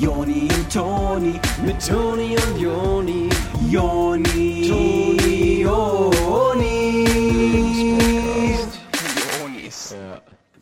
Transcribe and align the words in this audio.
Joni 0.00 0.48
und 0.54 0.72
Toni, 0.72 1.40
mit 1.64 1.86
Toni 1.86 2.36
und 2.36 2.60
Joni, 2.60 3.28
Joni, 3.70 4.68
Toni, 4.68 5.62
Joni. 5.62 6.04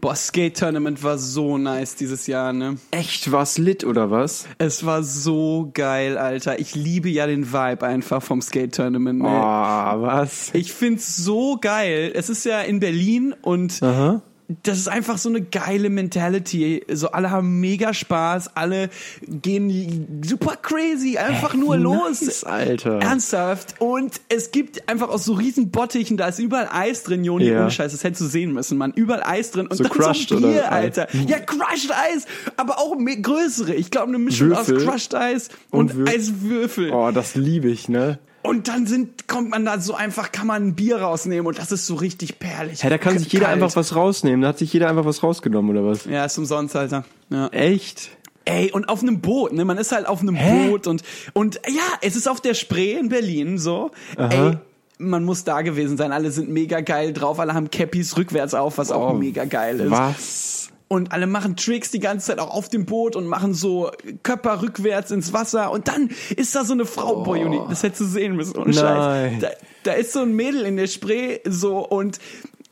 Boah, 0.03 0.17
Skate 0.17 0.57
Tournament 0.57 1.05
war 1.05 1.17
so 1.17 1.59
nice 1.59 1.95
dieses 1.95 2.27
Jahr, 2.27 2.53
ne? 2.53 2.77
Echt 2.91 3.31
was 3.31 3.57
lit 3.57 3.85
oder 3.85 4.11
was? 4.11 4.47
Es 4.59 4.85
war 4.85 5.05
so 5.05 5.71
geil, 5.73 6.19
Alter. 6.19 6.59
Ich 6.59 6.75
liebe 6.75 7.09
ja 7.09 7.29
den 7.29 7.53
Vibe 7.53 7.87
einfach 7.87 8.21
vom 8.21 8.43
Skate 8.43 8.75
Tournament. 8.75 9.21
Ne? 9.21 9.29
Oh, 9.29 10.03
was? 10.03 10.51
Ich 10.55 10.73
find's 10.73 11.17
so 11.17 11.57
geil. 11.61 12.11
Es 12.17 12.29
ist 12.29 12.45
ja 12.45 12.63
in 12.63 12.81
Berlin 12.81 13.33
und 13.43 13.81
Aha. 13.81 14.23
Das 14.63 14.79
ist 14.79 14.89
einfach 14.89 15.19
so 15.19 15.29
eine 15.29 15.41
geile 15.43 15.91
Mentality. 15.91 16.85
So 16.93 17.09
alle 17.11 17.31
haben 17.31 17.61
mega 17.61 17.93
Spaß, 17.95 18.57
alle 18.57 18.91
gehen 19.27 20.23
super 20.25 20.57
crazy, 20.61 21.19
einfach 21.19 21.55
nur 21.55 21.77
los. 21.77 22.21
Nice, 22.23 22.45
Alter. 22.45 22.99
Ernsthaft. 23.01 23.75
Und 23.81 24.21
es 24.29 24.51
gibt 24.51 24.89
einfach 24.89 25.09
aus 25.09 25.25
so 25.25 25.35
riesen 25.35 25.71
Bottichen, 25.71 26.17
da 26.17 26.29
ist 26.29 26.39
überall 26.39 26.69
Eis 26.73 27.03
drin, 27.05 27.25
Joni. 27.25 27.47
Ja. 27.47 27.63
Ohne 27.63 27.71
Scheiß, 27.71 27.93
das 27.93 28.05
hättest 28.05 28.21
du 28.23 28.27
sehen 28.27 28.53
müssen, 28.53 28.79
Mann. 28.79 28.93
Überall 28.95 29.23
Eis 29.25 29.51
drin. 29.51 29.67
Und 29.67 29.77
So 29.77 29.85
dann 29.85 29.93
crushed 29.93 30.29
so 30.29 30.37
Bier, 30.37 30.49
oder? 30.49 30.73
Alter. 30.73 31.09
Ja, 31.27 31.39
crushed 31.39 31.91
Eis. 31.93 32.27
Aber 32.57 32.79
auch 32.79 32.95
größere. 32.97 33.75
Ich 33.75 33.91
glaube, 33.91 34.09
eine 34.09 34.19
Mischung 34.19 34.49
Würfel. 34.51 34.77
aus 34.79 34.85
crushed 34.85 35.15
Eis 35.15 35.49
und, 35.71 35.93
Und 35.95 36.09
Wür- 36.09 36.15
Eiswürfel. 36.15 36.91
Oh, 36.93 37.11
das 37.13 37.35
liebe 37.35 37.69
ich, 37.69 37.89
ne? 37.89 38.19
Und 38.43 38.67
dann 38.67 38.87
sind, 38.87 39.29
kommt 39.29 39.51
man 39.51 39.65
da 39.65 39.79
so 39.81 39.95
einfach, 39.95 40.33
kann 40.33 40.49
man 40.49 40.63
ein 40.67 40.75
Bier 40.75 41.01
rausnehmen 41.01 41.47
und 41.47 41.59
das 41.59 41.71
ist 41.71 41.87
so 41.87 41.95
richtig 41.95 42.39
perlig. 42.41 42.83
Hä, 42.83 42.91
da 42.91 42.99
kann 42.99 43.17
sich 43.19 43.33
jeder 43.33 43.47
Kalt. 43.47 43.63
einfach 43.63 43.77
was 43.77 43.95
rausnehmen. 43.95 44.41
Da 44.43 44.49
hat 44.49 44.59
sich 44.59 44.73
jeder 44.73 44.89
einfach 44.89 45.05
was 45.05 45.23
rausgenommen, 45.23 45.71
oder 45.77 45.87
was? 45.87 46.05
Ja, 46.07 46.25
ist 46.25 46.37
umsonst, 46.39 46.75
Alter. 46.75 47.05
Ja. 47.31 47.47
Echt? 47.49 48.11
Ey, 48.45 48.73
und 48.73 48.89
auf 48.89 49.03
einem 49.03 49.21
Boot, 49.21 49.53
ne? 49.53 49.65
Man 49.65 49.79
ist 49.79 49.93
halt 49.93 50.07
auf 50.09 50.21
einem 50.21 50.35
Hä? 50.35 50.69
Boot 50.71 50.89
und, 50.89 51.03
und 51.33 51.61
ja, 51.69 51.83
es 52.01 52.17
ist 52.17 52.29
auf 52.29 52.41
der 52.41 52.55
Spree 52.55 52.95
in 52.95 53.09
Berlin 53.09 53.59
so. 53.59 53.93
Ey, 54.17 54.57
man 54.99 55.25
muss 55.25 55.45
da 55.45 55.63
gewesen 55.63 55.97
sein. 55.97 56.11
Alle 56.11 56.33
sind 56.33 56.49
mega 56.51 56.81
geil 56.81 57.13
drauf. 57.13 57.39
Alle 57.39 57.55
haben 57.55 57.71
Cappies 57.71 58.17
rückwärts 58.17 58.55
auf, 58.55 58.79
was 58.79 58.91
auch 58.91 59.11
Oh, 59.11 59.15
mega 59.15 59.45
geil 59.45 59.79
ist. 59.79 59.91
Was? 59.93 60.69
Und 60.93 61.11
alle 61.11 61.27
machen 61.27 61.57
Tricks 61.57 61.91
die 61.91 62.01
ganze 62.01 62.27
Zeit 62.27 62.39
auch 62.39 62.51
auf 62.51 62.69
dem 62.69 62.85
Boot 62.85 63.17
und 63.17 63.27
machen 63.27 63.55
so 63.55 63.91
Körper 64.23 64.61
rückwärts 64.61 65.11
ins 65.11 65.33
Wasser. 65.33 65.71
Und 65.71 65.89
dann 65.89 66.11
ist 66.37 66.55
da 66.55 66.67
so 66.67 66.75
eine 66.75 66.85
Frau, 66.85 67.23
boah, 67.23 67.35
Juni, 67.35 67.63
das 67.71 67.83
hättest 67.83 68.03
du 68.03 68.05
sehen 68.05 68.37
müssen, 68.37 68.59
ohne 68.59 68.75
Scheiß. 68.75 69.41
Da, 69.41 69.49
da 69.85 69.93
ist 69.93 70.13
so 70.13 70.21
ein 70.21 70.35
Mädel 70.35 70.67
in 70.67 70.77
der 70.77 70.89
Spree 70.89 71.39
so 71.49 71.79
und 71.79 72.19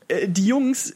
äh, 0.07 0.27
die 0.27 0.45
Jungs 0.45 0.93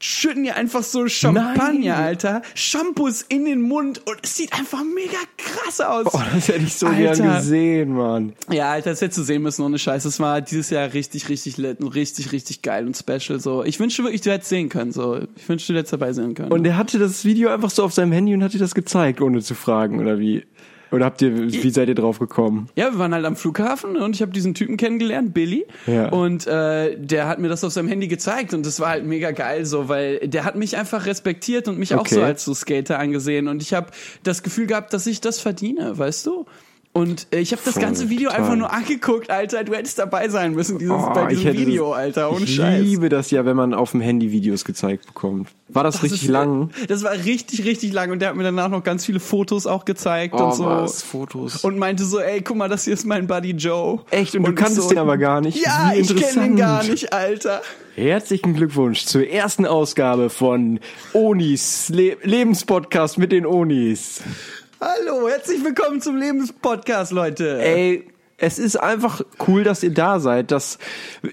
schütten 0.00 0.44
ihr 0.44 0.56
einfach 0.56 0.82
so 0.82 1.08
Champagner, 1.08 1.54
Nein. 1.56 1.92
Alter. 1.92 2.42
Shampoos 2.54 3.22
in 3.22 3.44
den 3.44 3.62
Mund 3.62 4.02
und 4.06 4.18
es 4.22 4.36
sieht 4.36 4.52
einfach 4.52 4.82
mega 4.84 5.18
krass 5.36 5.80
aus. 5.80 6.06
Oh, 6.12 6.20
das 6.34 6.48
hätte 6.48 6.64
ich 6.64 6.74
so 6.74 6.86
Alter. 6.86 7.14
gern 7.14 7.36
gesehen, 7.36 7.94
Mann. 7.94 8.32
Ja, 8.50 8.70
Alter, 8.70 8.90
das 8.90 9.00
hättest 9.00 9.18
du 9.18 9.22
sehen 9.22 9.42
müssen, 9.42 9.62
ohne 9.62 9.78
Scheiß. 9.78 10.02
Das 10.02 10.20
war 10.20 10.40
dieses 10.40 10.70
Jahr 10.70 10.92
richtig, 10.92 11.28
richtig 11.28 11.56
lit 11.56 11.80
und 11.80 11.88
richtig, 11.88 12.32
richtig 12.32 12.62
geil 12.62 12.86
und 12.86 12.96
special. 12.96 13.40
So, 13.40 13.64
ich 13.64 13.80
wünschte 13.80 14.02
wirklich, 14.02 14.20
du 14.20 14.30
hättest 14.30 14.50
sehen 14.50 14.68
können. 14.68 14.92
So, 14.92 15.20
ich 15.36 15.48
wünschte, 15.48 15.72
du 15.72 15.78
hättest 15.78 15.92
dabei 15.92 16.12
sein 16.12 16.34
können. 16.34 16.52
Und 16.52 16.66
er 16.66 16.76
hatte 16.76 16.98
das 16.98 17.24
Video 17.24 17.50
einfach 17.50 17.70
so 17.70 17.84
auf 17.84 17.92
seinem 17.92 18.12
Handy 18.12 18.34
und 18.34 18.42
hat 18.42 18.52
dir 18.52 18.58
das 18.58 18.74
gezeigt, 18.74 19.20
ohne 19.20 19.40
zu 19.40 19.54
fragen, 19.54 20.00
oder 20.00 20.18
wie? 20.18 20.44
Oder 20.92 21.04
habt 21.06 21.20
ihr, 21.22 21.34
wie 21.52 21.70
seid 21.70 21.88
ihr 21.88 21.94
drauf 21.94 22.18
gekommen? 22.18 22.68
Ja, 22.76 22.92
wir 22.92 22.98
waren 22.98 23.12
halt 23.12 23.24
am 23.24 23.34
Flughafen 23.36 23.96
und 23.96 24.14
ich 24.14 24.22
habe 24.22 24.32
diesen 24.32 24.54
Typen 24.54 24.76
kennengelernt, 24.76 25.34
Billy. 25.34 25.66
Ja. 25.86 26.10
Und 26.10 26.46
äh, 26.46 26.96
der 26.96 27.26
hat 27.26 27.38
mir 27.40 27.48
das 27.48 27.64
auf 27.64 27.72
seinem 27.72 27.88
Handy 27.88 28.06
gezeigt 28.08 28.54
und 28.54 28.64
das 28.64 28.78
war 28.78 28.90
halt 28.90 29.04
mega 29.04 29.32
geil 29.32 29.66
so, 29.66 29.88
weil 29.88 30.20
der 30.28 30.44
hat 30.44 30.54
mich 30.56 30.76
einfach 30.76 31.06
respektiert 31.06 31.66
und 31.68 31.78
mich 31.78 31.94
auch 31.94 32.00
Okay. 32.00 32.14
so 32.14 32.22
als 32.22 32.44
so 32.44 32.54
Skater 32.54 32.98
angesehen 33.00 33.48
und 33.48 33.62
ich 33.62 33.74
habe 33.74 33.88
das 34.22 34.42
Gefühl 34.44 34.66
gehabt, 34.66 34.92
dass 34.92 35.06
ich 35.06 35.20
das 35.20 35.40
verdiene, 35.40 35.98
weißt 35.98 36.24
du? 36.26 36.46
Und 36.96 37.26
äh, 37.30 37.40
ich 37.40 37.52
habe 37.52 37.60
das 37.62 37.74
Voll, 37.74 37.82
ganze 37.82 38.08
Video 38.08 38.30
total. 38.30 38.42
einfach 38.42 38.56
nur 38.56 38.72
angeguckt, 38.72 39.28
Alter. 39.30 39.64
Du 39.64 39.74
hättest 39.74 39.98
dabei 39.98 40.28
sein 40.30 40.54
müssen, 40.54 40.78
dieses, 40.78 40.94
Oh, 40.94 41.10
bei 41.12 41.26
diesem 41.26 41.44
hätte 41.44 41.58
Video, 41.58 41.92
Alter. 41.92 42.32
Ohne 42.32 42.44
ich 42.44 42.54
Scheiß. 42.56 42.82
liebe 42.82 43.10
das 43.10 43.30
ja, 43.30 43.44
wenn 43.44 43.54
man 43.56 43.74
auf 43.74 43.90
dem 43.90 44.00
Handy 44.00 44.32
Videos 44.32 44.64
gezeigt 44.64 45.06
bekommt. 45.06 45.48
War 45.68 45.84
das, 45.84 45.96
Das 45.96 46.04
richtig 46.04 46.22
ist- 46.22 46.28
lang? 46.30 46.70
Das 46.88 47.02
war 47.04 47.12
richtig, 47.12 47.64
richtig 47.66 47.92
lang 47.92 48.12
und 48.12 48.20
der 48.20 48.30
hat 48.30 48.36
mir 48.36 48.44
danach 48.44 48.68
noch 48.70 48.82
ganz 48.82 49.04
viele 49.04 49.20
Fotos 49.20 49.66
auch 49.66 49.84
gezeigt 49.84 50.34
Oh, 50.38 50.44
und 50.44 50.54
so. 50.54 50.64
was? 50.64 51.02
Fotos. 51.02 51.64
Und 51.64 51.78
meinte 51.78 52.04
so, 52.04 52.18
ey, 52.18 52.40
guck 52.40 52.56
mal, 52.56 52.68
das 52.70 52.84
hier 52.84 52.94
ist 52.94 53.04
mein 53.04 53.26
Buddy 53.26 53.50
Joe. 53.50 54.00
Echt? 54.10 54.34
Und 54.34 54.44
du 54.44 54.50
ich 54.52 54.56
kanntest 54.56 54.82
so, 54.84 54.88
den 54.88 54.98
aber 54.98 55.18
gar 55.18 55.40
nicht? 55.42 55.62
Ja, 55.62 55.90
Wie 55.94 56.00
ich 56.00 56.16
kenne 56.16 56.46
den 56.48 56.56
gar 56.56 56.82
nicht, 56.82 57.12
Alter. 57.12 57.60
Herzlichen 57.94 58.54
Glückwunsch 58.54 59.06
zur 59.06 59.26
ersten 59.26 59.64
Ausgabe 59.66 60.28
von 60.30 60.80
Onis, 61.14 61.88
Le 61.88 62.16
Lebenspodcast 62.22 63.16
mit 63.18 63.32
den 63.32 63.46
Onis. 63.46 64.20
Hallo, 64.78 65.26
herzlich 65.26 65.64
willkommen 65.64 66.02
zum 66.02 66.16
Lebenspodcast, 66.16 67.10
Leute. 67.10 67.62
Ey, 67.62 68.10
es 68.36 68.58
ist 68.58 68.76
einfach 68.76 69.22
cool, 69.48 69.64
dass 69.64 69.82
ihr 69.82 69.94
da 69.94 70.20
seid, 70.20 70.50
dass 70.50 70.78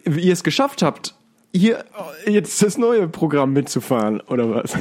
ihr 0.05 0.31
es 0.31 0.45
geschafft 0.45 0.81
habt, 0.81 1.13
hier 1.53 1.83
jetzt 2.25 2.63
das 2.63 2.77
neue 2.77 3.09
Programm 3.09 3.51
mitzufahren, 3.51 4.21
oder 4.21 4.49
was? 4.49 4.75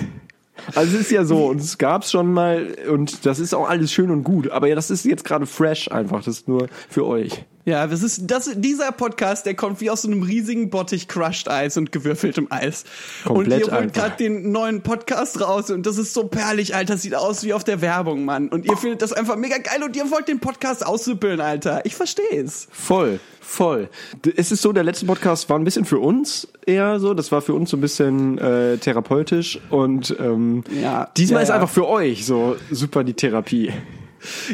Also 0.77 0.95
es 0.95 1.03
ist 1.03 1.11
ja 1.11 1.25
so, 1.25 1.47
und 1.47 1.61
es 1.61 1.77
gab's 1.77 2.12
schon 2.12 2.33
mal, 2.33 2.77
und 2.89 3.27
das 3.27 3.41
ist 3.41 3.53
auch 3.53 3.69
alles 3.69 3.91
schön 3.91 4.12
und 4.12 4.22
gut, 4.22 4.49
aber 4.49 4.69
ja, 4.69 4.77
das 4.77 4.93
ist 4.93 5.05
jetzt 5.05 5.25
gerade 5.25 5.47
fresh 5.47 5.91
einfach, 5.91 6.22
das 6.22 6.37
ist 6.37 6.49
nur 6.49 6.69
für 6.89 7.05
euch. 7.05 7.45
Ja, 7.65 7.87
das 7.87 8.03
ist 8.03 8.23
das 8.28 8.50
dieser 8.56 8.91
Podcast, 8.91 9.47
der 9.47 9.55
kommt 9.55 9.81
wie 9.81 9.89
aus 9.89 10.03
so 10.03 10.09
einem 10.09 10.25
riesigen 10.25 10.69
Bottich 10.69 11.06
crushed 11.06 11.49
Eis 11.49 11.77
und 11.77 11.93
gewürfeltem 11.93 12.49
Eis. 12.50 12.83
Komplett 13.25 13.65
und 13.65 13.71
ihr 13.71 13.78
holt 13.78 13.95
gerade 13.95 14.17
den 14.17 14.50
neuen 14.50 14.83
Podcast 14.83 15.41
raus 15.41 15.71
und 15.71 15.87
das 15.87 15.97
ist 15.97 16.12
so 16.12 16.25
perlig, 16.25 16.75
Alter, 16.75 16.99
sieht 16.99 17.15
aus 17.15 17.45
wie 17.45 17.53
auf 17.53 17.62
der 17.62 17.81
Werbung, 17.81 18.25
Mann. 18.25 18.49
Und 18.49 18.65
ihr 18.65 18.77
findet 18.77 19.01
das 19.01 19.12
einfach 19.12 19.37
mega 19.37 19.59
geil 19.59 19.81
und 19.84 19.95
ihr 19.95 20.11
wollt 20.11 20.27
den 20.27 20.41
Podcast 20.41 20.84
aussüppeln, 20.84 21.41
Alter. 21.41 21.87
Ich 21.87 21.95
versteh's. 21.95 22.67
Voll, 22.72 23.21
voll. 23.41 23.89
Es 24.34 24.51
ist 24.51 24.62
so, 24.62 24.72
der 24.72 24.83
letzte 24.83 25.06
Podcast 25.06 25.49
war 25.49 25.56
ein 25.56 25.62
bisschen 25.62 25.84
für 25.84 26.01
uns 26.01 26.49
eher 26.67 26.99
so, 26.99 27.15
das 27.15 27.31
war 27.31 27.43
für 27.43 27.55
uns 27.55 27.71
so 27.71 27.77
ein 27.77 27.81
bisschen 27.81 28.39
äh, 28.39 28.78
therapeutisch 28.78 29.61
und 29.71 30.17
ähm, 30.19 30.65
Ja, 30.83 31.11
diesmal 31.17 31.39
ja, 31.39 31.45
ist 31.45 31.51
einfach 31.51 31.71
für 31.71 31.87
euch 31.87 32.27
so 32.27 32.56
super 32.72 33.05
die 33.05 33.15
Therapie. 33.15 33.72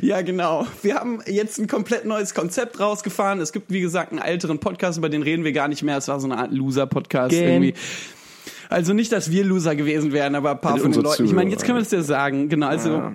Ja, 0.03 0.23
genau. 0.23 0.67
Wir 0.83 0.95
haben 0.97 1.21
jetzt 1.27 1.59
ein 1.59 1.67
komplett 1.67 2.05
neues 2.05 2.35
Konzept 2.35 2.81
rausgefahren. 2.81 3.41
Es 3.41 3.53
gibt, 3.53 3.71
wie 3.71 3.81
gesagt, 3.81 4.13
einen 4.13 4.21
älteren 4.21 4.59
Podcast, 4.59 4.99
über 4.99 5.09
den 5.09 5.23
reden 5.23 5.45
wir 5.45 5.53
gar 5.53 5.69
nicht 5.69 5.83
mehr. 5.83 5.97
Es 5.99 6.09
war 6.09 6.19
so 6.21 6.27
eine 6.27 6.39
Art 6.39 6.53
Loser-Podcast 6.53 7.31
Gen. 7.31 7.49
irgendwie. 7.49 7.75
Also 8.71 8.93
nicht, 8.93 9.13
dass 9.13 9.31
wir 9.31 9.45
Loser 9.45 9.75
gewesen 9.77 10.13
wären, 10.13 10.35
aber 10.35 10.51
ein 10.53 10.61
paar 10.61 10.73
Also 10.73 10.85
von 10.85 10.93
den 10.93 11.03
Leuten. 11.03 11.25
Ich 11.25 11.33
meine, 11.33 11.51
jetzt 11.51 11.65
können 11.65 11.79
wir 11.79 11.83
das 11.83 11.91
ja 11.93 12.03
sagen. 12.03 12.49
Genau, 12.49 12.67
also 12.69 12.91
Ja. 12.91 13.13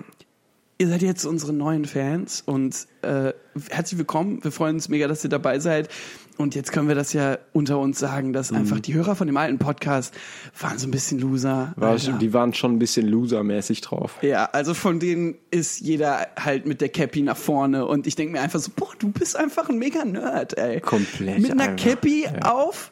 ihr 0.78 0.88
seid 0.88 1.02
jetzt 1.02 1.24
unsere 1.24 1.52
neuen 1.52 1.84
Fans 1.84 2.42
und 2.44 2.86
äh, 3.02 3.32
herzlich 3.70 3.98
willkommen. 3.98 4.42
Wir 4.42 4.50
freuen 4.50 4.76
uns 4.76 4.88
mega, 4.88 5.06
dass 5.06 5.22
ihr 5.22 5.30
dabei 5.30 5.58
seid. 5.60 5.88
Und 6.36 6.56
jetzt 6.56 6.72
können 6.72 6.88
wir 6.88 6.96
das 6.96 7.12
ja 7.12 7.38
unter 7.52 7.78
uns 7.78 7.98
sagen, 7.98 8.32
dass 8.32 8.50
Mhm. 8.50 8.56
einfach 8.58 8.80
die 8.80 8.92
Hörer 8.94 9.14
von 9.14 9.26
dem 9.28 9.36
alten 9.36 9.58
Podcast 9.58 10.12
waren 10.60 10.78
so 10.78 10.88
ein 10.88 10.90
bisschen 10.90 11.20
Loser. 11.20 11.72
War, 11.76 11.90
Alter. 11.90 12.12
die 12.14 12.32
waren 12.32 12.52
schon 12.54 12.72
ein 12.72 12.78
bisschen 12.80 13.06
losermäßig 13.06 13.82
drauf. 13.82 14.18
Ja, 14.22 14.46
also 14.46 14.74
von 14.74 14.98
denen 14.98 15.36
ist 15.52 15.80
jeder 15.80 16.26
halt 16.38 16.66
mit 16.66 16.80
der 16.80 16.88
Cappy 16.88 17.22
nach 17.22 17.36
vorne 17.36 17.86
und 17.86 18.06
ich 18.08 18.16
denke 18.16 18.32
mir 18.32 18.40
einfach 18.40 18.58
so, 18.58 18.72
boah, 18.74 18.90
du 18.98 19.10
bist 19.12 19.36
einfach 19.36 19.68
ein 19.68 19.78
mega 19.78 20.04
Nerd, 20.04 20.58
ey. 20.58 20.80
Komplett 20.80 21.38
Mit 21.38 21.52
einer 21.52 21.62
einfach, 21.70 21.84
Cappy 21.84 22.24
ja. 22.24 22.50
auf, 22.52 22.90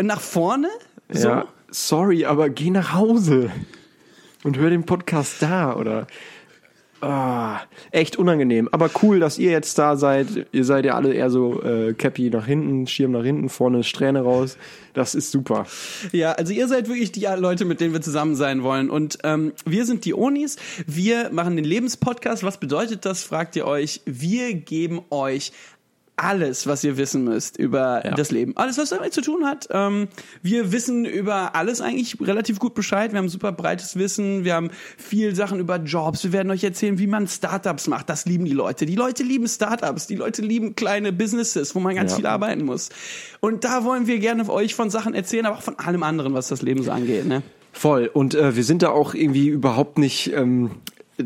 nach 0.00 0.20
vorne, 0.20 0.68
so. 1.10 1.28
Ja, 1.28 1.46
sorry, 1.70 2.24
aber 2.26 2.48
geh 2.48 2.70
nach 2.70 2.92
Hause 2.94 3.50
und 4.44 4.56
hör 4.56 4.70
den 4.70 4.84
Podcast 4.84 5.42
da 5.42 5.74
oder 5.74 6.06
ah, 7.00 7.60
echt 7.90 8.16
unangenehm. 8.16 8.68
Aber 8.72 8.90
cool, 9.02 9.20
dass 9.20 9.38
ihr 9.38 9.50
jetzt 9.50 9.78
da 9.78 9.96
seid. 9.96 10.46
Ihr 10.52 10.64
seid 10.64 10.84
ja 10.84 10.94
alle 10.94 11.12
eher 11.12 11.30
so 11.30 11.62
äh, 11.62 11.94
Cappy 11.94 12.30
nach 12.30 12.46
hinten, 12.46 12.86
Schirm 12.86 13.12
nach 13.12 13.24
hinten, 13.24 13.48
vorne 13.48 13.84
Strähne 13.84 14.22
raus. 14.22 14.56
Das 14.94 15.14
ist 15.14 15.30
super. 15.32 15.66
Ja, 16.12 16.32
also 16.32 16.52
ihr 16.52 16.68
seid 16.68 16.88
wirklich 16.88 17.10
die 17.10 17.26
Leute, 17.36 17.64
mit 17.64 17.80
denen 17.80 17.92
wir 17.92 18.00
zusammen 18.00 18.36
sein 18.36 18.62
wollen. 18.62 18.90
Und 18.90 19.18
ähm, 19.24 19.52
wir 19.66 19.86
sind 19.86 20.04
die 20.04 20.14
Onis. 20.14 20.56
Wir 20.86 21.30
machen 21.30 21.56
den 21.56 21.64
Lebenspodcast. 21.64 22.44
Was 22.44 22.58
bedeutet 22.58 23.04
das, 23.04 23.24
fragt 23.24 23.56
ihr 23.56 23.66
euch. 23.66 24.02
Wir 24.04 24.54
geben 24.54 25.02
euch 25.10 25.52
alles, 26.16 26.66
was 26.68 26.84
ihr 26.84 26.96
wissen 26.96 27.24
müsst 27.24 27.58
über 27.58 28.04
Ja. 28.04 28.12
das 28.14 28.30
Leben. 28.30 28.56
Alles, 28.56 28.78
was 28.78 28.90
damit 28.90 29.12
zu 29.12 29.20
tun 29.20 29.44
hat. 29.44 29.66
Ähm, 29.70 30.06
wir 30.42 30.70
wissen 30.70 31.04
über 31.04 31.56
alles 31.56 31.80
eigentlich 31.80 32.16
relativ 32.20 32.58
gut 32.60 32.74
Bescheid. 32.74 33.12
Wir 33.12 33.18
haben 33.18 33.28
super 33.28 33.50
breites 33.52 33.96
Wissen. 33.96 34.44
Wir 34.44 34.54
haben 34.54 34.70
viel 34.96 35.34
Sachen 35.34 35.58
über 35.58 35.76
Jobs. 35.78 36.22
Wir 36.22 36.32
werden 36.32 36.50
euch 36.52 36.62
erzählen, 36.62 36.98
wie 36.98 37.08
man 37.08 37.26
Startups 37.26 37.88
macht. 37.88 38.08
Das 38.08 38.26
lieben 38.26 38.44
die 38.44 38.52
Leute. 38.52 38.86
Die 38.86 38.94
Leute 38.94 39.22
lieben 39.24 39.48
Startups. 39.48 40.06
Die 40.06 40.16
Leute 40.16 40.42
lieben 40.42 40.76
kleine 40.76 41.12
Businesses, 41.12 41.74
wo 41.74 41.80
man 41.80 41.94
ganz 41.96 42.12
Ja. 42.12 42.16
viel 42.18 42.26
arbeiten 42.26 42.64
muss. 42.64 42.90
Und 43.40 43.64
da 43.64 43.82
wollen 43.84 44.06
wir 44.06 44.18
gerne 44.20 44.48
euch 44.48 44.74
von 44.74 44.90
Sachen 44.90 45.14
erzählen, 45.14 45.46
aber 45.46 45.58
auch 45.58 45.62
von 45.62 45.78
allem 45.80 46.02
anderen, 46.04 46.32
was 46.34 46.48
das 46.48 46.62
Leben 46.62 46.82
so 46.84 46.92
angeht. 46.92 47.26
Ne? 47.26 47.42
Voll. 47.72 48.08
Und 48.12 48.36
äh, 48.36 48.54
wir 48.54 48.62
sind 48.62 48.82
da 48.82 48.90
auch 48.90 49.14
irgendwie 49.14 49.48
überhaupt 49.48 49.98
nicht 49.98 50.32
ähm, 50.32 50.70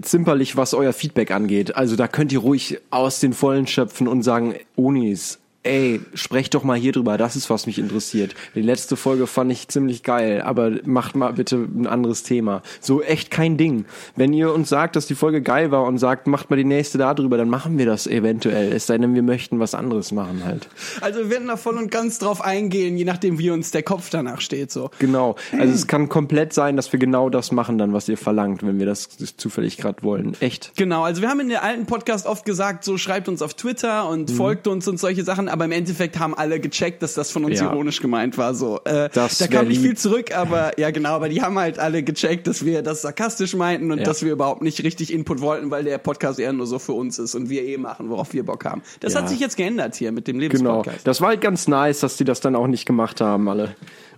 zimperlich, 0.03 0.57
was 0.57 0.75
euer 0.75 0.93
Feedback 0.93 1.31
angeht. 1.31 1.77
Also 1.77 1.97
da 1.97 2.09
könnt 2.09 2.33
ihr 2.33 2.41
ruhig 2.41 2.81
aus 2.91 3.21
den 3.21 3.33
Vollen 3.33 3.67
schöpfen 3.67 4.09
und 4.09 4.23
sagen, 4.23 4.55
Onis, 4.77 5.39
ey, 5.65 6.01
sprecht 6.15 6.55
doch 6.55 6.63
mal 6.63 6.79
hier 6.79 6.93
drüber, 6.93 7.19
das 7.19 7.37
ist, 7.37 7.51
was 7.51 7.67
mich 7.67 7.79
interessiert. 7.79 8.35
Die 8.55 8.63
letzte 8.63 8.97
Folge 8.97 9.27
fand 9.27 9.51
ich 9.53 9.69
ziemlich 9.69 10.03
geil, 10.03 10.41
aber 10.41 10.73
macht 10.85 11.17
mal 11.17 11.33
bitte 11.33 11.57
ein 11.57 11.87
anderes 11.87 12.23
Thema. 12.23 12.63
So 12.81 13.03
echt 13.03 13.31
kein 13.31 13.57
Ding. 13.57 13.85
Wenn 14.17 14.33
ihr 14.33 14.55
uns 14.55 14.69
sagt, 14.69 14.97
dass 14.97 15.07
die 15.07 15.15
Folge 15.15 15.43
geil 15.43 15.71
war 15.71 15.85
und 15.85 15.99
sagt, 15.99 16.27
macht 16.27 16.49
mal 16.51 16.57
die 16.57 16.65
nächste 16.65 16.97
da 16.99 17.13
drüber, 17.13 17.37
dann 17.37 17.49
machen 17.49 17.77
wir 17.77 17.87
das 17.87 18.07
eventuell. 18.07 18.73
Es 18.73 18.87
sei 18.87 18.99
denn, 18.99 19.15
wir 19.15 19.23
möchten 19.23 19.59
was 19.59 19.75
anderes 19.75 20.13
machen 20.13 20.45
halt. 20.45 20.69
Also 21.01 21.21
wir 21.21 21.31
werden 21.31 21.49
da 21.49 21.57
voll 21.57 21.77
und 21.77 21.91
ganz 21.91 22.19
drauf 22.19 22.41
eingehen, 22.41 22.97
je 22.97 23.05
nachdem, 23.05 23.39
wie 23.39 23.51
uns 23.51 23.71
der 23.71 23.83
Kopf 23.83 24.11
danach 24.11 24.41
steht, 24.41 24.71
so. 24.71 24.91
Genau. 24.99 25.37
Also 25.53 25.75
es 25.75 25.87
kann 25.87 26.09
komplett 26.09 26.53
sein, 26.53 26.77
dass 26.77 26.93
wir 26.93 26.99
genau 26.99 27.31
das 27.31 27.53
machen 27.53 27.79
dann, 27.79 27.93
was 27.93 28.09
ihr 28.09 28.17
verlangt, 28.17 28.63
wenn 28.63 28.79
wir 28.79 28.87
das 28.87 29.09
zufällig 29.37 29.77
gerade 29.77 30.03
wollen. 30.03 30.37
Echt. 30.41 30.73
Genau, 30.77 31.03
also 31.03 31.21
wir 31.21 31.29
haben 31.29 31.41
in 31.41 31.49
der 31.49 31.63
alten 31.63 31.87
Podcast 31.87 32.27
oft 32.27 32.45
gesagt, 32.45 32.85
so 32.85 32.97
schreibt 32.97 33.29
uns 33.29 33.43
auf 33.43 33.55
Twitter 33.55 34.09
und 34.09 34.31
mhm. 34.31 34.35
folgt 34.35 34.67
uns 34.67 34.87
und 34.87 34.99
solche 34.99 35.25
Sachen, 35.25 35.48
aber 35.49 35.65
im 35.65 35.73
Endeffekt 35.73 36.19
haben 36.19 36.35
alle 36.35 36.61
gecheckt, 36.61 37.03
dass 37.03 37.15
das 37.15 37.31
von 37.31 37.45
uns 37.45 37.61
ja. 37.61 37.71
ironisch 37.71 38.01
gemeint 38.01 38.39
war. 38.39 38.55
So, 38.55 38.81
äh, 38.85 39.09
da 39.13 39.29
kam 39.51 39.69
nicht 39.69 39.81
viel 39.81 39.97
zurück, 39.97 40.37
aber 40.37 40.79
ja 40.79 40.91
genau, 40.91 41.11
aber 41.11 41.29
die 41.29 41.43
haben 41.43 41.59
halt 41.59 41.79
alle 41.79 42.03
gecheckt, 42.03 42.47
dass 42.47 42.65
wir 42.65 42.83
das 42.83 43.03
sarkastisch 43.03 43.55
meinten 43.55 43.91
und 43.91 43.99
ja. 43.99 44.05
dass 44.05 44.25
wir 44.25 44.33
überhaupt 44.33 44.63
nicht 44.63 44.83
richtig 44.83 45.13
Input 45.13 45.41
wollten, 45.41 45.71
weil 45.71 45.85
der 45.85 45.99
Podcast 45.99 46.39
eher 46.39 46.53
nur 46.53 46.67
so 46.67 46.79
für 46.79 46.93
uns 46.93 47.19
ist 47.19 47.35
und 47.35 47.51
wir 47.51 47.65
eh 47.65 47.77
machen, 47.79 48.11
worauf 48.11 48.33
wir 48.33 48.45
Bock 48.45 48.65
haben. 48.65 48.83
Das 49.01 49.15
ja. 49.15 49.21
hat 49.21 49.29
sich 49.29 49.41
jetzt 49.41 49.57
geändert 49.57 49.95
hier 49.95 50.13
mit 50.13 50.27
dem 50.27 50.39
Lebenspodcast. 50.39 50.85
Genau, 50.85 51.05
das 51.05 51.21
war 51.21 51.29
halt 51.29 51.41
ganz 51.41 51.69
nice, 51.69 52.01
dass 52.01 52.17
die 52.17 52.25
das 52.25 52.41
dann 52.41 52.57
auch 52.57 52.67
nicht 52.67 52.87
gemacht 52.87 53.21
haben, 53.21 53.49
alle. 53.49 53.75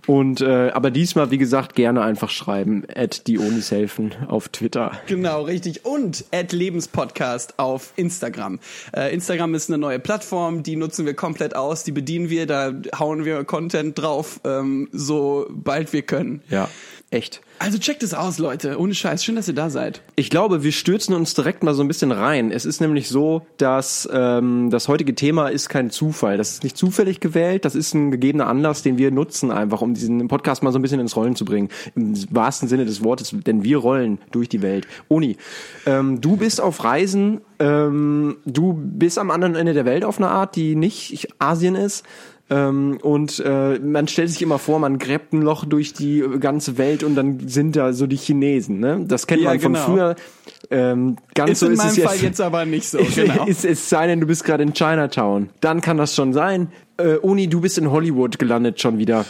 Und 0.07 0.41
äh, 0.41 0.71
aber 0.71 0.91
diesmal, 0.91 1.31
wie 1.31 1.37
gesagt, 1.37 1.75
gerne 1.75 2.01
einfach 2.01 2.29
schreiben. 2.29 2.83
At 2.93 3.27
die 3.27 3.37
Onis 3.37 3.71
helfen 3.71 4.13
auf 4.27 4.49
Twitter. 4.49 4.91
Genau, 5.07 5.43
richtig. 5.43 5.85
Und 5.85 6.25
at 6.31 6.51
Lebenspodcast 6.51 7.59
auf 7.59 7.93
Instagram. 7.95 8.59
Äh, 8.95 9.13
Instagram 9.13 9.53
ist 9.53 9.69
eine 9.69 9.77
neue 9.77 9.99
Plattform, 9.99 10.63
die 10.63 10.75
nutzen 10.75 11.05
wir 11.05 11.13
komplett 11.13 11.55
aus, 11.55 11.83
die 11.83 11.91
bedienen 11.91 12.29
wir, 12.29 12.47
da 12.47 12.73
hauen 12.97 13.25
wir 13.25 13.43
Content 13.43 13.97
drauf, 13.97 14.39
ähm, 14.43 14.89
sobald 14.91 15.93
wir 15.93 16.01
können. 16.01 16.41
Ja, 16.49 16.69
echt. 17.11 17.41
Also 17.59 17.77
checkt 17.77 18.01
es 18.01 18.15
aus, 18.15 18.39
Leute. 18.39 18.79
Ohne 18.79 18.95
Scheiß. 18.95 19.23
Schön, 19.23 19.35
dass 19.35 19.47
ihr 19.47 19.53
da 19.53 19.69
seid. 19.69 20.01
Ich 20.15 20.31
glaube, 20.31 20.63
wir 20.63 20.71
stürzen 20.71 21.13
uns 21.13 21.35
direkt 21.35 21.61
mal 21.61 21.75
so 21.75 21.83
ein 21.83 21.87
bisschen 21.87 22.11
rein. 22.11 22.51
Es 22.51 22.65
ist 22.65 22.81
nämlich 22.81 23.07
so, 23.07 23.45
dass 23.57 24.09
ähm, 24.11 24.71
das 24.71 24.87
heutige 24.87 25.13
Thema 25.13 25.49
ist 25.49 25.69
kein 25.69 25.91
Zufall. 25.91 26.37
Das 26.37 26.53
ist 26.53 26.63
nicht 26.63 26.75
zufällig 26.75 27.19
gewählt. 27.19 27.65
Das 27.65 27.75
ist 27.75 27.93
ein 27.93 28.09
gegebener 28.09 28.47
Anlass, 28.47 28.81
den 28.81 28.97
wir 28.97 29.11
nutzen, 29.11 29.51
einfach 29.51 29.81
um 29.81 29.93
diesen 29.93 30.27
Podcast 30.27 30.63
mal 30.63 30.71
so 30.71 30.79
ein 30.79 30.81
bisschen 30.81 30.99
ins 30.99 31.15
Rollen 31.15 31.35
zu 31.35 31.45
bringen. 31.45 31.69
Im 31.95 32.15
wahrsten 32.31 32.67
Sinne 32.67 32.85
des 32.85 33.03
Wortes, 33.03 33.35
denn 33.45 33.63
wir 33.63 33.77
rollen 33.77 34.17
durch 34.31 34.49
die 34.49 34.63
Welt. 34.63 34.87
Uni, 35.07 35.37
ähm, 35.85 36.19
du 36.19 36.37
bist 36.37 36.61
auf 36.61 36.83
Reisen. 36.83 37.41
Ähm, 37.59 38.37
du 38.45 38.73
bist 38.73 39.19
am 39.19 39.29
anderen 39.29 39.53
Ende 39.53 39.73
der 39.73 39.85
Welt 39.85 40.03
auf 40.03 40.17
eine 40.17 40.29
Art, 40.29 40.55
die 40.55 40.75
nicht 40.75 41.27
Asien 41.37 41.75
ist. 41.75 42.03
Ähm, 42.51 42.97
und 43.01 43.41
äh, 43.45 43.79
man 43.79 44.09
stellt 44.09 44.29
sich 44.29 44.41
immer 44.41 44.59
vor, 44.59 44.77
man 44.77 44.97
gräbt 44.97 45.31
ein 45.31 45.41
Loch 45.41 45.63
durch 45.63 45.93
die 45.93 46.21
ganze 46.41 46.77
Welt 46.77 47.01
und 47.01 47.15
dann 47.15 47.47
sind 47.47 47.77
da 47.77 47.93
so 47.93 48.07
die 48.07 48.17
Chinesen. 48.17 48.81
Ne? 48.81 49.05
Das 49.07 49.25
kennt 49.25 49.41
ja, 49.41 49.51
man 49.51 49.59
von 49.61 49.73
genau. 49.73 49.85
früher. 49.85 50.15
Ähm, 50.69 51.15
ganz 51.33 51.51
ist 51.51 51.59
so 51.59 51.67
in 51.67 51.71
ist 51.71 51.77
meinem 51.77 51.87
es 51.87 52.03
Fall 52.03 52.13
jetzt, 52.15 52.23
jetzt 52.23 52.41
aber 52.41 52.65
nicht 52.65 52.89
so. 52.89 52.97
Genau. 53.15 53.45
Es, 53.47 53.63
es 53.63 53.87
sei 53.87 54.05
denn, 54.07 54.19
du 54.19 54.27
bist 54.27 54.43
gerade 54.43 54.63
in 54.63 54.73
Chinatown. 54.73 55.49
Dann 55.61 55.79
kann 55.79 55.95
das 55.95 56.13
schon 56.13 56.33
sein. 56.33 56.67
Äh, 56.97 57.15
Uni, 57.15 57.47
du 57.47 57.61
bist 57.61 57.77
in 57.77 57.89
Hollywood 57.89 58.37
gelandet 58.37 58.81
schon 58.81 58.97
wieder. 58.97 59.25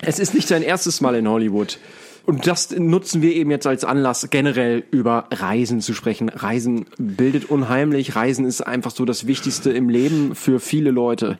Es 0.00 0.18
ist 0.18 0.34
nicht 0.34 0.50
dein 0.50 0.62
erstes 0.62 1.00
Mal 1.00 1.14
in 1.14 1.28
Hollywood. 1.28 1.78
Und 2.26 2.48
das 2.48 2.76
nutzen 2.76 3.22
wir 3.22 3.34
eben 3.36 3.52
jetzt 3.52 3.68
als 3.68 3.84
Anlass, 3.84 4.28
generell 4.30 4.82
über 4.90 5.28
Reisen 5.30 5.80
zu 5.80 5.94
sprechen. 5.94 6.28
Reisen 6.28 6.86
bildet 6.98 7.48
unheimlich. 7.50 8.16
Reisen 8.16 8.44
ist 8.44 8.62
einfach 8.62 8.90
so 8.90 9.04
das 9.04 9.28
Wichtigste 9.28 9.70
im 9.70 9.88
Leben 9.88 10.34
für 10.34 10.58
viele 10.58 10.90
Leute. 10.90 11.38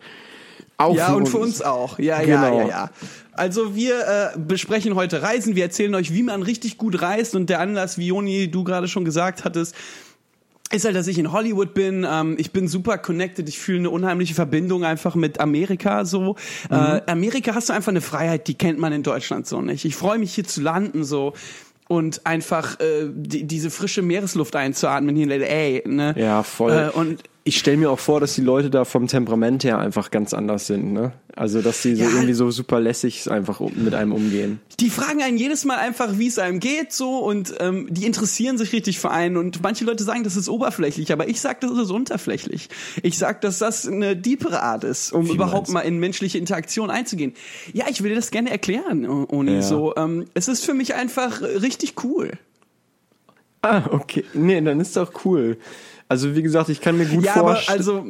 Auch 0.78 0.94
ja, 0.94 1.06
für 1.06 1.16
und 1.16 1.22
uns. 1.22 1.30
für 1.30 1.38
uns 1.38 1.62
auch. 1.62 1.98
Ja, 1.98 2.20
genau. 2.20 2.58
ja, 2.58 2.62
ja, 2.62 2.69
ja. 2.69 2.90
Also 3.32 3.75
wir 3.75 4.00
äh, 4.34 4.38
besprechen 4.38 4.94
heute 4.94 5.22
Reisen. 5.22 5.56
Wir 5.56 5.64
erzählen 5.64 5.94
euch, 5.94 6.12
wie 6.14 6.22
man 6.22 6.42
richtig 6.42 6.78
gut 6.78 7.02
reist. 7.02 7.34
Und 7.34 7.50
der 7.50 7.60
Anlass, 7.60 7.98
wie 7.98 8.06
Joni, 8.06 8.48
du 8.48 8.64
gerade 8.64 8.88
schon 8.88 9.04
gesagt 9.04 9.44
hattest, 9.44 9.75
ist 10.70 10.84
halt, 10.84 10.94
dass 10.94 11.06
ich 11.08 11.19
in 11.19 11.32
Hollywood 11.32 11.75
bin. 11.75 12.06
Ähm, 12.08 12.36
ich 12.38 12.52
bin 12.52 12.69
super 12.69 12.98
connected. 12.98 13.48
Ich 13.48 13.58
fühle 13.58 13.78
eine 13.80 13.90
unheimliche 13.90 14.34
Verbindung 14.34 14.84
einfach 14.84 15.16
mit 15.16 15.40
Amerika. 15.40 16.04
So, 16.04 16.36
mhm. 16.70 16.76
äh, 16.76 17.02
Amerika 17.06 17.54
hast 17.54 17.70
du 17.70 17.72
einfach 17.72 17.90
eine 17.90 18.00
Freiheit, 18.00 18.46
die 18.46 18.54
kennt 18.54 18.78
man 18.78 18.92
in 18.92 19.02
Deutschland 19.02 19.46
so 19.46 19.60
nicht. 19.60 19.84
Ich 19.84 19.96
freue 19.96 20.19
mich 20.19 20.34
hier 20.34 20.44
zu 20.44 20.60
landen 20.60 21.04
so 21.04 21.32
und 21.88 22.26
einfach 22.26 22.78
äh, 22.80 23.08
die, 23.10 23.44
diese 23.44 23.70
frische 23.70 24.02
Meeresluft 24.02 24.54
einzuatmen 24.54 25.16
hier 25.16 25.25
in 25.25 25.40
LA. 25.40 25.88
Ne? 25.88 26.14
Ja, 26.16 26.42
voll. 26.42 26.90
Äh, 26.94 26.96
und 26.96 27.22
ich 27.49 27.59
stelle 27.59 27.79
mir 27.79 27.91
auch 27.91 27.99
vor, 27.99 28.21
dass 28.21 28.35
die 28.35 28.43
Leute 28.43 28.69
da 28.69 28.85
vom 28.85 29.06
Temperament 29.06 29.65
her 29.65 29.79
einfach 29.79 30.11
ganz 30.11 30.35
anders 30.35 30.67
sind, 30.67 30.93
ne? 30.93 31.12
Also, 31.35 31.62
dass 31.62 31.81
die 31.81 31.95
so 31.95 32.03
ja, 32.03 32.11
irgendwie 32.11 32.35
so 32.35 32.50
super 32.50 32.79
lässig 32.79 33.31
einfach 33.31 33.61
mit 33.61 33.95
einem 33.95 34.12
umgehen. 34.12 34.61
Die 34.81 34.91
fragen 34.91 35.23
einen 35.23 35.39
jedes 35.39 35.65
Mal 35.65 35.79
einfach, 35.79 36.19
wie 36.19 36.27
es 36.27 36.39
einem 36.39 36.61
geht, 36.61 36.93
so, 36.93 37.19
und 37.19 37.55
ähm, 37.61 37.87
die 37.91 38.06
interessieren 38.06 38.59
sich 38.59 38.73
richtig 38.73 38.99
für 38.99 39.11
einen. 39.11 39.37
Und 39.37 39.62
manche 39.62 39.85
Leute 39.85 40.05
sagen, 40.05 40.25
das 40.25 40.37
ist 40.37 40.49
oberflächlich, 40.49 41.11
aber 41.11 41.29
ich 41.29 41.41
sag, 41.41 41.61
das 41.62 41.71
ist 41.71 41.91
unterflächlich. 41.91 42.69
Ich 43.03 43.17
sag, 43.17 43.41
dass 43.41 43.59
das 43.59 43.89
eine 43.89 44.15
deepere 44.15 44.62
Art 44.62 44.85
ist, 44.85 45.12
um 45.12 45.27
wie 45.27 45.33
überhaupt 45.33 45.71
mal 45.71 45.81
in 45.81 45.99
menschliche 45.99 46.37
Interaktion 46.37 46.91
einzugehen. 46.91 47.33
Ja, 47.73 47.87
ich 47.89 48.03
will 48.03 48.11
dir 48.11 48.17
das 48.17 48.31
gerne 48.31 48.50
erklären, 48.50 49.06
Oni. 49.06 49.55
Ja. 49.55 49.62
So, 49.62 49.95
ähm, 49.97 50.27
es 50.35 50.49
ist 50.49 50.67
für 50.67 50.75
mich 50.75 50.95
einfach 50.95 51.41
richtig 51.41 51.95
cool. 52.05 52.33
Ah, 53.62 53.85
okay. 53.91 54.25
Nee, 54.35 54.61
dann 54.61 54.81
ist 54.81 54.97
doch 54.97 55.25
cool. 55.25 55.56
Also 56.08 56.34
wie 56.34 56.43
gesagt, 56.43 56.70
ich 56.70 56.81
kann 56.81 56.96
mir 56.96 57.05
gut 57.05 57.25
ja, 57.25 57.34
vorstellen. 57.34 57.78
also 57.78 58.06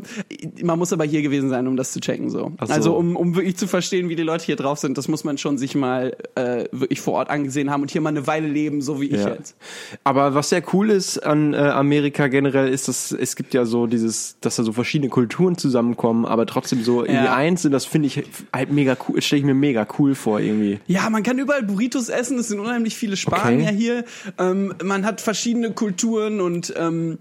man 0.63 0.79
muss 0.79 0.93
aber 0.93 1.05
hier 1.05 1.23
gewesen 1.23 1.51
sein, 1.51 1.67
um 1.67 1.77
das 1.77 1.93
zu 1.93 2.01
checken 2.01 2.31
so. 2.31 2.53
so. 2.61 2.73
Also 2.73 2.97
um, 2.97 3.17
um 3.17 3.35
wirklich 3.35 3.57
zu 3.57 3.67
verstehen, 3.67 4.09
wie 4.09 4.15
die 4.15 4.23
Leute 4.23 4.45
hier 4.45 4.55
drauf 4.55 4.79
sind, 4.79 4.97
das 4.97 5.09
muss 5.09 5.25
man 5.25 5.37
schon 5.37 5.59
sich 5.59 5.75
mal 5.75 6.17
äh, 6.37 6.67
wirklich 6.71 7.01
vor 7.01 7.15
Ort 7.15 7.29
angesehen 7.29 7.71
haben 7.71 7.83
und 7.83 7.91
hier 7.91 8.01
mal 8.01 8.11
eine 8.11 8.27
Weile 8.29 8.47
leben, 8.47 8.83
so 8.83 9.01
wie 9.01 9.07
ich 9.07 9.21
ja. 9.21 9.31
jetzt. 9.31 9.57
Aber 10.05 10.35
was 10.35 10.51
sehr 10.51 10.63
cool 10.73 10.91
ist 10.91 11.19
an 11.19 11.55
äh, 11.55 11.57
Amerika 11.57 12.29
generell, 12.29 12.69
ist, 12.69 12.87
dass 12.87 13.11
es 13.11 13.35
gibt 13.35 13.53
ja 13.53 13.65
so 13.65 13.87
dieses, 13.87 14.37
dass 14.41 14.57
da 14.57 14.63
so 14.63 14.73
verschiedene 14.73 15.11
Kulturen 15.11 15.59
zusammenkommen, 15.59 16.25
aber 16.25 16.47
trotzdem 16.47 16.85
so 16.85 17.01
irgendwie 17.01 17.25
ja. 17.25 17.35
eins 17.35 17.65
und 17.65 17.73
das 17.73 17.85
finde 17.85 18.07
ich 18.07 18.23
halt 18.53 18.71
mega 18.71 18.97
cool, 19.09 19.21
stelle 19.21 19.41
ich 19.41 19.47
mir 19.47 19.55
mega 19.55 19.87
cool 19.99 20.15
vor 20.15 20.39
irgendwie. 20.39 20.79
Ja, 20.87 21.11
man 21.11 21.25
kann 21.25 21.39
überall 21.39 21.65
Burritos 21.65 22.09
essen, 22.09 22.39
es 22.39 22.49
sind 22.49 22.61
unheimlich 22.61 22.97
viele 22.97 23.17
Spanier 23.17 23.69
okay. 23.69 23.77
hier. 23.77 24.05
Ähm, 24.39 24.73
man 24.85 25.05
hat 25.05 25.21
verschiedene 25.21 25.73
Kulturen 25.73 26.41
und 26.41 26.73
ähm, 26.77 27.19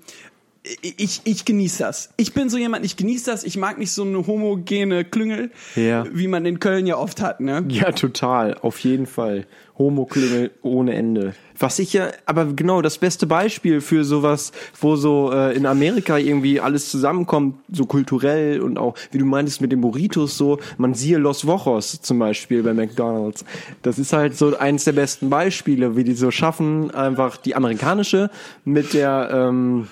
ich, 0.81 1.21
ich 1.23 1.45
genieße 1.45 1.83
das. 1.83 2.09
Ich 2.17 2.33
bin 2.33 2.49
so 2.49 2.57
jemand, 2.57 2.85
ich 2.85 2.97
genieße 2.97 3.29
das. 3.29 3.43
Ich 3.43 3.57
mag 3.57 3.77
nicht 3.77 3.91
so 3.91 4.03
eine 4.03 4.25
homogene 4.25 5.05
Klüngel, 5.05 5.51
ja. 5.75 6.05
wie 6.11 6.27
man 6.27 6.45
in 6.45 6.59
Köln 6.59 6.87
ja 6.87 6.97
oft 6.97 7.21
hat, 7.21 7.39
ne? 7.39 7.65
Ja, 7.69 7.91
total. 7.91 8.55
Auf 8.55 8.79
jeden 8.79 9.05
Fall. 9.05 9.45
Homo-Klüngel 9.77 10.51
ohne 10.61 10.95
Ende. 10.95 11.33
Was 11.59 11.79
ich 11.79 11.93
ja, 11.93 12.09
aber 12.25 12.45
genau 12.45 12.81
das 12.81 12.97
beste 12.97 13.27
Beispiel 13.27 13.81
für 13.81 14.03
sowas, 14.03 14.51
wo 14.79 14.95
so 14.95 15.31
äh, 15.31 15.55
in 15.55 15.65
Amerika 15.65 16.17
irgendwie 16.17 16.59
alles 16.59 16.89
zusammenkommt, 16.89 17.55
so 17.71 17.85
kulturell 17.85 18.61
und 18.61 18.77
auch, 18.77 18.95
wie 19.11 19.17
du 19.17 19.25
meintest 19.25 19.61
mit 19.61 19.71
den 19.71 19.81
Burritos 19.81 20.37
so, 20.37 20.59
man 20.77 20.93
siehe 20.93 21.17
Los 21.17 21.45
Vojos 21.45 22.01
zum 22.01 22.19
Beispiel 22.19 22.63
bei 22.63 22.73
McDonalds. 22.73 23.45
Das 23.81 23.99
ist 23.99 24.13
halt 24.13 24.37
so 24.37 24.57
eins 24.57 24.83
der 24.83 24.93
besten 24.93 25.29
Beispiele, 25.29 25.95
wie 25.95 26.03
die 26.03 26.13
so 26.13 26.31
schaffen, 26.31 26.91
einfach 26.91 27.37
die 27.37 27.55
amerikanische 27.55 28.29
mit 28.65 28.93
der 28.93 29.29
ähm, 29.31 29.87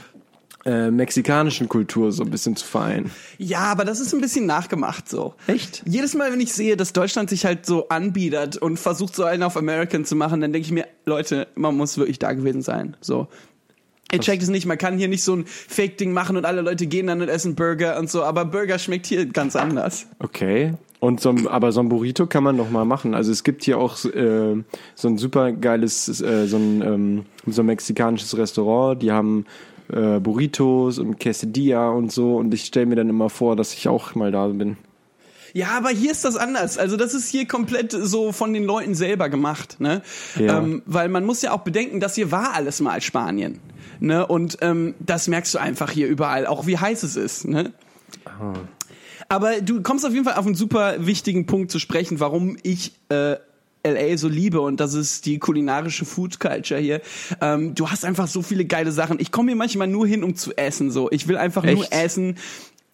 äh, 0.65 0.89
mexikanischen 0.89 1.69
Kultur 1.69 2.11
so 2.11 2.23
ein 2.23 2.31
bisschen 2.31 2.55
zu 2.55 2.65
vereinen. 2.65 3.11
Ja, 3.37 3.59
aber 3.59 3.85
das 3.85 3.99
ist 3.99 4.13
ein 4.13 4.21
bisschen 4.21 4.45
nachgemacht 4.45 5.07
so. 5.07 5.35
Echt? 5.47 5.83
Jedes 5.85 6.15
Mal, 6.15 6.31
wenn 6.31 6.39
ich 6.39 6.53
sehe, 6.53 6.75
dass 6.75 6.91
Deutschland 6.91 7.29
sich 7.29 7.45
halt 7.45 7.65
so 7.65 7.87
anbietet 7.89 8.57
und 8.57 8.77
versucht, 8.77 9.15
so 9.15 9.23
einen 9.23 9.43
auf 9.43 9.57
American 9.57 10.05
zu 10.05 10.15
machen, 10.15 10.41
dann 10.41 10.51
denke 10.53 10.65
ich 10.65 10.71
mir, 10.71 10.87
Leute, 11.05 11.47
man 11.55 11.77
muss 11.77 11.97
wirklich 11.97 12.17
da 12.17 12.33
gewesen 12.33 12.63
sein. 12.63 12.97
So. 12.99 13.27
Ihr 14.11 14.19
checkt 14.19 14.43
es 14.43 14.49
nicht, 14.49 14.65
man 14.65 14.77
kann 14.77 14.97
hier 14.97 15.07
nicht 15.07 15.23
so 15.23 15.35
ein 15.35 15.45
Fake-Ding 15.45 16.13
machen 16.13 16.37
und 16.37 16.45
alle 16.45 16.61
Leute 16.61 16.87
gehen 16.87 17.07
dann 17.07 17.21
und 17.21 17.27
essen 17.27 17.55
Burger 17.55 17.99
und 17.99 18.09
so, 18.09 18.23
aber 18.23 18.45
Burger 18.45 18.79
schmeckt 18.79 19.07
hier 19.07 19.25
ganz 19.25 19.55
anders. 19.55 20.07
Okay. 20.19 20.73
Und 20.99 21.19
so, 21.21 21.35
aber 21.49 21.71
so 21.71 21.81
ein 21.81 21.89
Burrito 21.89 22.25
kann 22.25 22.43
man 22.43 22.57
doch 22.57 22.71
mal 22.71 22.85
machen. 22.85 23.13
Also 23.13 23.31
es 23.31 23.43
gibt 23.43 23.63
hier 23.63 23.77
auch 23.77 24.03
äh, 24.05 24.63
so 24.95 25.07
ein 25.07 25.17
super 25.17 25.51
geiles, 25.51 26.07
äh, 26.21 26.47
so 26.47 26.57
ein 26.57 26.81
ähm, 26.81 27.25
so 27.45 27.61
ein 27.61 27.67
mexikanisches 27.67 28.35
Restaurant. 28.37 29.01
Die 29.03 29.11
haben 29.11 29.45
äh, 29.91 30.19
Burritos 30.19 30.99
und 30.99 31.19
Quesadilla 31.19 31.89
und 31.89 32.11
so. 32.11 32.37
Und 32.37 32.53
ich 32.53 32.65
stelle 32.65 32.85
mir 32.85 32.95
dann 32.95 33.09
immer 33.09 33.29
vor, 33.29 33.55
dass 33.55 33.73
ich 33.73 33.87
auch 33.87 34.15
mal 34.15 34.31
da 34.31 34.47
bin. 34.47 34.77
Ja, 35.55 35.69
aber 35.69 35.89
hier 35.89 36.11
ist 36.11 36.25
das 36.25 36.35
anders. 36.35 36.77
Also 36.77 36.97
das 36.97 37.13
ist 37.13 37.29
hier 37.29 37.47
komplett 37.47 37.93
so 37.93 38.33
von 38.33 38.51
den 38.53 38.65
Leuten 38.65 38.93
selber 38.93 39.29
gemacht, 39.29 39.79
ne? 39.79 40.01
Ja. 40.37 40.57
Ähm, 40.57 40.81
weil 40.85 41.07
man 41.07 41.25
muss 41.25 41.41
ja 41.41 41.53
auch 41.53 41.61
bedenken, 41.61 42.01
das 42.01 42.15
hier 42.15 42.29
war 42.29 42.53
alles 42.53 42.81
mal 42.81 43.01
Spanien, 43.01 43.61
ne? 44.01 44.27
Und 44.27 44.57
ähm, 44.59 44.95
das 44.99 45.29
merkst 45.29 45.53
du 45.53 45.59
einfach 45.59 45.91
hier 45.91 46.07
überall, 46.07 46.45
auch 46.45 46.67
wie 46.67 46.77
heiß 46.77 47.03
es 47.03 47.15
ist, 47.15 47.47
ne? 47.47 47.71
Oh. 48.25 48.51
Aber 49.29 49.61
du 49.61 49.81
kommst 49.81 50.05
auf 50.05 50.11
jeden 50.11 50.25
Fall 50.25 50.35
auf 50.35 50.45
einen 50.45 50.55
super 50.55 51.05
wichtigen 51.05 51.45
Punkt 51.45 51.71
zu 51.71 51.79
sprechen, 51.79 52.19
warum 52.19 52.57
ich 52.63 52.91
äh, 53.07 53.37
LA 53.85 54.17
so 54.17 54.27
liebe 54.27 54.61
und 54.61 54.79
das 54.79 54.93
ist 54.93 55.25
die 55.25 55.39
kulinarische 55.39 56.05
Food 56.05 56.39
Culture 56.39 56.79
hier. 56.79 57.01
Ähm, 57.41 57.75
du 57.75 57.89
hast 57.89 58.03
einfach 58.05 58.27
so 58.27 58.41
viele 58.41 58.65
geile 58.65 58.91
Sachen. 58.91 59.19
Ich 59.19 59.31
komme 59.31 59.51
hier 59.51 59.55
manchmal 59.55 59.87
nur 59.87 60.07
hin, 60.07 60.23
um 60.23 60.35
zu 60.35 60.55
essen. 60.57 60.91
So, 60.91 61.11
ich 61.11 61.27
will 61.27 61.37
einfach 61.37 61.63
Echt? 61.63 61.75
nur 61.75 61.91
essen. 61.91 62.37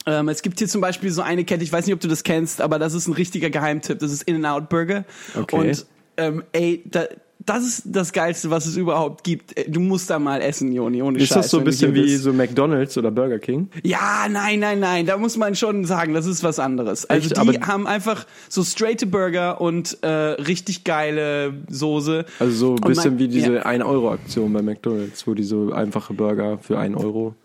Ähm, 0.06 0.30
es 0.30 0.42
gibt 0.42 0.60
hier 0.60 0.68
zum 0.68 0.82
Beispiel 0.82 1.12
so 1.12 1.22
eine 1.22 1.44
Kette, 1.46 1.64
ich 1.64 1.72
weiß 1.72 1.86
nicht, 1.86 1.94
ob 1.94 2.02
du 2.02 2.08
das 2.08 2.24
kennst, 2.24 2.62
aber 2.62 2.80
das 2.80 2.94
ist 2.94 3.08
ein 3.08 3.14
richtiger 3.14 3.50
Geheimtipp. 3.50 4.00
Das 4.00 4.12
ist 4.12 4.24
In-N-Out 4.24 4.70
Burger. 4.70 5.06
Okay. 5.36 5.56
Und 5.56 5.86
ähm, 6.18 6.44
ey, 6.52 6.84
da, 6.86 7.06
das 7.46 7.64
ist 7.66 7.84
das 7.86 8.14
Geilste, 8.14 8.50
was 8.50 8.66
es 8.66 8.78
überhaupt 8.78 9.24
gibt. 9.24 9.58
Äh, 9.58 9.70
Du 9.70 9.80
musst 9.80 10.10
da 10.10 10.20
mal 10.20 10.42
essen, 10.42 10.72
Joni, 10.72 11.02
ohne 11.02 11.18
Ist 11.20 11.30
Scheiß. 11.30 11.38
das 11.44 11.50
so 11.52 11.58
ein 11.60 11.64
bisschen 11.64 11.94
wie 11.94 12.16
so 12.16 12.34
McDonalds 12.34 12.98
oder 12.98 13.10
Burger 13.12 13.40
King? 13.40 13.70
Ja, 13.84 14.28
nein, 14.30 14.60
nein, 14.60 14.80
nein. 14.80 15.06
Da 15.06 15.18
muss 15.18 15.38
man 15.38 15.56
schon 15.56 15.86
sagen, 15.86 16.14
das 16.14 16.26
ist 16.26 16.44
was 16.44 16.60
anderes. 16.60 17.06
Also 17.06 17.28
Echt? 17.30 17.38
die 17.38 17.40
Aber- 17.60 17.68
haben 17.68 17.88
einfach 17.88 18.26
so 18.50 18.64
straighte 18.64 19.06
Burger 19.08 19.60
und 19.62 19.98
äh, 20.04 20.08
richtig 20.08 20.84
geile 20.84 21.54
Soße. 21.70 22.26
Also 22.40 22.52
so 22.54 22.76
ein 22.76 22.82
bisschen 22.88 23.12
mein- 23.14 23.20
wie 23.20 23.28
diese 23.28 23.56
Ja. 23.56 23.66
1-Euro-Aktion 23.66 24.52
bei 24.54 24.62
McDonalds, 24.62 25.26
wo 25.26 25.34
die 25.34 25.44
so 25.44 25.72
einfache 25.72 26.14
Burger 26.14 26.58
für 26.60 26.78
1 26.78 26.96
Euro. 26.98 27.36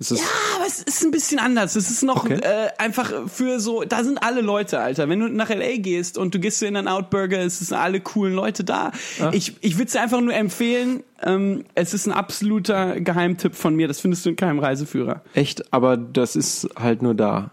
Ist 0.00 0.12
das 0.12 0.20
Ja, 0.20 0.26
es 0.68 0.82
ist 0.82 1.02
ein 1.02 1.10
bisschen 1.10 1.38
anders. 1.38 1.74
Es 1.74 1.90
ist 1.90 2.02
noch 2.02 2.24
Okay. 2.24 2.38
äh, 2.42 2.68
einfach 2.78 3.12
für 3.28 3.58
so, 3.58 3.82
da 3.84 4.04
sind 4.04 4.22
alle 4.22 4.40
Leute, 4.42 4.78
Alter. 4.80 5.08
Wenn 5.08 5.20
du 5.20 5.28
nach 5.28 5.50
L.A. 5.50 5.78
gehst 5.78 6.18
und 6.18 6.34
du 6.34 6.38
gehst 6.38 6.62
in 6.62 6.76
einen 6.76 6.86
Outburger, 6.88 7.40
es 7.40 7.58
sind 7.58 7.76
alle 7.76 8.00
coolen 8.00 8.34
Leute 8.34 8.62
da. 8.64 8.92
Ich, 9.32 9.56
ich 9.62 9.74
würde 9.76 9.86
es 9.86 9.92
dir 9.92 10.00
einfach 10.02 10.20
nur 10.20 10.34
empfehlen. 10.34 11.02
Ähm, 11.22 11.64
es 11.74 11.94
ist 11.94 12.06
ein 12.06 12.12
absoluter 12.12 13.00
Geheimtipp 13.00 13.54
von 13.54 13.74
mir. 13.74 13.88
Das 13.88 13.98
findest 14.00 14.24
du 14.26 14.30
in 14.30 14.36
keinem 14.36 14.58
Reiseführer. 14.58 15.22
echt, 15.34 15.72
aber 15.72 15.96
das 15.96 16.36
ist 16.36 16.68
halt 16.78 17.02
nur 17.02 17.14
da. 17.14 17.50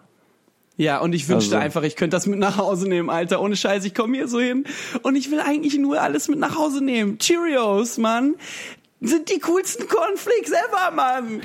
Ja, 0.77 0.99
und 0.99 1.13
ich 1.15 1.29
wünschte 1.29 1.55
Also- 1.55 1.63
einfach, 1.65 1.83
ich 1.83 1.95
könnte 1.95 2.17
das 2.17 2.27
mit 2.27 2.37
nach 2.37 2.57
Hause 2.57 2.89
nehmen, 2.89 3.09
Alter. 3.09 3.41
Ohne 3.41 3.55
Scheiß, 3.55 3.85
ich 3.85 3.95
komme 3.95 4.17
hier 4.17 4.27
so 4.27 4.41
hin 4.41 4.65
und 5.03 5.15
ich 5.15 5.31
will 5.31 5.39
eigentlich 5.39 5.77
nur 5.77 6.01
alles 6.01 6.27
mit 6.27 6.37
nach 6.37 6.57
Hause 6.57 6.83
nehmen. 6.83 7.17
Cheerios, 7.17 7.97
Mann. 7.97 8.35
Sind 9.01 9.29
die 9.29 9.39
coolsten 9.39 9.87
Cornflakes 9.87 10.51
ever, 10.51 10.91
Mann. 10.95 11.41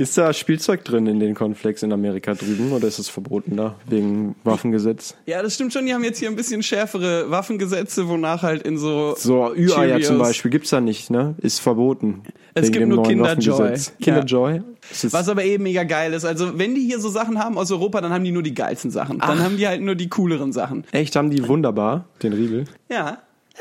Ist 0.00 0.16
da 0.16 0.32
Spielzeug 0.32 0.82
drin 0.84 1.06
in 1.06 1.20
den 1.20 1.34
Cornflakes 1.34 1.82
in 1.82 1.92
Amerika 1.92 2.32
drüben 2.34 2.72
oder 2.72 2.88
ist 2.88 2.98
es 2.98 3.10
verboten 3.10 3.56
da 3.56 3.74
wegen 3.86 4.34
Waffengesetz? 4.44 5.14
Ja, 5.26 5.42
das 5.42 5.54
stimmt 5.54 5.74
schon. 5.74 5.84
Die 5.84 5.92
haben 5.92 6.02
jetzt 6.04 6.18
hier 6.18 6.28
ein 6.30 6.36
bisschen 6.36 6.62
schärfere 6.62 7.30
Waffengesetze, 7.30 8.08
wonach 8.08 8.42
halt 8.42 8.62
in 8.62 8.78
so. 8.78 9.14
So 9.18 9.52
Ü-Eier 9.54 10.00
zum 10.00 10.18
Beispiel 10.18 10.50
gibt's 10.50 10.70
da 10.70 10.80
nicht, 10.80 11.10
ne? 11.10 11.34
Ist 11.38 11.60
verboten. 11.60 12.22
Es 12.54 12.70
gibt 12.72 12.86
nur 12.86 12.96
neuen 12.96 13.08
Kinder 13.08 13.34
Joy. 13.38 13.58
Waffengesetz. 13.58 13.92
Kinder 14.00 14.24
Joy? 14.24 14.62
Ist 14.90 15.04
es- 15.04 15.12
Was 15.12 15.28
aber 15.28 15.44
eben 15.44 15.64
mega 15.64 15.84
geil 15.84 16.14
ist. 16.14 16.24
Also, 16.24 16.58
wenn 16.58 16.74
die 16.74 16.80
hier 16.86 16.98
so 16.98 17.10
Sachen 17.10 17.38
haben 17.38 17.58
aus 17.58 17.70
Europa, 17.70 18.00
dann 18.00 18.12
haben 18.12 18.24
die 18.24 18.32
nur 18.32 18.42
die 18.42 18.54
geilsten 18.54 18.90
Sachen. 18.90 19.18
Dann 19.18 19.40
haben 19.42 19.58
die 19.58 19.68
halt 19.68 19.82
nur 19.82 19.94
die 19.96 20.08
cooleren 20.08 20.52
Sachen. 20.52 20.84
Echt, 20.92 21.14
haben 21.14 21.28
die 21.30 21.46
wunderbar, 21.46 22.06
den 22.22 22.32
Riegel? 22.32 22.64
Ja. 22.88 23.18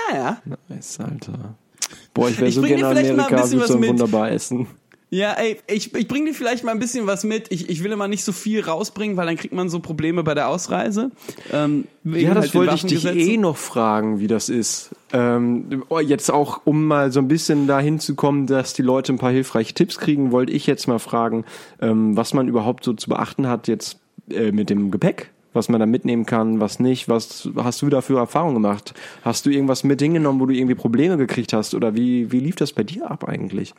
Ja, 0.09 0.15
ja. 0.15 0.41
Nice, 0.69 0.99
Alter. 1.01 1.55
Boah, 2.13 2.29
ich 2.29 2.39
wäre 2.39 2.49
so 2.51 2.61
gerne 2.61 3.01
in 3.01 3.19
Amerika, 3.19 3.51
würde 3.51 3.67
so 3.67 3.83
wunderbar 3.85 4.31
essen. 4.31 4.67
Ja, 5.11 5.33
ey, 5.33 5.57
ich, 5.67 5.95
ich 5.95 6.07
bring 6.07 6.25
dir 6.25 6.35
vielleicht 6.35 6.63
mal 6.63 6.71
ein 6.71 6.77
bisschen 6.77 7.07
was 7.07 7.23
mit. 7.23 7.51
Ich, 7.51 7.67
ich 7.67 7.83
will 7.83 7.91
immer 7.91 8.07
nicht 8.07 8.23
so 8.23 8.31
viel 8.31 8.61
rausbringen, 8.61 9.17
weil 9.17 9.25
dann 9.25 9.37
kriegt 9.37 9.53
man 9.55 9.67
so 9.67 9.79
Probleme 9.79 10.23
bei 10.23 10.35
der 10.35 10.49
Ausreise. 10.49 11.09
Ähm, 11.51 11.85
Ja, 12.03 12.35
das 12.35 12.45
halt 12.45 12.55
wollte 12.55 12.75
ich 12.75 12.85
dich 12.85 13.05
eh 13.05 13.37
noch 13.37 13.57
fragen, 13.57 14.19
wie 14.19 14.27
das 14.27 14.49
ist. 14.49 14.91
Ähm, 15.11 15.83
oh, 15.89 15.99
jetzt 15.99 16.29
auch, 16.29 16.61
um 16.65 16.85
mal 16.85 17.11
so 17.11 17.19
ein 17.19 17.27
bisschen 17.27 17.65
dahin 17.65 17.99
zu 17.99 18.13
kommen, 18.13 18.45
dass 18.45 18.73
die 18.73 18.83
Leute 18.83 19.11
ein 19.11 19.17
paar 19.17 19.31
hilfreiche 19.31 19.73
Tipps 19.73 19.97
kriegen, 19.97 20.31
wollte 20.31 20.51
ich 20.53 20.67
jetzt 20.67 20.87
mal 20.87 20.99
fragen, 20.99 21.43
ähm, 21.81 22.15
was 22.15 22.35
man 22.35 22.47
überhaupt 22.47 22.83
so 22.83 22.93
zu 22.93 23.09
beachten 23.09 23.47
hat 23.47 23.67
jetzt 23.67 23.97
äh, 24.29 24.51
mit 24.51 24.69
dem 24.69 24.91
Gepäck. 24.91 25.31
Was 25.51 25.67
man 25.67 25.79
da 25.79 25.87
mitnehmen 25.87 26.27
kann, 26.27 26.59
was 26.59 26.79
nicht. 26.79 27.09
Was 27.09 27.49
hast 27.55 27.81
du 27.81 27.89
da 27.89 28.01
für 28.01 28.19
Erfahrungen 28.19 28.53
gemacht? 28.53 28.93
Hast 29.23 29.47
du 29.47 29.49
irgendwas 29.49 29.83
mit 29.83 29.99
hingenommen, 29.99 30.39
wo 30.39 30.45
du 30.45 30.53
irgendwie 30.53 30.75
Probleme 30.75 31.17
gekriegt 31.17 31.53
hast? 31.53 31.73
Oder 31.73 31.95
wie, 31.95 32.31
wie 32.31 32.39
lief 32.39 32.55
das 32.55 32.71
bei 32.71 32.83
dir 32.83 33.09
ab 33.09 33.27
eigentlich? 33.27 33.73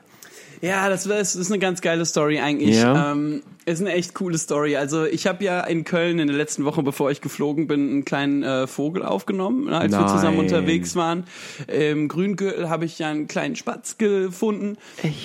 Ja, 0.62 0.88
das, 0.90 1.09
wär- 1.09 1.19
das 1.19 1.37
ist 1.37 1.50
eine 1.50 1.59
ganz 1.59 1.81
geile 1.81 2.05
Story 2.05 2.38
eigentlich. 2.40 2.76
Ja. 2.76 3.12
Ähm, 3.12 3.43
ist 3.64 3.81
eine 3.81 3.93
echt 3.93 4.14
coole 4.14 4.37
Story. 4.37 4.76
Also 4.76 5.05
ich 5.05 5.26
habe 5.26 5.43
ja 5.45 5.61
in 5.62 5.85
Köln 5.85 6.19
in 6.19 6.26
der 6.29 6.37
letzten 6.37 6.64
Woche, 6.64 6.83
bevor 6.83 7.11
ich 7.11 7.21
geflogen 7.21 7.67
bin, 7.67 7.88
einen 7.90 8.05
kleinen 8.05 8.43
äh, 8.43 8.67
Vogel 8.67 9.02
aufgenommen, 9.02 9.67
ne, 9.67 9.79
als 9.79 9.93
wir 9.93 10.07
zusammen 10.07 10.37
Nein. 10.38 10.47
unterwegs 10.47 10.97
waren. 10.97 11.25
Im 11.67 12.09
Grüngürtel 12.09 12.69
habe 12.69 12.85
ich 12.85 12.99
ja 12.99 13.09
einen 13.11 13.26
kleinen 13.29 13.57
Spatz 13.57 13.97
gefunden. 13.99 14.76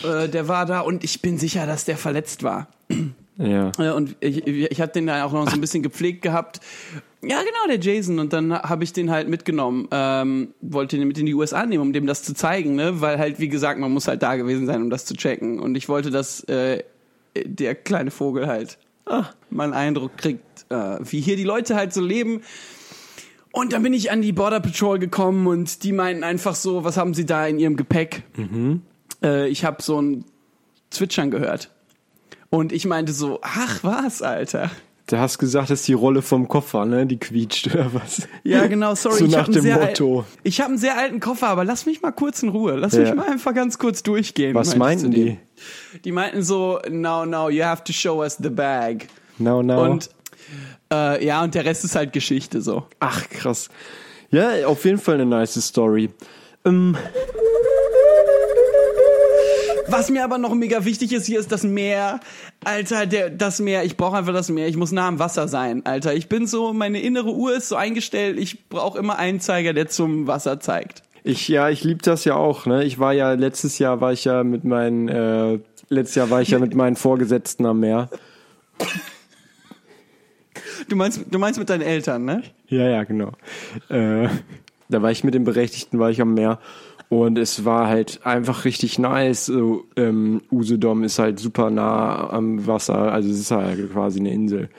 Äh, 0.03 0.29
der 0.29 0.47
war 0.47 0.65
da 0.65 0.81
und 0.81 1.03
ich 1.03 1.21
bin 1.21 1.37
sicher, 1.37 1.65
dass 1.65 1.85
der 1.85 1.97
verletzt 1.97 2.43
war. 2.43 2.67
Ja. 3.37 3.71
Äh, 3.77 3.91
Und 3.91 4.15
ich, 4.19 4.45
ich 4.47 4.81
habe 4.81 4.91
den 4.91 5.07
da 5.07 5.23
auch 5.25 5.33
noch 5.33 5.47
so 5.49 5.55
ein 5.55 5.61
bisschen 5.61 5.83
gepflegt 5.83 6.21
gehabt. 6.21 6.59
Ja, 7.21 7.39
genau, 7.39 7.67
der 7.67 7.79
Jason. 7.79 8.19
Und 8.19 8.33
dann 8.33 8.53
habe 8.53 8.83
ich 8.83 8.93
den 8.93 9.09
halt 9.09 9.27
mitgenommen. 9.27 9.87
Ähm, 9.91 10.53
wollte 10.61 10.97
den 10.97 11.07
mit 11.07 11.17
in 11.17 11.25
die 11.25 11.33
USA 11.33 11.65
nehmen, 11.65 11.81
um 11.81 11.93
dem 11.93 12.05
das 12.05 12.23
zu 12.23 12.33
zeigen, 12.33 12.75
ne? 12.75 13.01
Weil 13.01 13.17
halt, 13.17 13.39
wie 13.39 13.49
gesagt, 13.49 13.79
man 13.79 13.91
muss 13.91 14.07
halt 14.07 14.21
da 14.23 14.35
gewesen 14.35 14.65
sein, 14.67 14.81
um 14.81 14.89
das 14.89 15.05
zu 15.05 15.15
checken. 15.15 15.59
Und 15.59 15.75
ich 15.75 15.89
wollte, 15.89 16.11
dass 16.11 16.41
äh, 16.45 16.83
der 17.43 17.75
kleine 17.75 18.11
Vogel 18.11 18.47
halt 18.47 18.77
ah, 19.05 19.25
mal 19.49 19.63
einen 19.65 19.73
Eindruck 19.73 20.17
kriegt, 20.17 20.65
äh, 20.69 20.97
wie 21.01 21.19
hier 21.19 21.35
die 21.35 21.43
Leute 21.43 21.75
halt 21.75 21.93
so 21.93 22.01
leben. 22.01 22.41
Und 23.51 23.73
dann 23.73 23.83
bin 23.83 23.93
ich 23.93 24.11
an 24.11 24.21
die 24.21 24.33
Border 24.33 24.59
Patrol 24.59 24.99
gekommen 24.99 25.47
und 25.47 25.83
die 25.83 25.93
meinten 25.93 26.23
einfach 26.23 26.55
so, 26.55 26.83
was 26.83 26.97
haben 26.97 27.13
sie 27.13 27.25
da 27.25 27.47
in 27.47 27.57
ihrem 27.57 27.75
Gepäck? 27.77 28.23
Äh, 29.23 29.47
ich 29.47 29.63
habe 29.63 29.81
so 29.81 30.01
ein 30.01 30.25
Zwitschern 30.89 31.31
gehört. 31.31 31.71
Und 32.55 32.71
ich 32.71 32.85
meinte 32.85 33.11
so, 33.11 33.39
ach 33.41 33.83
was, 33.83 34.21
Alter. 34.21 34.71
Du 35.07 35.17
hast 35.19 35.37
gesagt, 35.37 35.69
das 35.69 35.81
ist 35.81 35.87
die 35.87 35.93
Rolle 35.93 36.21
vom 36.23 36.47
Koffer, 36.47 36.85
ne? 36.85 37.05
Die 37.05 37.17
quietscht 37.17 37.67
oder 37.67 37.93
was? 37.93 38.27
Ja, 38.43 38.65
genau, 38.65 38.95
sorry. 38.95 39.17
So 39.19 39.25
ich 39.25 39.31
nach 39.33 39.47
dem 39.47 39.63
Motto. 39.71 40.19
Al 40.21 40.25
ich 40.41 40.61
habe 40.61 40.69
einen 40.69 40.77
sehr 40.79 40.97
alten 40.97 41.19
Koffer, 41.19 41.47
aber 41.47 41.63
lass 41.63 41.85
mich 41.85 42.01
mal 42.01 42.11
kurz 42.11 42.41
in 42.41 42.49
Ruhe. 42.49 42.75
Lass 42.75 42.93
Ja. 42.93 43.01
mich 43.01 43.13
mal 43.13 43.27
einfach 43.27 43.53
ganz 43.53 43.77
kurz 43.77 44.01
durchgehen. 44.01 44.55
Was 44.55 44.75
meinten 44.75 45.11
die? 45.11 45.37
Die 46.05 46.11
meinten 46.11 46.41
so, 46.41 46.79
no, 46.89 47.25
no, 47.25 47.49
you 47.49 47.63
have 47.63 47.83
to 47.83 47.93
show 47.93 48.21
us 48.21 48.37
the 48.41 48.49
bag. 48.49 49.07
No, 49.37 49.61
no. 49.61 49.83
Und 49.83 50.09
äh, 50.91 51.23
ja, 51.23 51.43
und 51.43 51.53
der 51.53 51.65
Rest 51.65 51.83
ist 51.85 51.95
halt 51.95 52.11
Geschichte 52.13 52.61
so. 52.61 52.85
Ach, 52.99 53.29
krass. 53.29 53.69
Ja, 54.31 54.65
auf 54.65 54.85
jeden 54.85 54.97
Fall 54.97 55.15
eine 55.15 55.25
nice 55.27 55.53
Story. 55.63 56.09
Ähm, 56.65 56.97
Was 59.97 60.09
mir 60.09 60.25
aber 60.25 60.37
noch 60.37 60.53
mega 60.53 60.83
wichtig 60.83 61.13
ist, 61.13 61.25
hier 61.25 61.39
ist 61.39 61.53
das 61.53 61.63
Meer. 61.63 62.19
Alter, 62.65 63.05
der, 63.05 63.29
das 63.29 63.61
Meer, 63.61 63.85
ich 63.85 63.95
brauche 63.95 64.17
einfach 64.17 64.33
das 64.33 64.49
Meer. 64.49 64.67
Ich 64.67 64.75
muss 64.75 64.91
nah 64.91 65.07
am 65.07 65.19
Wasser 65.19 65.47
sein, 65.47 65.85
Alter. 65.85 66.13
Ich 66.13 66.27
bin 66.27 66.47
so, 66.47 66.73
meine 66.73 66.99
innere 66.99 67.33
Uhr 67.33 67.55
ist 67.55 67.69
so 67.69 67.77
eingestellt, 67.77 68.37
ich 68.37 68.67
brauche 68.67 68.99
immer 68.99 69.17
einen 69.17 69.39
Zeiger, 69.39 69.71
der 69.71 69.87
zum 69.87 70.27
Wasser 70.27 70.59
zeigt. 70.59 71.01
ich, 71.23 71.47
ja, 71.47 71.69
ich 71.69 71.85
lieb 71.85 72.01
das 72.01 72.25
ja 72.25 72.35
auch, 72.35 72.65
ne? 72.65 72.83
Ich 72.83 72.99
war 72.99 73.13
ja, 73.13 73.31
letztes 73.31 73.79
Jahr 73.79 74.01
war 74.01 74.11
ich 74.11 74.25
ja 74.25 74.43
mit 74.43 74.65
meinen, 74.65 75.07
äh, 75.07 75.59
letztes 75.87 76.15
Jahr 76.15 76.29
war 76.29 76.41
ich 76.41 76.49
ja 76.49 76.59
mit 76.59 76.75
meinen 76.75 76.97
Vorgesetzten 76.97 77.65
am 77.65 77.79
Meer. 77.79 78.09
Du 80.89 80.97
meinst, 80.97 81.21
du 81.31 81.39
meinst 81.39 81.57
mit 81.57 81.69
deinen 81.69 81.83
Eltern, 81.83 82.25
ne? 82.25 82.43
Ja, 82.67 82.89
ja, 82.89 83.05
genau. 83.05 83.31
Äh, 83.87 84.27
da 84.89 85.01
war 85.01 85.09
ich 85.09 85.23
mit 85.23 85.33
den 85.33 85.45
Berechtigten, 85.45 85.99
war 85.99 86.11
ich 86.11 86.19
am 86.19 86.33
Meer. 86.33 86.59
Und 87.09 87.37
es 87.37 87.65
war 87.65 87.87
halt 87.87 88.25
einfach 88.25 88.65
richtig 88.65 88.99
nice. 88.99 89.45
So, 89.45 89.85
ähm, 89.95 90.41
Usedom 90.51 91.03
ist 91.03 91.19
halt 91.19 91.39
super 91.39 91.69
nah 91.69 92.29
am 92.29 92.65
Wasser, 92.67 93.11
also 93.11 93.29
es 93.29 93.39
ist 93.39 93.51
halt 93.51 93.91
quasi 93.91 94.19
eine 94.19 94.33
Insel. 94.33 94.69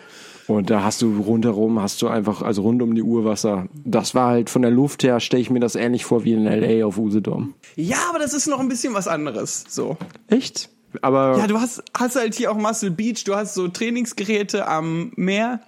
Und 0.48 0.70
da 0.70 0.84
hast 0.84 1.02
du 1.02 1.20
rundherum, 1.20 1.80
hast 1.80 2.00
du 2.02 2.08
einfach, 2.08 2.42
also 2.42 2.62
rund 2.62 2.80
um 2.80 2.94
die 2.94 3.02
Uhr 3.02 3.24
Wasser. 3.24 3.66
Das 3.84 4.14
war 4.14 4.28
halt 4.28 4.48
von 4.48 4.62
der 4.62 4.70
Luft 4.70 5.02
her, 5.02 5.18
stelle 5.18 5.42
ich 5.42 5.50
mir 5.50 5.58
das 5.58 5.74
ähnlich 5.74 6.04
vor 6.04 6.24
wie 6.24 6.34
in 6.34 6.46
L.A. 6.46 6.86
auf 6.86 6.98
Usedom. 6.98 7.54
Ja, 7.74 7.96
aber 8.10 8.20
das 8.20 8.32
ist 8.32 8.46
noch 8.46 8.60
ein 8.60 8.68
bisschen 8.68 8.94
was 8.94 9.08
anderes. 9.08 9.64
So. 9.68 9.96
Echt? 10.28 10.68
Aber 11.02 11.36
Ja, 11.38 11.46
du 11.46 11.60
hast, 11.60 11.82
hast 11.98 12.16
halt 12.16 12.34
hier 12.34 12.52
auch 12.52 12.56
Muscle 12.56 12.92
Beach, 12.92 13.24
du 13.24 13.34
hast 13.34 13.54
so 13.54 13.68
Trainingsgeräte 13.68 14.68
am 14.68 15.12
Meer. 15.16 15.60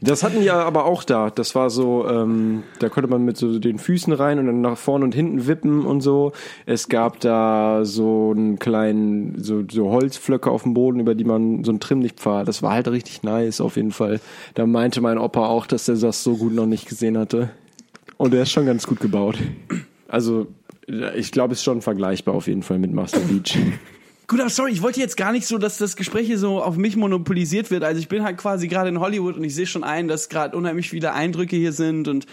Das 0.00 0.22
hatten 0.22 0.40
die 0.40 0.50
aber 0.50 0.84
auch 0.84 1.04
da. 1.04 1.30
Das 1.30 1.54
war 1.54 1.70
so, 1.70 2.06
ähm, 2.08 2.62
da 2.78 2.88
konnte 2.88 3.08
man 3.08 3.24
mit 3.24 3.36
so 3.36 3.58
den 3.58 3.78
Füßen 3.78 4.12
rein 4.12 4.38
und 4.38 4.46
dann 4.46 4.60
nach 4.60 4.78
vorne 4.78 5.04
und 5.04 5.14
hinten 5.14 5.46
wippen 5.46 5.84
und 5.84 6.00
so. 6.00 6.32
Es 6.66 6.88
gab 6.88 7.20
da 7.20 7.84
so 7.84 8.32
einen 8.34 8.58
kleinen, 8.58 9.42
so, 9.42 9.64
so 9.70 9.90
Holzflöcke 9.90 10.50
auf 10.50 10.62
dem 10.62 10.74
Boden, 10.74 11.00
über 11.00 11.14
die 11.14 11.24
man 11.24 11.64
so 11.64 11.70
einen 11.70 11.80
Trimmlichtpfad. 11.80 12.48
Das 12.48 12.62
war 12.62 12.72
halt 12.72 12.88
richtig 12.88 13.22
nice 13.22 13.60
auf 13.60 13.76
jeden 13.76 13.92
Fall. 13.92 14.20
Da 14.54 14.66
meinte 14.66 15.00
mein 15.00 15.18
Opa 15.18 15.46
auch, 15.46 15.66
dass 15.66 15.88
er 15.88 15.96
das 15.96 16.22
so 16.22 16.36
gut 16.36 16.52
noch 16.52 16.66
nicht 16.66 16.88
gesehen 16.88 17.18
hatte. 17.18 17.50
Und 18.16 18.34
er 18.34 18.42
ist 18.42 18.50
schon 18.50 18.66
ganz 18.66 18.86
gut 18.86 19.00
gebaut. 19.00 19.38
Also, 20.08 20.48
ich 21.16 21.32
glaube, 21.32 21.52
es 21.52 21.60
ist 21.60 21.64
schon 21.64 21.82
vergleichbar 21.82 22.34
auf 22.34 22.46
jeden 22.46 22.62
Fall 22.62 22.78
mit 22.78 22.92
Master 22.92 23.20
Beach. 23.20 23.58
Gut, 24.28 24.40
aber 24.40 24.50
sorry, 24.50 24.72
ich 24.72 24.82
wollte 24.82 25.00
jetzt 25.00 25.16
gar 25.16 25.32
nicht 25.32 25.46
so, 25.46 25.56
dass 25.56 25.78
das 25.78 25.96
Gespräch 25.96 26.26
hier 26.26 26.38
so 26.38 26.62
auf 26.62 26.76
mich 26.76 26.96
monopolisiert 26.96 27.70
wird. 27.70 27.82
Also 27.82 27.98
ich 27.98 28.08
bin 28.08 28.22
halt 28.22 28.36
quasi 28.36 28.68
gerade 28.68 28.90
in 28.90 29.00
Hollywood 29.00 29.36
und 29.36 29.44
ich 29.44 29.54
sehe 29.54 29.66
schon 29.66 29.84
ein, 29.84 30.06
dass 30.06 30.28
gerade 30.28 30.54
unheimlich 30.54 30.90
viele 30.90 31.14
Eindrücke 31.14 31.56
hier 31.56 31.72
sind 31.72 32.08
und 32.08 32.26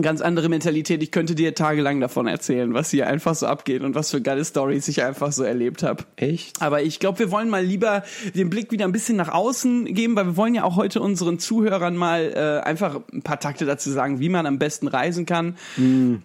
ganz 0.00 0.22
andere 0.22 0.48
Mentalität. 0.48 1.02
Ich 1.02 1.10
könnte 1.10 1.34
dir 1.34 1.54
tagelang 1.54 2.00
davon 2.00 2.26
erzählen, 2.26 2.72
was 2.72 2.90
hier 2.90 3.06
einfach 3.06 3.34
so 3.34 3.46
abgeht 3.46 3.82
und 3.82 3.94
was 3.94 4.10
für 4.10 4.22
geile 4.22 4.42
Stories 4.46 4.88
ich 4.88 5.02
einfach 5.02 5.30
so 5.30 5.42
erlebt 5.42 5.82
habe. 5.82 6.04
Echt? 6.16 6.62
Aber 6.62 6.82
ich 6.82 7.00
glaube, 7.00 7.18
wir 7.18 7.30
wollen 7.30 7.50
mal 7.50 7.62
lieber 7.62 8.02
den 8.34 8.48
Blick 8.48 8.72
wieder 8.72 8.86
ein 8.86 8.92
bisschen 8.92 9.18
nach 9.18 9.28
außen 9.28 9.92
geben, 9.92 10.16
weil 10.16 10.24
wir 10.24 10.36
wollen 10.38 10.54
ja 10.54 10.64
auch 10.64 10.76
heute 10.76 11.02
unseren 11.02 11.38
Zuhörern 11.38 11.96
mal 11.96 12.32
äh, 12.34 12.66
einfach 12.66 12.98
ein 13.12 13.20
paar 13.20 13.40
Takte 13.40 13.66
dazu 13.66 13.90
sagen, 13.90 14.20
wie 14.20 14.30
man 14.30 14.46
am 14.46 14.58
besten 14.58 14.88
reisen 14.88 15.26
kann, 15.26 15.56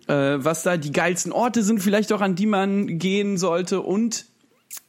äh, 0.08 0.14
was 0.14 0.64
da 0.64 0.78
die 0.78 0.94
geilsten 0.94 1.34
Orte 1.34 1.64
sind, 1.64 1.82
vielleicht 1.82 2.14
auch 2.14 2.22
an 2.22 2.36
die 2.36 2.46
man 2.46 2.98
gehen 2.98 3.38
sollte 3.38 3.82
und 3.82 4.26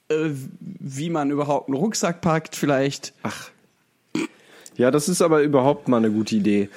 äh, 0.08 0.30
wie 0.60 1.10
man 1.10 1.30
überhaupt 1.30 1.68
einen 1.68 1.76
Rucksack 1.76 2.20
packt, 2.20 2.56
vielleicht. 2.56 3.12
Ach. 3.22 3.50
Ja, 4.76 4.90
das 4.90 5.08
ist 5.08 5.22
aber 5.22 5.42
überhaupt 5.42 5.88
mal 5.88 5.96
eine 5.98 6.10
gute 6.10 6.36
Idee. 6.36 6.68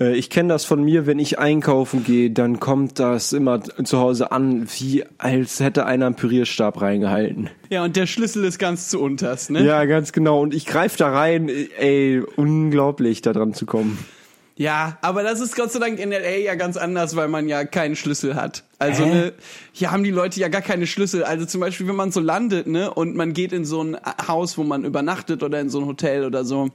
Äh, 0.00 0.16
Ich 0.16 0.28
kenne 0.28 0.48
das 0.48 0.64
von 0.64 0.82
mir, 0.82 1.06
wenn 1.06 1.18
ich 1.20 1.38
einkaufen 1.38 2.02
gehe, 2.02 2.30
dann 2.30 2.58
kommt 2.58 2.98
das 2.98 3.32
immer 3.32 3.62
zu 3.62 3.98
Hause 3.98 4.32
an, 4.32 4.66
wie 4.78 5.04
als 5.18 5.60
hätte 5.60 5.86
einer 5.86 6.06
einen 6.06 6.14
Pürierstab 6.16 6.80
reingehalten. 6.80 7.50
Ja, 7.70 7.84
und 7.84 7.94
der 7.94 8.06
Schlüssel 8.06 8.44
ist 8.44 8.58
ganz 8.58 8.88
zu 8.88 9.00
unterst, 9.00 9.50
ne? 9.50 9.64
Ja, 9.64 9.84
ganz 9.84 10.12
genau. 10.12 10.40
Und 10.42 10.52
ich 10.52 10.66
greife 10.66 10.98
da 10.98 11.10
rein, 11.12 11.48
ey, 11.78 12.22
unglaublich, 12.36 13.22
da 13.22 13.32
dran 13.32 13.54
zu 13.54 13.66
kommen. 13.66 13.98
Ja, 14.56 14.98
aber 15.00 15.24
das 15.24 15.40
ist 15.40 15.56
Gott 15.56 15.72
sei 15.72 15.80
Dank 15.80 15.98
in 15.98 16.10
LA 16.10 16.36
ja 16.36 16.54
ganz 16.54 16.76
anders, 16.76 17.16
weil 17.16 17.26
man 17.26 17.48
ja 17.48 17.64
keinen 17.64 17.96
Schlüssel 17.96 18.36
hat. 18.36 18.62
Also 18.78 19.04
ne, 19.04 19.32
hier 19.72 19.90
haben 19.90 20.04
die 20.04 20.12
Leute 20.12 20.38
ja 20.38 20.46
gar 20.48 20.62
keine 20.62 20.86
Schlüssel. 20.86 21.24
Also 21.24 21.44
zum 21.44 21.60
Beispiel, 21.60 21.88
wenn 21.88 21.96
man 21.96 22.12
so 22.12 22.20
landet, 22.20 22.68
ne, 22.68 22.92
und 22.92 23.16
man 23.16 23.32
geht 23.32 23.52
in 23.52 23.64
so 23.64 23.82
ein 23.82 23.96
Haus, 24.28 24.56
wo 24.56 24.62
man 24.62 24.84
übernachtet 24.84 25.42
oder 25.42 25.60
in 25.60 25.70
so 25.70 25.80
ein 25.80 25.86
Hotel 25.86 26.24
oder 26.24 26.44
so. 26.44 26.70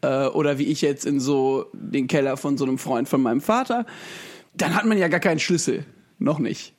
Äh, 0.00 0.26
oder 0.28 0.58
wie 0.58 0.64
ich 0.64 0.80
jetzt 0.80 1.04
in 1.04 1.20
so 1.20 1.66
den 1.72 2.06
Keller 2.06 2.38
von 2.38 2.56
so 2.56 2.64
einem 2.64 2.78
Freund 2.78 3.08
von 3.08 3.20
meinem 3.20 3.42
Vater, 3.42 3.84
dann 4.54 4.74
hat 4.74 4.86
man 4.86 4.96
ja 4.96 5.08
gar 5.08 5.20
keinen 5.20 5.40
Schlüssel. 5.40 5.84
Noch 6.18 6.38
nicht. 6.38 6.74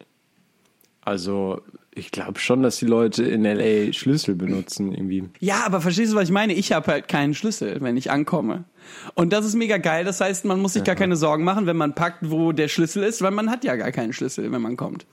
Also, 1.02 1.62
ich 1.96 2.12
glaube 2.12 2.40
schon, 2.40 2.62
dass 2.62 2.78
die 2.78 2.86
Leute 2.86 3.24
in 3.24 3.44
LA 3.44 3.94
Schlüssel 3.94 4.36
benutzen, 4.36 4.92
irgendwie. 4.92 5.24
Ja, 5.40 5.66
aber 5.66 5.80
verstehst 5.80 6.12
du, 6.12 6.18
was 6.18 6.26
ich 6.26 6.32
meine? 6.32 6.54
Ich 6.54 6.74
habe 6.74 6.92
halt 6.92 7.08
keinen 7.08 7.34
Schlüssel, 7.34 7.78
wenn 7.80 7.96
ich 7.96 8.12
ankomme. 8.12 8.66
Und 9.14 9.32
das 9.32 9.46
ist 9.46 9.56
mega 9.56 9.78
geil. 9.78 10.04
Das 10.04 10.20
heißt, 10.20 10.44
man 10.44 10.60
muss 10.60 10.74
sich 10.74 10.84
gar 10.84 10.96
keine 10.96 11.16
Sorgen 11.16 11.46
machen, 11.46 11.66
wenn 11.66 11.78
man 11.78 11.96
packt, 11.96 12.30
wo 12.30 12.52
der 12.52 12.68
Schlüssel 12.68 13.04
ist, 13.04 13.22
weil 13.22 13.32
man 13.32 13.50
hat 13.50 13.64
ja 13.64 13.78
gar 13.78 13.92
keinen 13.92 14.12
Schlüssel, 14.12 14.52
wenn 14.52 14.62
man 14.62 14.76
kommt. 14.76 15.06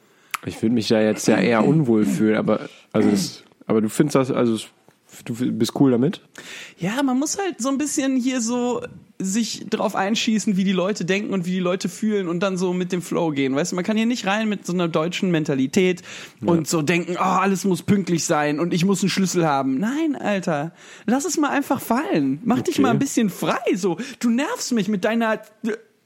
Ich 0.44 0.60
würde 0.60 0.74
mich 0.74 0.88
da 0.88 1.00
jetzt 1.00 1.28
ja 1.28 1.38
eher 1.38 1.64
unwohl 1.64 2.04
fühlen, 2.04 2.36
aber, 2.36 2.68
also, 2.92 3.10
das, 3.10 3.44
aber 3.66 3.80
du 3.80 3.88
findest 3.88 4.16
das, 4.16 4.30
also, 4.32 4.58
du 5.24 5.34
bist 5.52 5.78
cool 5.80 5.90
damit? 5.90 6.20
Ja, 6.78 7.02
man 7.02 7.18
muss 7.18 7.38
halt 7.38 7.60
so 7.60 7.68
ein 7.68 7.78
bisschen 7.78 8.16
hier 8.16 8.40
so 8.40 8.82
sich 9.18 9.66
drauf 9.70 9.94
einschießen, 9.94 10.56
wie 10.56 10.64
die 10.64 10.72
Leute 10.72 11.04
denken 11.04 11.32
und 11.32 11.46
wie 11.46 11.52
die 11.52 11.60
Leute 11.60 11.88
fühlen 11.88 12.26
und 12.28 12.40
dann 12.40 12.56
so 12.56 12.72
mit 12.72 12.90
dem 12.90 13.02
Flow 13.02 13.30
gehen. 13.30 13.54
Weißt 13.54 13.70
du, 13.70 13.76
man 13.76 13.84
kann 13.84 13.96
hier 13.96 14.06
nicht 14.06 14.26
rein 14.26 14.48
mit 14.48 14.66
so 14.66 14.72
einer 14.72 14.88
deutschen 14.88 15.30
Mentalität 15.30 16.02
und 16.44 16.66
so 16.66 16.82
denken, 16.82 17.14
oh, 17.16 17.22
alles 17.22 17.64
muss 17.64 17.82
pünktlich 17.82 18.24
sein 18.24 18.58
und 18.58 18.74
ich 18.74 18.84
muss 18.84 19.00
einen 19.02 19.10
Schlüssel 19.10 19.46
haben. 19.46 19.78
Nein, 19.78 20.16
Alter, 20.16 20.72
lass 21.06 21.24
es 21.24 21.36
mal 21.38 21.50
einfach 21.50 21.80
fallen. 21.80 22.40
Mach 22.44 22.62
dich 22.62 22.74
Okay. 22.74 22.82
mal 22.82 22.90
ein 22.90 22.98
bisschen 22.98 23.30
frei. 23.30 23.60
So, 23.76 23.96
du 24.18 24.30
nervst 24.30 24.72
mich 24.72 24.88
mit 24.88 25.04
deiner 25.04 25.40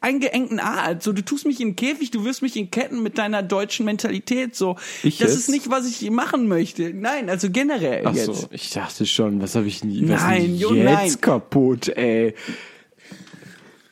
eingeengten 0.06 0.60
Art. 0.60 1.02
So, 1.02 1.12
du 1.12 1.22
tust 1.24 1.46
mich 1.46 1.60
in 1.60 1.70
den 1.70 1.76
Käfig, 1.76 2.10
du 2.10 2.24
wirst 2.24 2.42
mich 2.42 2.56
in 2.56 2.70
Ketten 2.70 3.02
mit 3.02 3.18
deiner 3.18 3.42
deutschen 3.42 3.84
Mentalität. 3.84 4.54
So, 4.54 4.76
Ich 5.02 5.18
das 5.18 5.30
jetzt? 5.30 5.38
ist 5.40 5.48
nicht, 5.50 5.68
was 5.70 5.86
ich 5.88 6.08
machen 6.10 6.48
möchte. 6.48 6.92
Nein, 6.94 7.28
also 7.28 7.50
generell 7.50 8.04
Ach 8.06 8.14
jetzt. 8.14 8.26
so, 8.26 8.48
ich 8.50 8.70
dachte 8.70 9.04
schon, 9.06 9.40
was 9.42 9.54
habe 9.54 9.66
ich 9.66 9.82
nie, 9.84 10.08
was 10.08 10.22
Nein, 10.22 10.56
Jo, 10.56 10.72
jetzt 10.74 10.84
nein. 10.84 11.20
kaputt, 11.20 11.88
ey. 11.88 12.34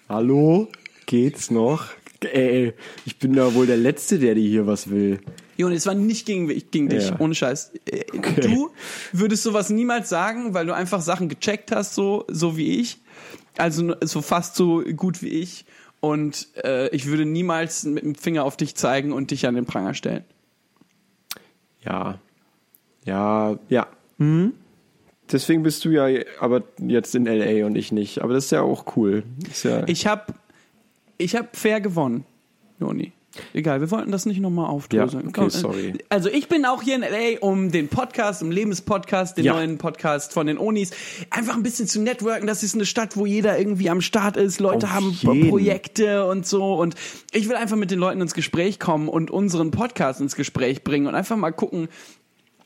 Hallo? 0.08 0.68
Geht's 1.06 1.50
noch? 1.50 1.86
Ey, 2.22 2.72
ich 3.04 3.18
bin 3.18 3.34
da 3.34 3.52
wohl 3.54 3.66
der 3.66 3.76
Letzte, 3.76 4.18
der 4.18 4.34
dir 4.34 4.48
hier 4.48 4.66
was 4.66 4.88
will. 4.88 5.20
Jonas, 5.56 5.78
es 5.80 5.86
war 5.86 5.94
nicht 5.94 6.26
gegen, 6.26 6.48
gegen 6.70 6.88
dich, 6.88 7.08
Ja. 7.10 7.16
ohne 7.20 7.34
Scheiß. 7.34 7.72
Äh, 7.90 8.04
Du 8.40 8.70
würdest 9.12 9.42
sowas 9.42 9.70
niemals 9.70 10.08
sagen, 10.08 10.54
weil 10.54 10.66
du 10.66 10.74
einfach 10.74 11.00
Sachen 11.02 11.28
gecheckt 11.28 11.70
hast, 11.70 11.94
so, 11.94 12.24
so 12.28 12.56
wie 12.56 12.80
ich. 12.80 12.98
Also 13.56 13.94
so 14.02 14.20
fast 14.22 14.56
so 14.56 14.82
gut 14.96 15.22
wie 15.22 15.28
ich. 15.28 15.64
Und 16.04 16.48
äh, 16.62 16.88
ich 16.94 17.06
würde 17.06 17.24
niemals 17.24 17.84
mit 17.84 18.04
dem 18.04 18.14
Finger 18.14 18.44
auf 18.44 18.58
dich 18.58 18.74
zeigen 18.74 19.10
und 19.10 19.30
dich 19.30 19.46
an 19.46 19.54
den 19.54 19.64
Pranger 19.64 19.94
stellen. 19.94 20.24
Ja. 21.82 22.18
Ja, 23.06 23.58
ja. 23.70 23.86
Hm? 24.18 24.52
Deswegen 25.32 25.62
bist 25.62 25.82
du 25.86 25.88
ja 25.88 26.06
aber 26.40 26.62
jetzt 26.76 27.14
in 27.14 27.24
LA 27.24 27.64
und 27.64 27.74
ich 27.76 27.90
nicht. 27.90 28.20
Aber 28.20 28.34
das 28.34 28.44
ist 28.44 28.50
ja 28.50 28.60
auch 28.60 28.96
cool. 28.98 29.22
Ja, 29.62 29.88
Ich 29.88 30.06
habe 30.06 30.34
ich 31.16 31.34
hab 31.36 31.56
fair 31.56 31.80
gewonnen, 31.80 32.26
Joni. 32.78 33.12
Egal, 33.52 33.80
wir 33.80 33.90
wollten 33.90 34.12
das 34.12 34.26
nicht 34.26 34.40
nochmal 34.40 34.66
aufdröseln. 34.66 35.32
Ja, 35.36 35.42
okay, 35.42 35.50
sorry. 35.50 35.94
Also 36.08 36.28
ich 36.28 36.48
bin 36.48 36.64
auch 36.64 36.82
hier 36.82 36.94
in 36.94 37.02
LA, 37.02 37.38
um 37.40 37.72
den 37.72 37.88
Podcast, 37.88 38.42
um 38.42 38.50
Lebenspodcast, 38.50 39.36
den 39.36 39.44
Ja. 39.44 39.54
neuen 39.54 39.78
Podcast 39.78 40.32
von 40.32 40.46
den 40.46 40.58
Onis, 40.58 40.90
einfach 41.30 41.56
ein 41.56 41.62
bisschen 41.64 41.88
zu 41.88 42.00
networken. 42.00 42.46
Das 42.46 42.62
ist 42.62 42.74
eine 42.74 42.86
Stadt, 42.86 43.16
wo 43.16 43.26
jeder 43.26 43.58
irgendwie 43.58 43.90
am 43.90 44.00
Start 44.00 44.36
ist. 44.36 44.60
Leute 44.60 44.86
Auf 44.86 44.92
haben 44.92 45.10
jeden. 45.10 45.48
Projekte 45.48 46.26
und 46.26 46.46
so. 46.46 46.74
Und 46.74 46.94
ich 47.32 47.48
will 47.48 47.56
einfach 47.56 47.76
mit 47.76 47.90
den 47.90 47.98
Leuten 47.98 48.20
ins 48.20 48.34
Gespräch 48.34 48.78
kommen 48.78 49.08
und 49.08 49.30
unseren 49.30 49.70
Podcast 49.72 50.20
ins 50.20 50.36
Gespräch 50.36 50.84
bringen 50.84 51.06
und 51.08 51.14
einfach 51.16 51.36
mal 51.36 51.50
gucken, 51.52 51.88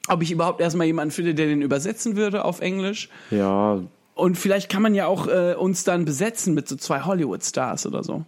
ob 0.09 0.23
ich 0.23 0.31
überhaupt 0.31 0.61
erstmal 0.61 0.87
jemanden 0.87 1.13
finde, 1.13 1.35
der 1.35 1.47
den 1.47 1.63
übersetzen 1.63 2.17
würde 2.17 2.45
auf 2.45 2.61
Englisch. 2.61 3.09
ja, 3.31 3.81
Und 4.15 4.37
vielleicht 4.37 4.69
kann 4.71 4.83
man 4.83 4.95
ja 4.95 5.07
auch 5.07 5.29
äh, 5.29 5.55
uns 5.55 5.85
dann 5.85 6.05
besetzen 6.05 6.55
mit 6.55 6.67
so 6.69 6.77
zwei 6.77 7.03
Hollywood-Stars 7.03 7.87
oder 7.87 8.03
so. 8.05 8.25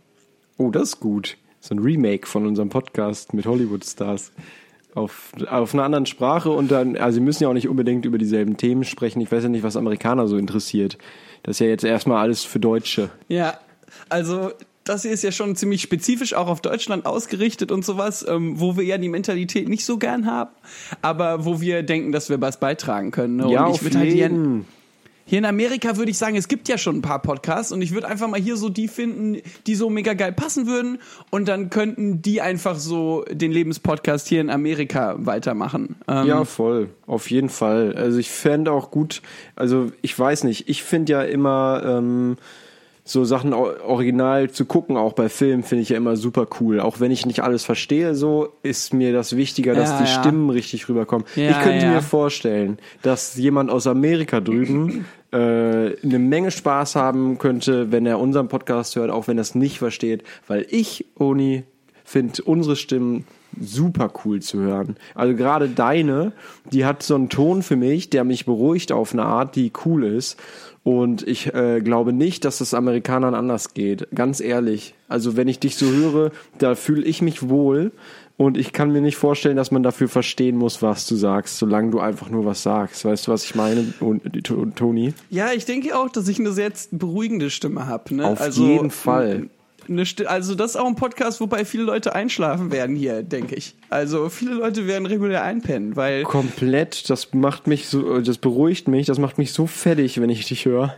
Oh, 0.56 0.70
das 0.70 0.90
ist 0.90 1.00
gut. 1.00 1.36
So 1.60 1.74
ein 1.74 1.78
Remake 1.78 2.26
von 2.26 2.46
unserem 2.46 2.68
Podcast 2.68 3.34
mit 3.34 3.46
Hollywood-Stars. 3.46 4.32
Auf, 4.92 5.30
auf 5.48 5.72
einer 5.72 5.84
anderen 5.84 6.06
Sprache 6.06 6.50
und 6.50 6.72
dann, 6.72 6.96
also 6.96 7.14
sie 7.14 7.20
müssen 7.20 7.44
ja 7.44 7.48
auch 7.48 7.54
nicht 7.54 7.68
unbedingt 7.68 8.04
über 8.06 8.18
dieselben 8.18 8.56
Themen 8.56 8.82
sprechen. 8.82 9.20
Ich 9.20 9.30
weiß 9.30 9.44
ja 9.44 9.48
nicht, 9.48 9.62
was 9.62 9.76
Amerikaner 9.76 10.26
so 10.26 10.36
interessiert. 10.36 10.98
Das 11.44 11.56
ist 11.56 11.60
ja 11.60 11.66
jetzt 11.68 11.84
erstmal 11.84 12.18
alles 12.18 12.42
für 12.42 12.58
Deutsche. 12.58 13.08
Ja, 13.28 13.56
also 14.08 14.50
das 14.84 15.02
hier 15.02 15.12
ist 15.12 15.22
ja 15.22 15.30
schon 15.30 15.54
ziemlich 15.54 15.82
spezifisch 15.82 16.34
auch 16.34 16.48
auf 16.48 16.60
Deutschland 16.60 17.06
ausgerichtet 17.06 17.70
und 17.70 17.84
sowas, 17.84 18.26
ähm, 18.28 18.58
wo 18.58 18.76
wir 18.76 18.84
ja 18.84 18.98
die 18.98 19.08
Mentalität 19.08 19.68
nicht 19.68 19.84
so 19.84 19.98
gern 19.98 20.26
haben, 20.26 20.50
aber 21.02 21.44
wo 21.44 21.60
wir 21.60 21.82
denken, 21.84 22.10
dass 22.10 22.28
wir 22.28 22.40
was 22.40 22.58
beitragen 22.58 23.12
können. 23.12 23.36
Ne? 23.36 23.52
Ja, 23.52 23.66
und 23.66 23.70
ich 23.70 23.74
auf 23.76 23.82
würde 23.84 23.98
halt 23.98 24.64
hier, 25.30 25.38
in 25.38 25.44
Amerika 25.44 25.96
würde 25.96 26.10
ich 26.10 26.18
sagen, 26.18 26.34
es 26.36 26.48
gibt 26.48 26.68
ja 26.68 26.76
schon 26.76 26.96
ein 26.96 27.02
paar 27.02 27.22
Podcasts 27.22 27.70
und 27.70 27.82
ich 27.82 27.94
würde 27.94 28.08
einfach 28.08 28.26
mal 28.26 28.40
hier 28.40 28.56
so 28.56 28.68
die 28.68 28.88
finden, 28.88 29.40
die 29.68 29.76
so 29.76 29.88
mega 29.88 30.14
geil 30.14 30.32
passen 30.32 30.66
würden 30.66 30.98
und 31.30 31.46
dann 31.46 31.70
könnten 31.70 32.20
die 32.20 32.40
einfach 32.40 32.74
so 32.76 33.24
den 33.30 33.52
Lebenspodcast 33.52 34.26
hier 34.26 34.40
in 34.40 34.50
Amerika 34.50 35.14
weitermachen. 35.18 35.94
Ähm, 36.08 36.26
Ja, 36.26 36.44
voll. 36.44 36.88
Auf 37.06 37.30
jeden 37.30 37.48
Fall. 37.48 37.94
Also 37.96 38.18
ich 38.18 38.28
fände 38.30 38.72
auch 38.72 38.90
gut, 38.90 39.22
also 39.54 39.92
ich 40.02 40.18
weiß 40.18 40.42
nicht, 40.44 40.68
ich 40.68 40.82
finde 40.82 41.12
ja 41.12 41.22
immer 41.22 41.82
ähm, 41.86 42.36
so 43.04 43.24
Sachen 43.24 43.52
original 43.54 44.50
zu 44.50 44.64
gucken, 44.64 44.96
auch 44.96 45.14
bei 45.14 45.28
Filmen, 45.28 45.62
finde 45.64 45.82
ich 45.82 45.88
ja 45.88 45.96
immer 45.96 46.16
super 46.16 46.46
cool. 46.60 46.80
Auch 46.80 47.00
wenn 47.00 47.10
ich 47.10 47.26
nicht 47.26 47.42
alles 47.42 47.64
verstehe, 47.64 48.14
so 48.14 48.50
ist 48.62 48.94
mir 48.94 49.12
das 49.12 49.36
wichtiger, 49.36 49.74
dass 49.74 49.90
Ja, 49.90 49.98
die 49.98 50.04
ja. 50.10 50.20
Stimmen 50.20 50.50
richtig 50.50 50.88
rüberkommen. 50.88 51.26
Ja, 51.34 51.50
ich 51.50 51.58
könnte 51.60 51.86
mir 51.86 52.02
vorstellen, 52.02 52.78
dass 53.02 53.36
jemand 53.36 53.70
aus 53.70 53.86
Amerika 53.86 54.40
drüben 54.40 55.04
äh, 55.32 55.36
eine 55.36 56.18
Menge 56.18 56.50
Spaß 56.50 56.96
haben 56.96 57.38
könnte, 57.38 57.92
wenn 57.92 58.06
er 58.06 58.18
unseren 58.18 58.48
Podcast 58.48 58.96
hört, 58.96 59.10
auch 59.10 59.28
wenn 59.28 59.38
er 59.38 59.42
es 59.42 59.54
nicht 59.54 59.78
versteht, 59.78 60.24
weil 60.46 60.66
ich, 60.70 61.06
Oni, 61.16 61.64
finde 62.04 62.42
unsere 62.42 62.74
Stimmen 62.74 63.24
super 63.58 64.12
cool 64.24 64.40
zu 64.40 64.58
hören. 64.58 64.96
Also 65.14 65.34
gerade 65.34 65.68
deine, 65.68 66.32
die 66.72 66.84
hat 66.84 67.02
so 67.02 67.14
einen 67.14 67.28
Ton 67.28 67.62
für 67.62 67.76
mich, 67.76 68.10
der 68.10 68.24
mich 68.24 68.46
beruhigt 68.46 68.92
auf 68.92 69.12
eine 69.12 69.24
Art, 69.24 69.56
die 69.56 69.72
cool 69.84 70.04
ist. 70.04 70.36
Und 70.82 71.26
ich 71.26 71.54
äh, 71.54 71.80
glaube 71.80 72.12
nicht, 72.12 72.44
dass 72.44 72.60
es 72.60 72.74
Amerikanern 72.74 73.34
anders 73.34 73.74
geht. 73.74 74.08
Ganz 74.14 74.40
ehrlich. 74.40 74.94
Also 75.08 75.36
wenn 75.36 75.46
ich 75.46 75.60
dich 75.60 75.76
so 75.76 75.86
höre, 75.86 76.32
da 76.58 76.74
fühle 76.74 77.04
ich 77.04 77.22
mich 77.22 77.48
wohl. 77.48 77.92
Und 78.40 78.57
ich 78.57 78.72
kann 78.72 78.90
mir 78.90 79.03
nicht 79.03 79.18
vorstellen, 79.18 79.59
dass 79.59 79.70
man 79.70 79.83
dafür 79.83 80.09
verstehen 80.09 80.57
muss, 80.57 80.81
was 80.81 81.07
du 81.07 81.14
sagst, 81.14 81.59
solange 81.59 81.90
du 81.90 82.00
einfach 82.00 82.31
nur 82.31 82.46
was 82.46 82.62
sagst. 82.62 83.05
Weißt 83.05 83.26
du, 83.26 83.33
was 83.33 83.44
ich 83.44 83.55
meine, 83.55 83.92
Toni? 84.74 85.12
Ja, 85.29 85.53
ich 85.53 85.66
denke 85.66 85.94
auch, 85.94 86.09
dass 86.09 86.26
ich 86.26 86.38
eine 86.40 86.50
sehr 86.53 86.72
beruhigende 86.90 87.50
Stimme 87.50 87.87
habe. 87.87 88.14
Ne? 88.14 88.26
Auf 88.26 88.57
jeden 88.57 88.90
Fall. 88.90 89.50
Sti- 89.88 90.24
also 90.24 90.55
das 90.55 90.70
ist 90.70 90.76
auch 90.76 90.87
ein 90.87 90.94
Podcast, 90.96 91.42
wobei 91.42 91.66
viele 91.66 91.83
Leute 91.83 92.14
einschlafen 92.14 92.72
werden 92.72 92.96
hier, 92.96 93.22
denke 93.22 93.57
ich. 93.57 93.74
Also 93.90 94.31
viele 94.31 94.55
Leute 94.55 94.87
werden 94.87 95.05
regulär 95.05 95.42
einpennen, 95.42 95.96
weil 95.96 96.22
Komplett, 96.22 97.11
das 97.11 97.35
macht 97.35 97.66
mich 97.66 97.88
so, 97.88 98.20
das 98.22 98.38
beruhigt 98.38 98.88
mich, 98.88 99.05
das 99.05 99.18
macht 99.18 99.37
mich 99.37 99.53
so 99.53 99.66
fertig, 99.66 100.18
wenn 100.18 100.31
ich 100.31 100.46
dich 100.48 100.64
höre. 100.64 100.94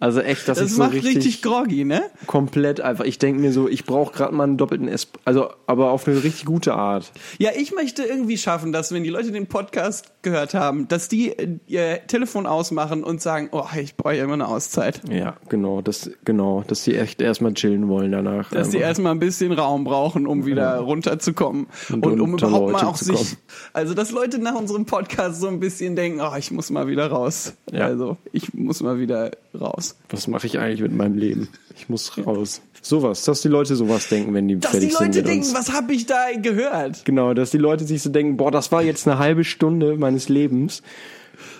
Also 0.00 0.20
echt, 0.20 0.48
das, 0.48 0.58
das 0.58 0.70
ist 0.70 0.76
so 0.76 0.82
macht 0.82 0.94
richtig, 0.94 1.16
richtig, 1.16 1.42
groggy, 1.42 1.84
ne? 1.84 2.02
komplett 2.26 2.80
einfach. 2.80 3.04
Ich 3.04 3.18
denke 3.18 3.40
mir 3.40 3.52
so, 3.52 3.68
ich 3.68 3.84
brauche 3.84 4.14
gerade 4.14 4.34
mal 4.34 4.44
einen 4.44 4.56
doppelten 4.56 4.88
Esp 4.88 5.18
also 5.26 5.50
aber 5.66 5.90
auf 5.90 6.08
eine 6.08 6.24
richtig 6.24 6.46
gute 6.46 6.74
Art. 6.74 7.12
Ja, 7.38 7.50
ich 7.54 7.74
möchte 7.74 8.02
irgendwie 8.02 8.38
schaffen, 8.38 8.72
dass 8.72 8.92
wenn 8.92 9.04
die 9.04 9.10
Leute 9.10 9.30
den 9.30 9.46
Podcast 9.46 10.10
gehört 10.22 10.54
haben, 10.54 10.88
dass 10.88 11.08
die 11.08 11.34
ihr 11.66 12.00
Telefon 12.06 12.46
ausmachen 12.46 13.04
und 13.04 13.20
sagen, 13.20 13.50
oh, 13.52 13.66
ich 13.78 13.94
brauche 13.96 14.16
immer 14.16 14.32
eine 14.32 14.48
Auszeit. 14.48 15.02
Ja, 15.10 15.36
genau, 15.50 15.82
das 15.82 16.10
genau, 16.24 16.64
dass 16.66 16.82
die 16.84 16.96
echt 16.96 17.20
erstmal 17.20 17.52
chillen 17.52 17.88
wollen 17.88 18.12
danach. 18.12 18.50
Dass 18.50 18.70
die 18.70 18.78
einfach. 18.78 18.88
erstmal 18.88 19.12
ein 19.12 19.18
bisschen 19.18 19.52
Raum 19.52 19.84
brauchen, 19.84 20.26
um 20.26 20.46
wieder 20.46 20.78
runterzukommen. 20.78 21.66
Und, 21.90 22.06
Und 22.06 22.20
um 22.20 22.34
überhaupt 22.38 22.72
mal 22.72 22.84
auch 22.84 22.96
sich. 22.96 23.14
kommen. 23.14 23.36
Also, 23.74 23.92
dass 23.92 24.12
Leute 24.12 24.38
nach 24.38 24.54
unserem 24.54 24.86
Podcast 24.86 25.40
so 25.40 25.48
ein 25.48 25.60
bisschen 25.60 25.94
denken, 25.94 26.20
oh, 26.22 26.36
ich 26.38 26.50
muss 26.50 26.70
mal 26.70 26.86
wieder 26.86 27.08
raus. 27.08 27.54
Ja. 27.70 27.84
Also, 27.84 28.16
ich 28.32 28.54
muss 28.54 28.80
mal 28.80 28.98
wieder 28.98 29.32
raus 29.58 29.89
was, 30.08 30.26
mache 30.26 30.46
ich 30.46 30.58
eigentlich 30.58 30.80
mit 30.80 30.92
meinem 30.92 31.16
Leben? 31.16 31.48
Ich 31.76 31.88
muss 31.88 32.16
raus. 32.26 32.62
Sowas, 32.82 33.24
dass 33.24 33.42
die 33.42 33.48
Leute 33.48 33.76
sowas 33.76 34.08
denken, 34.08 34.32
wenn 34.34 34.48
die 34.48 34.58
dass 34.58 34.70
fertig 34.70 34.90
sind. 34.90 35.00
Dass 35.00 35.10
die 35.10 35.18
Leute 35.18 35.28
denken, 35.28 35.46
uns. 35.46 35.54
was 35.54 35.72
habe 35.72 35.92
ich 35.92 36.06
da 36.06 36.26
gehört? 36.40 37.04
Genau, 37.04 37.34
dass 37.34 37.50
die 37.50 37.58
Leute 37.58 37.84
sich 37.84 38.02
so 38.02 38.10
denken, 38.10 38.36
boah, 38.36 38.50
das 38.50 38.72
war 38.72 38.82
jetzt 38.82 39.06
eine 39.06 39.18
halbe 39.18 39.44
Stunde 39.44 39.96
meines 39.96 40.28
Lebens. 40.28 40.82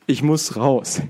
Ich 0.06 0.22
muss 0.22 0.56
raus. 0.56 1.00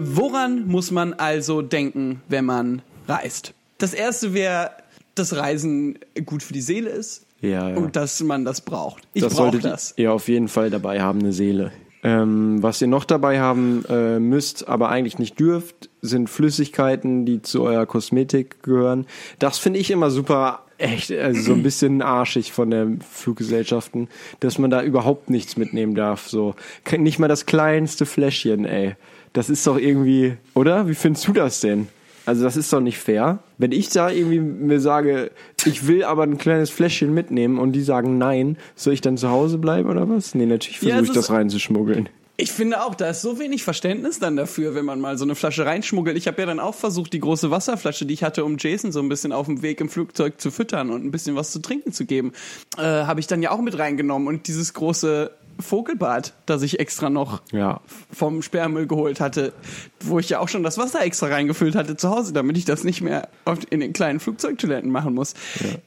Woran 0.00 0.66
muss 0.66 0.90
man 0.90 1.12
also 1.14 1.62
denken, 1.62 2.22
wenn 2.28 2.44
man 2.44 2.82
reist? 3.08 3.52
Das 3.78 3.94
erste 3.94 4.32
wäre, 4.32 4.70
dass 5.14 5.36
Reisen 5.36 5.98
gut 6.24 6.42
für 6.42 6.52
die 6.52 6.60
Seele 6.60 6.90
ist. 6.90 7.24
Ja, 7.40 7.68
ja. 7.70 7.76
Und 7.76 7.96
dass 7.96 8.20
man 8.20 8.44
das 8.44 8.60
braucht. 8.60 9.04
Ich 9.12 9.26
brauche 9.26 9.58
das. 9.58 9.94
Ihr 9.96 10.12
auf 10.12 10.28
jeden 10.28 10.48
Fall 10.48 10.70
dabei 10.70 11.00
haben, 11.00 11.20
eine 11.20 11.32
Seele. 11.32 11.72
Ähm, 12.04 12.62
was 12.62 12.80
ihr 12.80 12.86
noch 12.86 13.04
dabei 13.04 13.40
haben 13.40 13.84
äh, 13.88 14.20
müsst, 14.20 14.68
aber 14.68 14.88
eigentlich 14.88 15.18
nicht 15.18 15.40
dürft, 15.40 15.90
sind 16.00 16.30
Flüssigkeiten, 16.30 17.26
die 17.26 17.42
zu 17.42 17.62
eurer 17.62 17.86
Kosmetik 17.86 18.62
gehören. 18.62 19.06
Das 19.40 19.58
finde 19.58 19.80
ich 19.80 19.90
immer 19.90 20.10
super, 20.10 20.60
echt, 20.78 21.10
also 21.10 21.40
so 21.40 21.52
ein 21.54 21.62
bisschen 21.62 22.00
arschig 22.00 22.52
von 22.52 22.70
den 22.70 23.00
Fluggesellschaften, 23.00 24.08
dass 24.40 24.58
man 24.58 24.70
da 24.70 24.82
überhaupt 24.82 25.28
nichts 25.28 25.56
mitnehmen 25.56 25.94
darf. 25.94 26.28
So, 26.28 26.54
nicht 26.96 27.18
mal 27.18 27.28
das 27.28 27.46
kleinste 27.46 28.06
Fläschchen, 28.06 28.64
ey. 28.64 28.94
Das 29.32 29.50
ist 29.50 29.66
doch 29.66 29.76
irgendwie, 29.76 30.36
oder? 30.54 30.88
Wie 30.88 30.94
findest 30.94 31.26
du 31.28 31.32
das 31.32 31.60
denn? 31.60 31.88
Also 32.28 32.44
das 32.44 32.58
ist 32.58 32.70
doch 32.74 32.80
nicht 32.80 32.98
fair. 32.98 33.38
Wenn 33.56 33.72
ich 33.72 33.88
da 33.88 34.10
irgendwie 34.10 34.38
mir 34.38 34.80
sage, 34.80 35.30
ich 35.64 35.86
will 35.86 36.04
aber 36.04 36.24
ein 36.24 36.36
kleines 36.36 36.68
Fläschchen 36.68 37.14
mitnehmen 37.14 37.58
und 37.58 37.72
die 37.72 37.80
sagen 37.80 38.18
nein, 38.18 38.58
soll 38.76 38.92
ich 38.92 39.00
dann 39.00 39.16
zu 39.16 39.30
Hause 39.30 39.56
bleiben 39.56 39.88
oder 39.88 40.06
was? 40.10 40.34
Nee, 40.34 40.44
natürlich 40.44 40.82
Ja, 40.82 40.96
versuche 40.96 41.04
es 41.04 41.08
ich 41.08 41.14
das 41.14 41.30
reinzuschmuggeln. 41.30 42.10
Ich 42.36 42.52
finde 42.52 42.84
auch, 42.84 42.94
da 42.94 43.08
ist 43.08 43.22
so 43.22 43.38
wenig 43.38 43.64
Verständnis 43.64 44.18
dann 44.18 44.36
dafür, 44.36 44.74
wenn 44.74 44.84
man 44.84 45.00
mal 45.00 45.16
so 45.16 45.24
eine 45.24 45.36
Flasche 45.36 45.64
reinschmuggelt. 45.64 46.18
Ich 46.18 46.26
habe 46.26 46.38
ja 46.38 46.44
dann 46.44 46.60
auch 46.60 46.74
versucht, 46.74 47.14
die 47.14 47.20
große 47.20 47.50
Wasserflasche, 47.50 48.04
die 48.04 48.12
ich 48.12 48.22
hatte, 48.22 48.44
um 48.44 48.58
Jason 48.58 48.92
so 48.92 49.00
ein 49.00 49.08
bisschen 49.08 49.32
auf 49.32 49.46
dem 49.46 49.62
Weg 49.62 49.80
im 49.80 49.88
Flugzeug 49.88 50.38
zu 50.38 50.50
füttern 50.50 50.90
und 50.90 51.06
ein 51.06 51.10
bisschen 51.10 51.34
was 51.34 51.50
zu 51.50 51.60
trinken 51.60 51.94
zu 51.94 52.04
geben, 52.04 52.32
äh, 52.76 52.82
habe 52.82 53.20
ich 53.20 53.26
dann 53.26 53.40
ja 53.40 53.52
auch 53.52 53.62
mit 53.62 53.78
reingenommen. 53.78 54.28
Und 54.28 54.48
dieses 54.48 54.74
große 54.74 55.30
Vogelbad, 55.60 56.34
das 56.46 56.62
ich 56.62 56.80
extra 56.80 57.10
noch 57.10 57.42
Ja. 57.52 57.80
vom 58.12 58.42
Sperrmüll 58.42 58.86
geholt 58.86 59.20
hatte, 59.20 59.52
wo 60.00 60.18
ich 60.18 60.28
ja 60.28 60.38
auch 60.40 60.48
schon 60.48 60.62
das 60.62 60.78
Wasser 60.78 61.02
extra 61.04 61.26
reingefüllt 61.28 61.74
hatte 61.74 61.96
zu 61.96 62.10
Hause, 62.10 62.32
damit 62.32 62.56
ich 62.56 62.64
das 62.64 62.84
nicht 62.84 63.00
mehr 63.00 63.28
in 63.70 63.80
den 63.80 63.92
kleinen 63.92 64.20
Flugzeugtoiletten 64.20 64.90
machen 64.90 65.14
muss. 65.14 65.34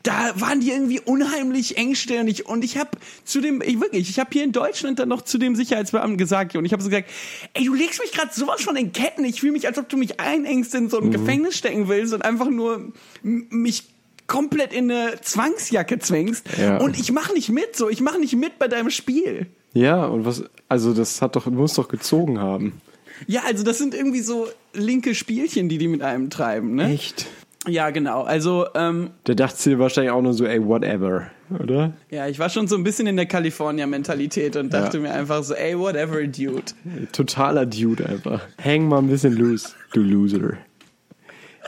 Da 0.04 0.32
waren 0.36 0.60
die 0.60 0.72
irgendwie 0.72 1.00
unheimlich 1.00 1.78
engstirnig 1.78 2.46
und 2.46 2.64
ich 2.64 2.78
habe 2.78 2.92
zu 3.24 3.42
dem, 3.42 3.62
ich 3.62 3.80
wirklich, 3.80 4.10
ich 4.10 4.20
habe 4.20 4.30
hier 4.34 4.44
in 4.44 4.52
Deutschland 4.52 5.00
dann 5.00 5.10
noch 5.10 5.22
zu 5.22 5.38
dem 5.38 5.56
Sicherheitsbeamten 5.56 6.18
gesagt 6.18 6.56
und 6.56 6.66
ich 6.66 6.74
habe 6.74 6.84
so 6.84 6.90
gesagt, 6.90 7.10
ey, 7.54 7.66
du 7.66 7.74
legst 7.74 8.02
mich 8.02 8.12
gerade 8.12 8.34
sowas 8.34 8.62
von 8.62 8.76
in 8.76 8.92
Ketten, 8.94 9.24
ich 9.26 9.40
fühle 9.42 9.54
mich, 9.54 9.68
als 9.68 9.78
ob 9.78 9.88
du 9.90 9.98
mich 9.98 10.20
einengst 10.20 10.76
in 10.76 10.90
so 10.90 11.00
ein 11.00 11.12
Gefängnis 11.12 11.58
stecken 11.58 11.88
willst 11.88 12.14
und 12.14 12.24
einfach 12.24 12.50
nur 12.50 12.92
mich 13.24 13.86
komplett 14.28 14.72
in 14.74 14.90
eine 14.90 15.20
Zwangsjacke 15.22 16.00
zwängst 16.00 16.46
Ja. 16.58 16.78
und 16.78 16.98
ich 16.98 17.12
mache 17.12 17.34
nicht 17.34 17.50
mit 17.50 17.76
so, 17.76 17.90
ich 17.90 18.00
mache 18.02 18.18
nicht 18.20 18.36
mit 18.36 18.60
bei 18.60 18.68
deinem 18.70 18.90
Spiel. 18.90 19.48
Ja, 19.74 20.06
und 20.06 20.26
was, 20.26 20.44
also 20.68 20.94
das 20.94 21.22
hat 21.22 21.36
doch, 21.36 21.46
muss 21.48 21.74
doch 21.76 21.88
gezogen 21.88 22.40
haben. 22.40 22.82
Ja, 23.28 23.42
also 23.46 23.64
das 23.64 23.78
sind 23.78 23.94
irgendwie 23.94 24.22
so 24.22 24.48
linke 24.74 25.16
Spielchen, 25.16 25.70
die 25.70 25.78
die 25.78 25.88
mit 25.88 26.02
einem 26.02 26.30
treiben, 26.30 26.76
ne? 26.76 26.92
Echt? 26.94 27.28
Ja, 27.68 27.92
genau. 27.92 28.24
Also, 28.24 28.66
ähm, 28.74 29.12
Der 29.28 29.36
dachte 29.36 29.58
sich 29.62 29.78
wahrscheinlich 29.78 30.12
auch 30.12 30.22
nur 30.24 30.34
so, 30.34 30.46
ey, 30.46 30.66
whatever, 30.66 31.28
oder? 31.60 31.94
ja, 32.10 32.28
ich 32.28 32.40
war 32.40 32.50
schon 32.50 32.68
so 32.68 32.76
ein 32.76 32.84
bisschen 32.84 33.06
in 33.06 33.16
der 33.18 33.28
California-Mentalität 33.28 34.56
und 34.56 34.74
dachte 34.74 34.98
Ja. 34.98 35.04
mir 35.04 35.14
einfach 35.14 35.44
so, 35.44 35.54
ey, 35.54 35.78
whatever, 35.78 36.24
dude. 36.26 36.64
Totaler 37.12 37.68
Dude 37.68 38.08
einfach. 38.10 38.42
Hang 38.64 38.88
mal 38.88 38.98
ein 38.98 39.08
bisschen 39.10 39.34
loose, 39.38 39.70
du 39.94 40.02
Loser. 40.02 40.54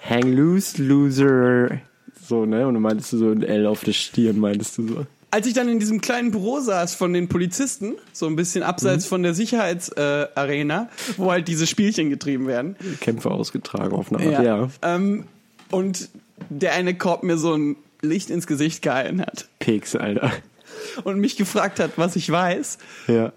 Hang 0.09 0.33
loose, 0.33 0.81
Loser. 0.83 1.79
So, 2.27 2.45
ne? 2.45 2.65
Und 2.67 2.73
du 2.73 2.79
meintest 2.79 3.13
du 3.13 3.17
so 3.17 3.29
ein 3.29 3.43
L 3.43 3.67
auf 3.67 3.83
der 3.83 3.93
Stirn, 3.93 4.39
meintest 4.39 4.77
du 4.79 4.87
so. 4.87 5.05
Als 5.34 5.48
ich 5.48 5.54
dann 5.56 5.67
in 5.67 5.80
diesem 5.80 6.00
kleinen 6.00 6.30
Büro 6.30 6.60
saß 6.60 6.93
von 6.93 7.12
den 7.12 7.28
Polizisten, 7.28 7.96
so 8.12 8.28
ein 8.28 8.36
bisschen 8.36 8.62
abseits 8.62 9.08
von 9.08 9.24
der 9.24 9.34
Sicherheitsarena, 9.34 10.84
äh, 10.84 11.13
wo 11.17 11.32
halt 11.32 11.48
diese 11.48 11.65
Spielchen 11.65 12.12
getrieben 12.12 12.46
werden, 12.46 12.76
Kämpfe 13.02 13.32
ausgetragen 13.32 13.93
auf 13.96 14.13
eine 14.13 14.36
Art, 14.38 14.46
ja. 14.46 14.69
Ähm, 14.84 15.24
und 15.72 16.10
der 16.50 16.74
eine 16.74 16.96
Korb 16.96 17.24
mir 17.24 17.38
so 17.39 17.56
ein 17.56 17.78
Licht 18.04 18.30
ins 18.30 18.46
Gesicht 18.46 18.84
gehalten 18.84 19.22
hat 19.22 19.48
Peks, 19.58 19.96
Alter. 19.96 20.32
und 21.04 21.17
mich 21.19 21.36
gefragt 21.36 21.80
hat, 21.80 21.93
was 21.96 22.15
ich 22.15 22.30
weiß, 22.32 22.78
Ja. 23.08 23.34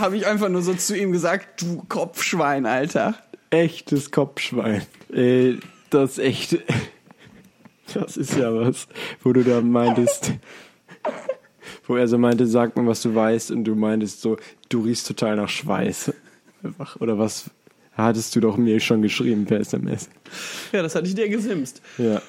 habe 0.00 0.16
ich 0.16 0.26
einfach 0.26 0.48
nur 0.48 0.62
so 0.62 0.72
zu 0.72 0.96
ihm 0.96 1.12
gesagt, 1.12 1.60
du 1.60 1.84
Kopfschwein, 1.90 2.64
Alter. 2.64 3.16
Echtes 3.50 4.10
Kopfschwein. 4.10 4.80
Äh, 5.12 5.56
das 5.90 6.12
ist 6.12 6.18
echt. 6.20 6.58
Das 7.92 8.16
ist 8.16 8.34
ja 8.34 8.52
was, 8.54 8.88
wo 9.22 9.34
du 9.34 9.44
da 9.44 9.60
meintest. 9.60 10.32
Wo 11.86 11.96
er 11.96 12.08
so 12.08 12.18
meinte, 12.18 12.46
sag 12.46 12.76
mir, 12.76 12.86
was 12.86 13.02
du 13.02 13.14
weißt, 13.14 13.50
und 13.50 13.64
du 13.64 13.74
meintest 13.74 14.20
so, 14.20 14.36
du 14.68 14.82
riechst 14.82 15.06
total 15.06 15.36
nach 15.36 15.48
Schweiß. 15.48 16.12
Einfach. 16.62 16.96
Oder 17.00 17.18
was 17.18 17.50
hattest 17.96 18.34
du 18.36 18.40
doch 18.40 18.56
mir 18.56 18.80
schon 18.80 19.02
geschrieben 19.02 19.44
per 19.44 19.60
SMS. 19.60 20.08
Ja, 20.72 20.82
das 20.82 20.94
hatte 20.94 21.06
ich 21.06 21.14
dir 21.14 21.28
gesimst. 21.28 21.80
Ja. 21.98 22.20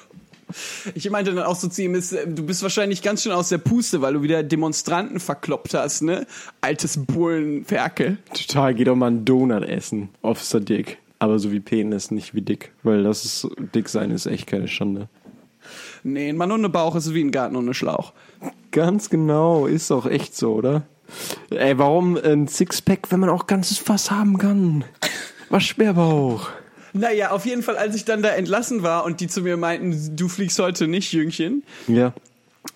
Ich 0.94 1.10
meinte 1.10 1.34
dann 1.34 1.44
auch 1.44 1.56
so 1.56 1.68
zu 1.68 1.82
ihm, 1.82 1.96
ist, 1.96 2.12
äh, 2.12 2.28
du 2.28 2.44
bist 2.44 2.62
wahrscheinlich 2.62 3.02
ganz 3.02 3.22
schön 3.24 3.32
aus 3.32 3.48
der 3.48 3.58
Puste, 3.58 4.00
weil 4.00 4.14
du 4.14 4.22
wieder 4.22 4.44
Demonstranten 4.44 5.18
verkloppt 5.18 5.74
hast, 5.74 6.02
ne? 6.02 6.24
Altes 6.60 7.04
Bullenferkel. 7.04 8.18
Total, 8.32 8.74
geh 8.74 8.84
doch 8.84 8.94
mal 8.94 9.08
einen 9.08 9.24
Donut 9.24 9.64
essen. 9.64 10.10
Officer 10.22 10.60
Dick. 10.60 10.98
Aber 11.18 11.38
so 11.38 11.50
wie 11.50 11.60
Penis, 11.60 12.10
nicht 12.10 12.34
wie 12.34 12.42
dick. 12.42 12.72
Weil 12.82 13.02
das 13.02 13.24
ist, 13.24 13.48
dick 13.74 13.88
sein 13.88 14.10
ist 14.10 14.26
echt 14.26 14.46
keine 14.46 14.68
Schande. 14.68 15.08
Nee, 16.02 16.28
ein 16.28 16.36
Mann 16.36 16.52
ohne 16.52 16.68
Bauch 16.68 16.94
ist 16.96 17.12
wie 17.14 17.22
ein 17.22 17.30
Garten 17.30 17.56
ohne 17.56 17.74
Schlauch. 17.74 18.12
Ganz 18.70 19.10
genau, 19.10 19.66
ist 19.66 19.90
auch 19.90 20.06
echt 20.06 20.36
so, 20.36 20.54
oder? 20.54 20.82
Ey, 21.50 21.78
warum 21.78 22.16
ein 22.16 22.48
Sixpack, 22.48 23.10
wenn 23.10 23.20
man 23.20 23.30
auch 23.30 23.46
ganzes 23.46 23.78
Fass 23.78 24.10
haben 24.10 24.38
kann? 24.38 24.84
Waschbärbauch. 25.50 26.48
Naja, 26.92 27.30
auf 27.30 27.46
jeden 27.46 27.62
Fall, 27.62 27.76
als 27.76 27.94
ich 27.94 28.04
dann 28.04 28.22
da 28.22 28.30
entlassen 28.30 28.82
war 28.82 29.04
und 29.04 29.20
die 29.20 29.28
zu 29.28 29.42
mir 29.42 29.56
meinten, 29.56 30.16
du 30.16 30.28
fliegst 30.28 30.58
heute 30.58 30.88
nicht, 30.88 31.12
Jüngchen, 31.12 31.62
Ja. 31.88 32.12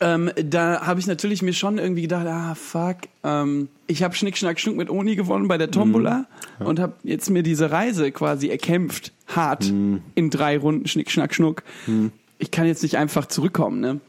ähm, 0.00 0.30
da 0.44 0.86
habe 0.86 1.00
ich 1.00 1.06
natürlich 1.06 1.42
mir 1.42 1.54
schon 1.54 1.78
irgendwie 1.78 2.02
gedacht, 2.02 2.26
ah, 2.26 2.54
fuck, 2.54 2.96
ähm, 3.24 3.68
ich 3.86 4.02
habe 4.02 4.14
Schnick, 4.14 4.36
Schnack, 4.36 4.60
Schnuck 4.60 4.76
mit 4.76 4.90
Oni 4.90 5.16
gewonnen 5.16 5.48
bei 5.48 5.58
der 5.58 5.70
Tombola 5.70 6.26
und 6.58 6.78
habe 6.78 6.92
jetzt 7.02 7.30
mir 7.30 7.42
diese 7.42 7.70
Reise 7.70 8.12
quasi 8.12 8.48
erkämpft, 8.48 9.12
hart, 9.26 9.64
in 9.64 10.30
drei 10.30 10.58
Runden 10.58 10.86
Schnick, 10.86 11.10
Schnack, 11.10 11.34
Schnuck. 11.34 11.62
Ich 12.40 12.50
kann 12.50 12.66
jetzt 12.66 12.82
nicht 12.82 12.96
einfach 12.98 13.26
zurückkommen, 13.26 13.80
ne? 13.80 14.00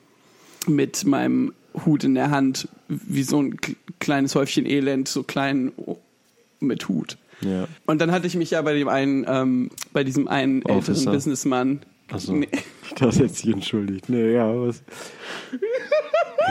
Mit 0.66 1.06
meinem 1.06 1.54
Hut 1.86 2.04
in 2.04 2.16
der 2.16 2.32
Hand, 2.32 2.68
wie 2.88 3.24
so 3.24 3.42
ein 3.42 3.58
kleines 4.00 4.36
Häufchen 4.36 4.66
Elend, 4.66 5.08
so 5.08 5.24
klein 5.24 5.72
mit 6.60 6.88
Hut. 6.88 7.18
Ja. 7.42 7.68
Und 7.86 8.00
dann 8.00 8.12
hatte 8.12 8.28
ich 8.28 8.36
mich 8.36 8.52
ja 8.52 8.62
bei 8.62 8.74
dem 8.74 8.88
einen, 8.88 9.26
ähm, 9.28 9.70
bei 9.94 10.04
diesem 10.04 10.28
einen 10.28 10.62
älteren 10.62 10.78
Officer. 10.78 11.12
Businessmann. 11.12 11.82
Achso. 12.10 12.34
Nee. 12.34 12.50
Das 13.00 13.20
hat 13.20 13.30
sich 13.36 13.48
entschuldigt. 13.52 14.10
Nee, 14.10 14.34
ja, 14.34 14.48
was? 14.54 14.84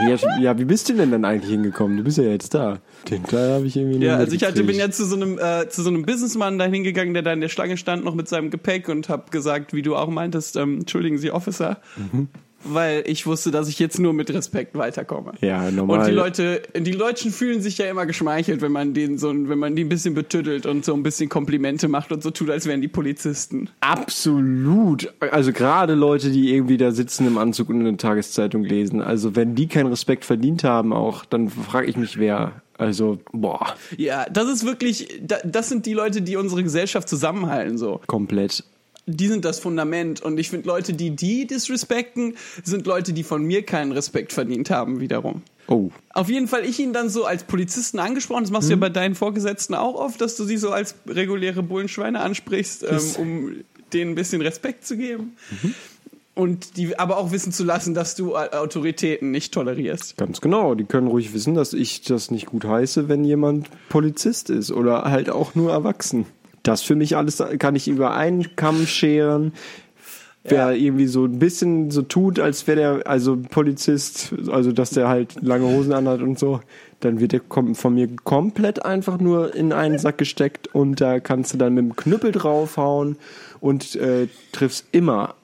Ja, 0.07 0.39
ja, 0.39 0.57
wie 0.57 0.65
bist 0.65 0.89
du 0.89 0.93
denn 0.93 1.11
dann 1.11 1.25
eigentlich 1.25 1.51
hingekommen? 1.51 1.97
Du 1.97 2.03
bist 2.03 2.17
ja 2.17 2.23
jetzt 2.23 2.53
da. 2.53 2.79
Den 3.09 3.23
Teil 3.23 3.51
habe 3.51 3.65
ich 3.67 3.75
irgendwie 3.75 3.99
nicht 3.99 4.07
Ja, 4.07 4.15
also 4.17 4.33
ich 4.35 4.43
hatte, 4.43 4.63
bin 4.63 4.75
ja 4.77 4.89
zu 4.89 5.05
so 5.05 5.15
einem 5.15 5.37
äh, 5.37 5.67
zu 5.69 5.83
so 5.83 5.89
einem 5.89 6.03
Businessmann 6.03 6.57
da 6.57 6.65
hingegangen, 6.65 7.13
der 7.13 7.23
da 7.23 7.33
in 7.33 7.41
der 7.41 7.49
Schlange 7.49 7.77
stand, 7.77 8.03
noch 8.03 8.15
mit 8.15 8.27
seinem 8.27 8.49
Gepäck 8.49 8.89
und 8.89 9.09
habe 9.09 9.29
gesagt, 9.31 9.73
wie 9.73 9.81
du 9.81 9.95
auch 9.95 10.07
meintest, 10.09 10.55
ähm, 10.55 10.79
entschuldigen 10.79 11.17
Sie, 11.17 11.31
Officer, 11.31 11.79
Mhm. 11.97 12.29
Weil 12.63 13.03
ich 13.07 13.25
wusste, 13.25 13.51
dass 13.51 13.67
ich 13.67 13.79
jetzt 13.79 13.99
nur 13.99 14.13
mit 14.13 14.29
Respekt 14.33 14.75
weiterkomme. 14.77 15.33
Ja, 15.41 15.69
normal. 15.71 15.99
Und 15.99 16.07
die 16.07 16.11
Leute, 16.11 16.61
die 16.77 16.91
Deutschen 16.91 17.31
fühlen 17.31 17.61
sich 17.61 17.77
ja 17.77 17.85
immer 17.89 18.05
geschmeichelt, 18.05 18.61
wenn 18.61 18.71
man 18.71 18.93
denen 18.93 19.17
so, 19.17 19.29
wenn 19.29 19.59
man 19.59 19.75
die 19.75 19.83
ein 19.83 19.89
bisschen 19.89 20.13
betüttelt 20.13 20.65
und 20.65 20.85
so 20.85 20.93
ein 20.93 21.03
bisschen 21.03 21.29
Komplimente 21.29 21.87
macht 21.87 22.11
und 22.11 22.21
so 22.23 22.31
tut, 22.31 22.49
als 22.49 22.65
wären 22.65 22.81
die 22.81 22.87
Polizisten. 22.87 23.69
Absolut. 23.79 25.13
Also 25.31 25.53
gerade 25.53 25.95
Leute, 25.95 26.29
die 26.31 26.53
irgendwie 26.53 26.77
da 26.77 26.91
sitzen 26.91 27.27
im 27.27 27.37
Anzug 27.37 27.69
und 27.69 27.79
eine 27.79 27.97
Tageszeitung 27.97 28.63
lesen. 28.63 29.01
Also 29.01 29.35
wenn 29.35 29.55
die 29.55 29.67
keinen 29.67 29.87
Respekt 29.87 30.25
verdient 30.25 30.63
haben 30.63 30.93
auch, 30.93 31.25
dann 31.25 31.49
frage 31.49 31.87
ich 31.87 31.97
mich, 31.97 32.17
wer. 32.19 32.61
Also, 32.77 33.19
boah, 33.31 33.75
Ja, 33.95 34.25
das 34.31 34.49
ist 34.49 34.65
wirklich, 34.65 35.07
da- 35.21 35.37
das 35.45 35.69
sind 35.69 35.85
die 35.85 35.93
Leute, 35.93 36.23
die 36.23 36.35
unsere 36.35 36.63
Gesellschaft 36.63 37.07
zusammenhalten, 37.07 37.77
so. 37.77 38.01
komplett. 38.07 38.63
Die 39.05 39.27
sind 39.27 39.45
das 39.45 39.59
Fundament. 39.59 40.21
Und 40.21 40.39
ich 40.39 40.49
finde, 40.49 40.67
Leute, 40.67 40.93
die 40.93 41.11
die 41.15 41.47
disrespekten, 41.47 42.35
sind 42.63 42.85
Leute, 42.85 43.13
die 43.13 43.23
von 43.23 43.43
mir 43.43 43.63
keinen 43.63 43.91
Respekt 43.91 44.33
verdient 44.33 44.69
haben, 44.69 44.99
wiederum. 44.99 45.41
Oh. 45.67 45.89
Auf 46.13 46.29
jeden 46.29 46.47
Fall 46.47 46.65
ich 46.65 46.79
ihn 46.79 46.91
dann 46.93 47.09
so 47.09 47.25
als 47.25 47.43
Polizisten 47.43 47.99
angesprochen, 47.99 48.43
das 48.43 48.51
machst 48.51 48.67
du 48.67 48.73
ja 48.73 48.77
bei 48.79 48.89
deinen 48.89 49.15
Vorgesetzten 49.15 49.73
auch 49.75 49.95
oft, 49.95 50.19
dass 50.19 50.35
du 50.35 50.43
sie 50.43 50.57
so 50.57 50.71
als 50.71 50.95
reguläre 51.07 51.63
Bullenschweine 51.63 52.19
ansprichst, 52.19 52.83
ähm, 52.83 52.99
um 53.17 53.55
denen 53.93 54.11
ein 54.11 54.15
bisschen 54.15 54.41
Respekt 54.41 54.85
zu 54.85 54.97
geben. 54.97 55.33
Und 56.33 56.77
die 56.77 56.97
aber 56.97 57.17
auch 57.17 57.31
wissen 57.31 57.51
zu 57.51 57.63
lassen, 57.65 57.93
dass 57.93 58.15
du 58.15 58.35
Au- 58.35 58.51
Autoritäten 58.51 59.31
nicht 59.31 59.53
tolerierst. 59.53 60.15
Ganz 60.17 60.39
genau. 60.41 60.75
Die 60.75 60.85
können 60.85 61.07
ruhig 61.07 61.33
wissen, 61.33 61.55
dass 61.55 61.73
ich 61.73 62.01
das 62.03 62.31
nicht 62.31 62.45
gut 62.45 62.63
heiße, 62.65 63.09
wenn 63.09 63.23
jemand 63.25 63.67
Polizist 63.89 64.49
ist 64.49 64.71
oder 64.71 65.03
halt 65.03 65.29
auch 65.29 65.55
nur 65.55 65.71
erwachsen. 65.71 66.25
Das 66.63 66.81
für 66.81 66.95
mich 66.95 67.17
alles 67.17 67.43
kann 67.59 67.75
ich 67.75 67.87
über 67.87 68.13
einen 68.13 68.55
Kamm 68.55 68.85
scheren. 68.85 69.53
Wer 70.43 70.71
irgendwie 70.73 71.05
so 71.05 71.25
ein 71.25 71.37
bisschen 71.37 71.91
so 71.91 72.01
tut, 72.01 72.39
als 72.39 72.65
wäre 72.65 72.77
der 73.03 73.07
also 73.07 73.37
Polizist, 73.37 74.33
also 74.51 74.71
dass 74.71 74.89
der 74.89 75.07
halt 75.07 75.35
lange 75.41 75.65
Hosen 75.67 75.93
anhat 75.93 76.21
und 76.21 76.39
so, 76.39 76.61
Dann 76.99 77.19
wird 77.19 77.31
der 77.33 77.41
von 77.73 77.93
mir 77.93 78.07
komplett 78.23 78.83
einfach 78.83 79.19
nur 79.19 79.53
in 79.55 79.71
einen 79.71 79.99
Sack 79.99 80.17
gesteckt 80.17 80.67
und 80.73 80.99
da 80.99 81.19
kannst 81.19 81.53
du 81.53 81.57
dann 81.59 81.75
mit 81.75 81.83
dem 81.85 81.95
Knüppel 81.95 82.31
draufhauen 82.31 83.17
und 83.59 83.95
äh, 83.95 84.27
triffst 84.51 84.85
immer. 84.91 85.35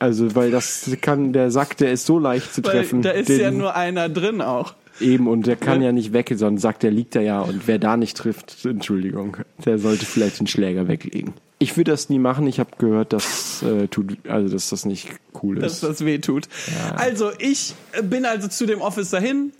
Also, 0.00 0.34
weil 0.36 0.50
das 0.52 0.88
kann, 1.00 1.32
der 1.32 1.50
Sack, 1.50 1.76
der 1.78 1.90
ist 1.92 2.06
so 2.06 2.18
leicht 2.20 2.52
zu 2.54 2.62
Weil 2.64 2.72
treffen. 2.72 3.02
da 3.02 3.10
ist 3.10 3.28
den- 3.28 3.40
ja 3.40 3.50
nur 3.50 3.74
einer 3.74 4.08
drin 4.08 4.40
auch. 4.40 4.74
Eben, 5.00 5.26
und 5.28 5.46
der 5.46 5.56
kann 5.56 5.80
Ja. 5.80 5.86
ja 5.88 5.92
nicht 5.92 6.12
weg, 6.12 6.32
so 6.36 6.46
ein 6.46 6.58
Sack, 6.58 6.80
der 6.80 6.90
liegt 6.90 7.14
da 7.14 7.20
ja. 7.20 7.40
Und 7.40 7.66
wer 7.66 7.78
da 7.78 7.96
nicht 7.96 8.16
trifft, 8.16 8.64
Entschuldigung, 8.64 9.36
der 9.64 9.78
sollte 9.78 10.06
vielleicht 10.06 10.38
den 10.40 10.46
Schläger 10.46 10.86
weglegen. 10.88 11.34
Ich 11.58 11.76
würde 11.76 11.90
das 11.92 12.08
nie 12.10 12.18
machen. 12.18 12.46
Ich 12.46 12.60
habe 12.60 12.70
gehört, 12.78 13.12
dass, 13.12 13.62
äh, 13.62 13.88
tut, 13.88 14.18
also, 14.28 14.52
dass 14.52 14.68
das 14.70 14.84
nicht 14.84 15.08
cool 15.42 15.56
dass 15.56 15.74
ist. 15.74 15.82
das 15.84 16.04
weh 16.04 16.18
tut. 16.18 16.48
Also 16.96 17.30
ich 17.38 17.74
bin 18.02 18.24
also 18.26 18.48
zu 18.48 18.66
dem 18.66 18.80
Officer 18.80 19.20
hin, 19.20 19.52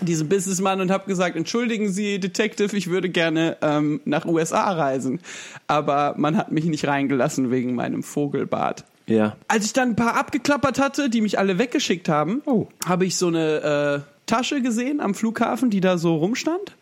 diesem 0.00 0.28
Businessmann 0.28 0.80
und 0.80 0.90
habe 0.90 1.06
gesagt, 1.06 1.36
entschuldigen 1.36 1.90
Sie, 1.90 2.20
Detective, 2.20 2.76
ich 2.76 2.88
würde 2.88 3.08
gerne 3.08 3.56
ähm, 3.62 4.00
nach 4.04 4.26
USA 4.26 4.70
reisen, 4.72 5.20
aber 5.66 6.14
man 6.18 6.36
hat 6.36 6.52
mich 6.52 6.64
nicht 6.66 6.86
reingelassen 6.86 7.50
wegen 7.50 7.74
meinem 7.74 8.02
Vogelbart. 8.02 8.84
Ja. 9.06 9.36
Als 9.48 9.64
ich 9.64 9.72
dann 9.72 9.90
ein 9.90 9.96
paar 9.96 10.16
abgeklappert 10.16 10.78
hatte, 10.78 11.08
die 11.08 11.20
mich 11.20 11.38
alle 11.38 11.58
weggeschickt 11.58 12.08
haben, 12.08 12.42
Oh. 12.46 12.66
habe 12.86 13.06
ich 13.06 13.16
so 13.16 13.28
eine 13.28 14.04
äh, 14.04 14.17
Tasche 14.28 14.62
gesehen 14.62 15.00
am 15.00 15.14
Flughafen, 15.14 15.70
die 15.70 15.80
da 15.80 15.98
so 15.98 16.14
rumstand 16.14 16.76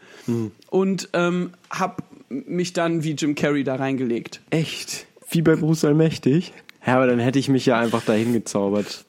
und 0.70 1.08
ähm, 1.12 1.52
habe 1.70 2.02
mich 2.28 2.72
dann 2.72 3.04
wie 3.04 3.12
Jim 3.12 3.34
Carrey 3.34 3.64
da 3.64 3.76
reingelegt. 3.76 4.40
Echt? 4.50 5.06
Wie 5.30 5.42
bei 5.42 5.56
Bruce 5.56 5.84
Allmächtig? 5.84 6.52
Ja, 6.86 6.96
aber 6.96 7.06
dann 7.06 7.18
hätte 7.18 7.38
ich 7.38 7.48
mich 7.48 7.66
ja 7.66 7.78
einfach 7.78 8.04
dahin 8.04 8.32
gezaubert. 8.32 9.04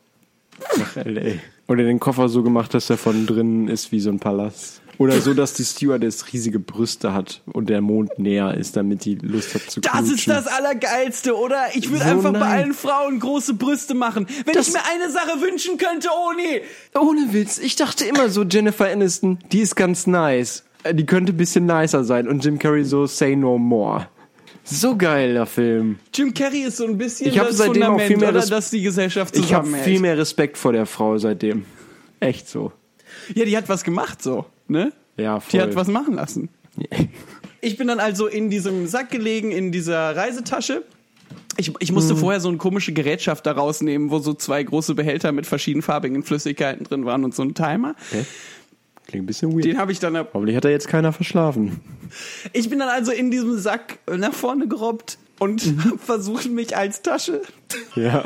Nach 0.77 0.97
L.A. 0.97 1.39
Oder 1.67 1.83
den 1.83 1.99
Koffer 1.99 2.29
so 2.29 2.43
gemacht, 2.43 2.73
dass 2.73 2.89
er 2.89 2.97
von 2.97 3.25
drinnen 3.25 3.67
ist 3.67 3.91
wie 3.91 3.99
so 3.99 4.09
ein 4.09 4.19
Palast. 4.19 4.81
Oder 4.99 5.21
so, 5.21 5.33
dass 5.35 5.53
die 5.53 5.63
Stewardess 5.63 6.33
riesige 6.33 6.59
Brüste 6.59 7.13
hat 7.13 7.41
und 7.53 7.69
der 7.69 7.81
Mond 7.81 8.17
näher 8.17 8.55
ist, 8.55 8.75
damit 8.75 9.05
die 9.05 9.15
Lust 9.15 9.53
hat 9.53 9.61
zu 9.69 9.79
Das 9.81 9.91
knutschen. 9.91 10.15
ist 10.15 10.27
das 10.27 10.47
Allergeilste, 10.47 11.35
oder? 11.37 11.67
Ich 11.75 11.91
würde 11.91 12.03
So 12.05 12.09
einfach 12.11 12.33
bei 12.33 12.39
nein. 12.39 12.49
allen 12.59 12.73
Frauen 12.73 13.19
große 13.19 13.53
Brüste 13.53 13.93
machen. 13.93 14.25
Wenn 14.45 14.53
Das- 14.55 14.69
ich 14.69 14.73
mir 14.73 14.81
eine 14.91 15.11
Sache 15.11 15.39
wünschen 15.41 15.77
könnte, 15.77 16.07
oh 16.11 16.31
nee. 16.35 16.61
Ohne 16.99 17.31
Witz. 17.33 17.59
Ich 17.59 17.75
dachte 17.75 18.05
immer 18.05 18.29
so, 18.29 18.43
Jennifer 18.43 18.87
Aniston, 18.89 19.37
die 19.51 19.59
ist 19.59 19.75
ganz 19.75 20.07
nice. 20.07 20.63
Äh, 20.83 20.95
Die 20.95 21.05
könnte 21.05 21.33
ein 21.33 21.37
bisschen 21.37 21.65
nicer 21.67 22.03
sein. 22.03 22.27
Und 22.27 22.43
Jim 22.43 22.57
Carrey 22.57 22.83
so, 22.83 23.05
say 23.05 23.35
no 23.35 23.57
more. 23.57 24.07
So 24.63 24.97
geil, 24.97 25.33
der 25.33 25.45
Film. 25.45 25.99
Jim 26.13 26.33
Carrey 26.33 26.63
ist 26.63 26.77
so 26.77 26.85
ein 26.85 26.97
bisschen 26.97 27.29
Ich 27.29 27.39
hab 27.39 27.47
das 27.47 27.57
seitdem 27.57 27.83
auch 27.83 27.87
Fundament, 27.87 28.07
viel 28.07 28.17
mehr 28.17 28.29
oder, 28.29 28.45
dass 28.45 28.69
die 28.71 28.81
Gesellschaft 28.81 29.37
Ich 29.37 29.53
habe 29.53 29.67
viel 29.77 29.99
mehr 29.99 30.17
Respekt 30.17 30.57
vor 30.57 30.73
der 30.73 30.85
Frau 30.85 31.17
seitdem. 31.17 31.65
Echt 32.19 32.49
so. 32.49 32.71
Ja, 33.33 33.45
die 33.45 33.55
hat 33.55 33.69
was 33.69 33.83
gemacht 33.83 34.21
so, 34.21 34.45
ne? 34.69 34.91
Ja, 35.17 35.39
Die 35.39 35.57
voll. 35.57 35.61
hat 35.61 35.75
was 35.75 35.87
machen 35.87 36.15
lassen. 36.15 36.49
Ich 37.59 37.75
bin 37.75 37.87
dann 37.87 37.99
also 37.99 38.27
in 38.27 38.51
diesem 38.51 38.85
Sack 38.87 39.09
gelegen, 39.09 39.51
in 39.51 39.71
dieser 39.71 40.15
Reisetasche. 40.15 40.83
Ich, 41.57 41.73
ich 41.79 41.91
musste 41.91 42.13
Mhm. 42.13 42.19
vorher 42.19 42.39
so 42.39 42.49
eine 42.49 42.57
komische 42.59 42.93
Gerätschaft 42.93 43.47
da 43.47 43.53
rausnehmen, 43.53 44.11
wo 44.11 44.19
so 44.19 44.35
zwei 44.35 44.61
große 44.61 44.93
Behälter 44.93 45.31
mit 45.31 45.47
verschiedenfarbigen 45.47 46.21
Flüssigkeiten 46.23 46.83
drin 46.85 47.05
waren 47.05 47.23
und 47.25 47.33
so 47.33 47.41
ein 47.41 47.55
Timer. 47.55 47.95
Okay. 48.11 48.25
Klingt 49.07 49.23
ein 49.23 49.25
bisschen 49.25 49.53
weird. 49.53 49.65
Den 49.65 49.79
habe 49.79 49.91
ich 49.91 49.97
dann 49.99 50.15
Hoffentlich 50.17 50.55
hat 50.55 50.65
da 50.65 50.69
jetzt 50.69 50.87
keiner 50.87 51.11
verschlafen. 51.13 51.79
Ich 52.53 52.69
bin 52.69 52.77
dann 52.77 52.89
also 52.89 53.11
in 53.11 53.31
diesem 53.31 53.57
Sack 53.57 53.97
nach 54.15 54.33
vorne 54.33 54.67
gerobbt 54.67 55.17
und 55.39 55.65
Mhm. 55.65 55.97
versucht, 56.05 56.47
mich 56.51 56.77
als 56.77 57.01
Tasche, 57.01 57.41
Ja. 57.95 58.23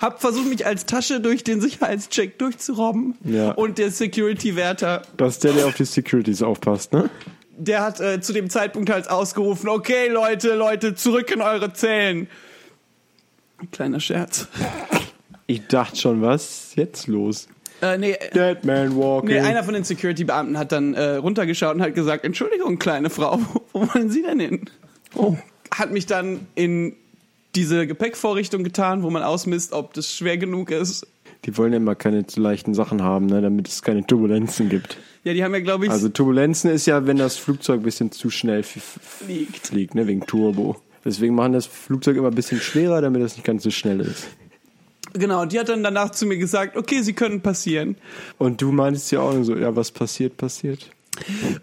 Hab 0.00 0.20
versucht, 0.20 0.48
mich 0.48 0.66
als 0.66 0.86
Tasche 0.86 1.20
durch 1.20 1.44
den 1.44 1.60
Sicherheitscheck 1.60 2.38
durchzurobben. 2.38 3.16
Ja. 3.24 3.52
Und 3.52 3.78
der 3.78 3.90
Security-Wärter, 3.90 5.02
Das 5.16 5.34
ist 5.34 5.44
der, 5.44 5.52
der 5.52 5.66
auf 5.66 5.74
die 5.74 5.84
Securities 5.84 6.42
aufpasst, 6.42 6.92
ne? 6.92 7.10
der 7.58 7.82
hat 7.82 8.00
äh, 8.00 8.20
zu 8.20 8.32
dem 8.32 8.50
Zeitpunkt 8.50 8.90
halt 8.90 9.08
ausgerufen, 9.10 9.68
okay, 9.68 10.08
Leute, 10.08 10.54
Leute, 10.54 10.94
zurück 10.94 11.30
in 11.30 11.40
eure 11.40 11.72
Zellen. 11.72 12.28
Kleiner 13.72 14.00
Scherz. 14.00 14.48
Ich 15.46 15.66
dachte 15.66 15.96
schon, 15.96 16.22
was 16.22 16.42
ist 16.42 16.76
jetzt 16.76 17.06
los? 17.06 17.48
Äh, 17.80 17.98
nee, 17.98 18.16
Dead 18.34 18.64
man 18.64 18.96
walking. 18.96 19.30
nee, 19.30 19.40
einer 19.40 19.62
von 19.62 19.74
den 19.74 19.84
Security-Beamten 19.84 20.58
hat 20.58 20.72
dann 20.72 20.94
äh, 20.94 21.16
runtergeschaut 21.16 21.74
und 21.74 21.82
hat 21.82 21.94
gesagt, 21.94 22.24
Entschuldigung, 22.24 22.78
kleine 22.78 23.10
Frau, 23.10 23.40
wo 23.72 23.88
wollen 23.94 24.10
Sie 24.10 24.22
denn 24.22 24.40
hin? 24.40 24.70
oh. 25.14 25.36
hat 25.70 25.92
mich 25.92 26.06
dann 26.06 26.46
in 26.54 26.96
diese 27.56 27.86
Gepäckvorrichtung 27.86 28.62
getan, 28.64 29.02
wo 29.02 29.10
man 29.10 29.22
ausmisst, 29.22 29.72
ob 29.72 29.94
das 29.94 30.14
schwer 30.14 30.36
genug 30.36 30.70
ist. 30.70 31.06
Die 31.44 31.56
wollen 31.56 31.72
ja 31.72 31.78
immer 31.78 31.94
keine 31.94 32.26
zu 32.26 32.40
leichten 32.40 32.74
Sachen 32.74 33.02
haben, 33.02 33.26
ne, 33.26 33.40
damit 33.40 33.68
es 33.68 33.82
keine 33.82 34.06
Turbulenzen 34.06 34.68
gibt. 34.68 34.96
Ja, 35.24 35.32
die 35.32 35.42
haben 35.42 35.54
ja, 35.54 35.60
glaube 35.60 35.86
ich, 35.86 35.90
Also 35.90 36.08
Turbulenzen 36.08 36.70
ist 36.70 36.86
ja, 36.86 37.06
wenn 37.06 37.16
das 37.18 37.36
Flugzeug 37.36 37.80
ein 37.80 37.82
bisschen 37.84 38.12
zu 38.12 38.30
schnell 38.30 38.62
fliegt. 38.62 39.66
fliegt, 39.66 39.94
ne, 39.94 40.06
wegen 40.06 40.26
Turbo. 40.26 40.76
Deswegen 41.04 41.34
machen 41.34 41.52
das 41.52 41.66
Flugzeug 41.66 42.16
immer 42.16 42.28
ein 42.28 42.34
bisschen 42.34 42.60
schwerer, 42.60 43.00
damit 43.00 43.22
das 43.22 43.36
nicht 43.36 43.44
ganz 43.44 43.62
so 43.62 43.70
schnell 43.70 44.00
ist. 44.00 44.26
Genau, 45.12 45.42
und 45.42 45.52
die 45.52 45.58
hat 45.60 45.68
dann 45.68 45.82
danach 45.84 46.10
zu 46.10 46.26
mir 46.26 46.36
gesagt, 46.36 46.76
okay, 46.76 47.00
sie 47.02 47.12
können 47.12 47.40
passieren. 47.40 47.96
Und 48.38 48.60
du 48.60 48.72
meintest 48.72 49.12
ja 49.12 49.20
auch 49.20 49.40
so, 49.42 49.56
ja, 49.56 49.74
was 49.76 49.90
passiert, 49.92 50.36
passiert. 50.36 50.90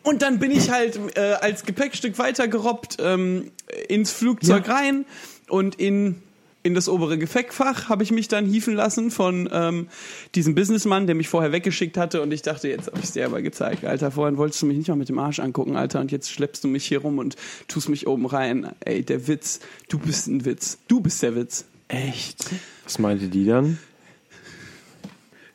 Und 0.02 0.22
dann 0.24 0.40
bin 0.40 0.50
ich 0.50 0.72
halt 0.72 1.00
äh, 1.16 1.34
als 1.34 1.64
Gepäckstück 1.64 2.18
weitergerobbt 2.18 2.98
ähm, 3.00 3.52
ins 3.88 4.12
Flugzeug 4.12 4.68
Ja. 4.68 4.74
rein 4.76 5.06
und 5.48 5.76
in 5.76 6.22
in 6.64 6.74
das 6.74 6.88
obere 6.88 7.18
Gepäckfach 7.18 7.90
habe 7.90 8.04
ich 8.04 8.12
mich 8.12 8.30
dann 8.30 8.46
hieven 8.46 8.74
lassen 8.74 9.12
von 9.12 9.50
ähm, 9.52 9.90
diesem 10.34 10.56
Businessmann, 10.56 11.08
der 11.08 11.16
mich 11.16 11.28
vorher 11.28 11.52
weggeschickt 11.52 11.98
hatte 11.98 12.22
und 12.22 12.32
ich 12.32 12.42
dachte, 12.42 12.70
jetzt 12.70 12.88
habe 12.88 13.00
ich 13.00 13.06
es 13.06 13.12
dir 13.12 13.26
aber 13.26 13.42
gezeigt. 13.42 13.84
Alter, 13.84 14.12
vorhin 14.12 14.38
wolltest 14.38 14.62
du 14.62 14.66
mich 14.66 14.78
nicht 14.78 14.88
mal 14.88 14.96
mit 14.96 15.10
dem 15.10 15.20
Arsch 15.20 15.40
angucken, 15.40 15.76
Alter, 15.76 16.00
und 16.00 16.12
jetzt 16.12 16.32
schleppst 16.32 16.64
du 16.64 16.70
mich 16.70 16.86
hier 16.86 17.00
rum 17.00 17.20
und 17.20 17.36
tust 17.68 17.90
mich 17.90 18.08
oben 18.08 18.26
rein. 18.26 18.72
Ey, 18.80 19.04
der 19.04 19.28
Witz, 19.28 19.60
du 19.90 20.00
bist 20.00 20.28
ein 20.28 20.46
Witz. 20.46 20.78
Du 20.88 21.02
bist 21.02 21.22
der 21.22 21.36
Witz. 21.36 21.66
Echt? 21.90 22.46
Was 22.86 22.98
meinte 22.98 23.28
die 23.28 23.46
dann? 23.46 23.78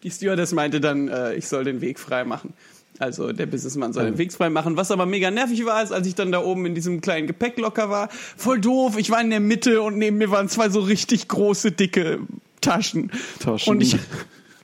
Die 0.02 0.10
Stewardess 0.10 0.52
meinte 0.52 0.80
dann, 0.80 1.08
äh, 1.08 1.34
ich 1.34 1.48
soll 1.48 1.64
den 1.64 1.80
Weg 1.80 1.98
frei 1.98 2.24
machen. 2.24 2.52
Also 2.98 3.32
der 3.32 3.46
Businessmann 3.46 3.92
soll 3.92 4.06
den 4.06 4.18
Weg 4.18 4.32
frei 4.32 4.50
machen. 4.50 4.76
Was 4.76 4.90
aber 4.90 5.06
mega 5.06 5.30
nervig 5.30 5.64
war, 5.64 5.82
ist, 5.82 5.92
als 5.92 6.06
ich 6.06 6.14
dann 6.14 6.32
da 6.32 6.40
oben 6.40 6.66
in 6.66 6.74
diesem 6.74 7.00
kleinen 7.00 7.26
Gepäcklocker 7.26 7.90
war, 7.90 8.08
voll 8.10 8.60
doof. 8.60 8.96
Ich 8.98 9.10
war 9.10 9.20
in 9.20 9.30
der 9.30 9.40
Mitte 9.40 9.82
und 9.82 9.98
neben 9.98 10.18
mir 10.18 10.30
waren 10.30 10.48
zwei 10.48 10.68
so 10.68 10.80
richtig 10.80 11.28
große, 11.28 11.72
dicke 11.72 12.20
Taschen. 12.60 13.10
Taschen. 13.40 13.70
Und 13.72 13.80
ich 13.82 13.98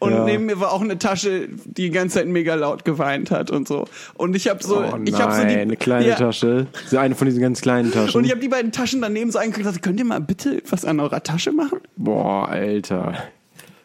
und 0.01 0.13
Ja. 0.13 0.25
neben 0.25 0.47
mir 0.47 0.61
war 0.61 0.73
auch 0.73 0.83
eine 0.83 0.99
Tasche, 0.99 1.49
die 1.49 1.85
die 1.85 1.91
ganze 1.91 2.19
Zeit 2.19 2.27
mega 2.27 2.55
laut 2.55 2.85
geweint 2.85 3.31
hat 3.31 3.51
und 3.51 3.67
so. 3.67 3.87
Und 4.15 4.37
ich 4.37 4.49
habe 4.49 4.63
so, 4.63 4.81
oh 4.81 4.99
ich 5.05 5.15
habe 5.19 5.35
so 5.35 5.43
die 5.43 5.55
eine 5.55 5.77
kleine 5.77 6.09
ja, 6.09 6.17
Tasche. 6.17 6.67
So 6.87 6.99
eine 6.99 7.15
von 7.15 7.27
diesen 7.27 7.41
ganz 7.41 7.61
kleinen 7.63 7.91
Taschen. 7.91 8.19
Und 8.19 8.25
ich 8.25 8.31
habe 8.31 8.41
die 8.41 8.49
beiden 8.49 8.71
Taschen 8.71 9.01
daneben 9.01 9.31
so 9.31 9.39
angeguckt 9.39 9.65
und 9.65 9.71
gesagt, 9.71 9.83
könnt 9.85 9.99
ihr 9.99 10.05
mal 10.05 10.21
bitte 10.21 10.63
was 10.69 10.85
an 10.85 11.01
eurer 11.01 11.23
Tasche 11.23 11.53
machen? 11.53 11.79
Boah, 11.97 12.49
Alter. 12.49 13.15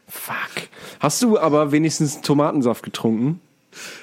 Fuck. 0.08 0.68
Hast 1.00 1.22
du 1.22 1.40
aber 1.40 1.72
wenigstens 1.72 2.22
Tomatensaft 2.22 2.84
getrunken? 2.84 3.40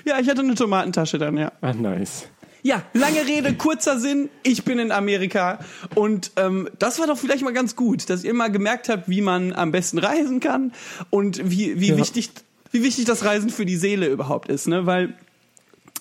Ja, 0.05 0.19
ich 0.21 0.29
hatte 0.29 0.41
eine 0.43 0.55
Tomatentasche 0.55 1.19
dann, 1.19 1.37
ja. 1.37 1.53
Ah, 1.61 1.73
nice. 1.73 2.27
Ja, 2.63 2.83
lange 2.95 3.25
Rede, 3.27 3.55
kurzer 3.55 4.01
Sinn. 4.01 4.29
Ich 4.43 4.65
bin 4.65 4.79
in 4.81 4.91
Amerika 4.91 5.61
und 5.95 6.33
ähm, 6.37 6.69
das 6.81 6.99
war 6.99 7.07
doch 7.07 7.17
vielleicht 7.19 7.45
mal 7.45 7.53
ganz 7.53 7.77
gut, 7.77 8.11
dass 8.11 8.25
ihr 8.25 8.35
mal 8.35 8.51
gemerkt 8.51 8.89
habt, 8.89 9.09
wie 9.09 9.21
man 9.21 9.53
am 9.53 9.71
besten 9.71 9.99
reisen 9.99 10.41
kann 10.41 10.73
und 11.11 11.49
wie, 11.49 11.81
wie 11.81 11.91
Ja. 11.91 11.97
wichtig 11.97 12.31
wie 12.73 12.83
wichtig 12.83 13.05
das 13.05 13.25
Reisen 13.25 13.49
für 13.51 13.65
die 13.65 13.77
Seele 13.77 14.09
überhaupt 14.09 14.49
ist, 14.49 14.67
ne? 14.67 14.85
Weil 14.85 15.15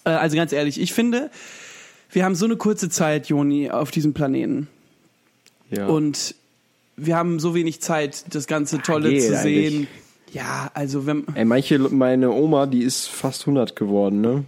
äh, 0.06 0.10
also 0.10 0.36
ganz 0.36 0.52
ehrlich, 0.52 0.82
ich 0.82 0.94
finde, 0.94 1.30
wir 2.12 2.26
haben 2.26 2.34
so 2.36 2.46
eine 2.46 2.58
kurze 2.58 2.90
Zeit, 2.90 3.28
Joni, 3.28 3.70
auf 3.70 3.92
diesem 3.92 4.14
Planeten 4.16 4.68
Ja. 5.70 5.86
und 5.86 6.34
wir 6.98 7.16
haben 7.16 7.40
so 7.40 7.54
wenig 7.54 7.82
Zeit, 7.82 8.26
das 8.34 8.48
ganze 8.48 8.82
Tolle 8.82 9.10
geht 9.12 9.22
zu 9.24 9.38
eigentlich. 9.38 9.88
Ja, 10.36 10.70
also 10.74 11.06
wenn 11.06 11.24
Ey, 11.34 11.46
manche, 11.46 11.80
meine 11.80 12.30
Oma, 12.30 12.66
die 12.66 12.84
ist 12.84 13.08
fast 13.08 13.44
100 13.44 13.74
geworden, 13.74 14.20
ne? 14.20 14.44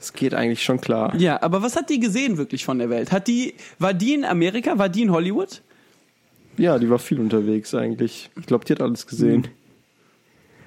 Es 0.00 0.14
geht 0.14 0.32
eigentlich 0.32 0.62
schon 0.62 0.80
klar. 0.80 1.14
ja, 1.16 1.42
aber 1.42 1.60
was 1.60 1.76
hat 1.76 1.90
die 1.90 2.00
gesehen 2.00 2.38
wirklich 2.38 2.64
von 2.64 2.78
der 2.78 2.88
Welt? 2.88 3.12
Hat 3.12 3.28
die 3.28 3.54
war 3.78 3.92
die 3.92 4.14
in 4.14 4.24
Amerika, 4.24 4.78
war 4.78 4.88
die 4.88 5.02
in 5.02 5.10
Hollywood? 5.10 5.60
Ja, 6.56 6.78
die 6.78 6.88
war 6.88 6.98
viel 6.98 7.20
unterwegs 7.20 7.74
eigentlich. 7.74 8.30
Ich 8.40 8.46
glaube, 8.46 8.64
die 8.64 8.72
hat 8.72 8.80
alles 8.80 9.06
gesehen. 9.06 9.48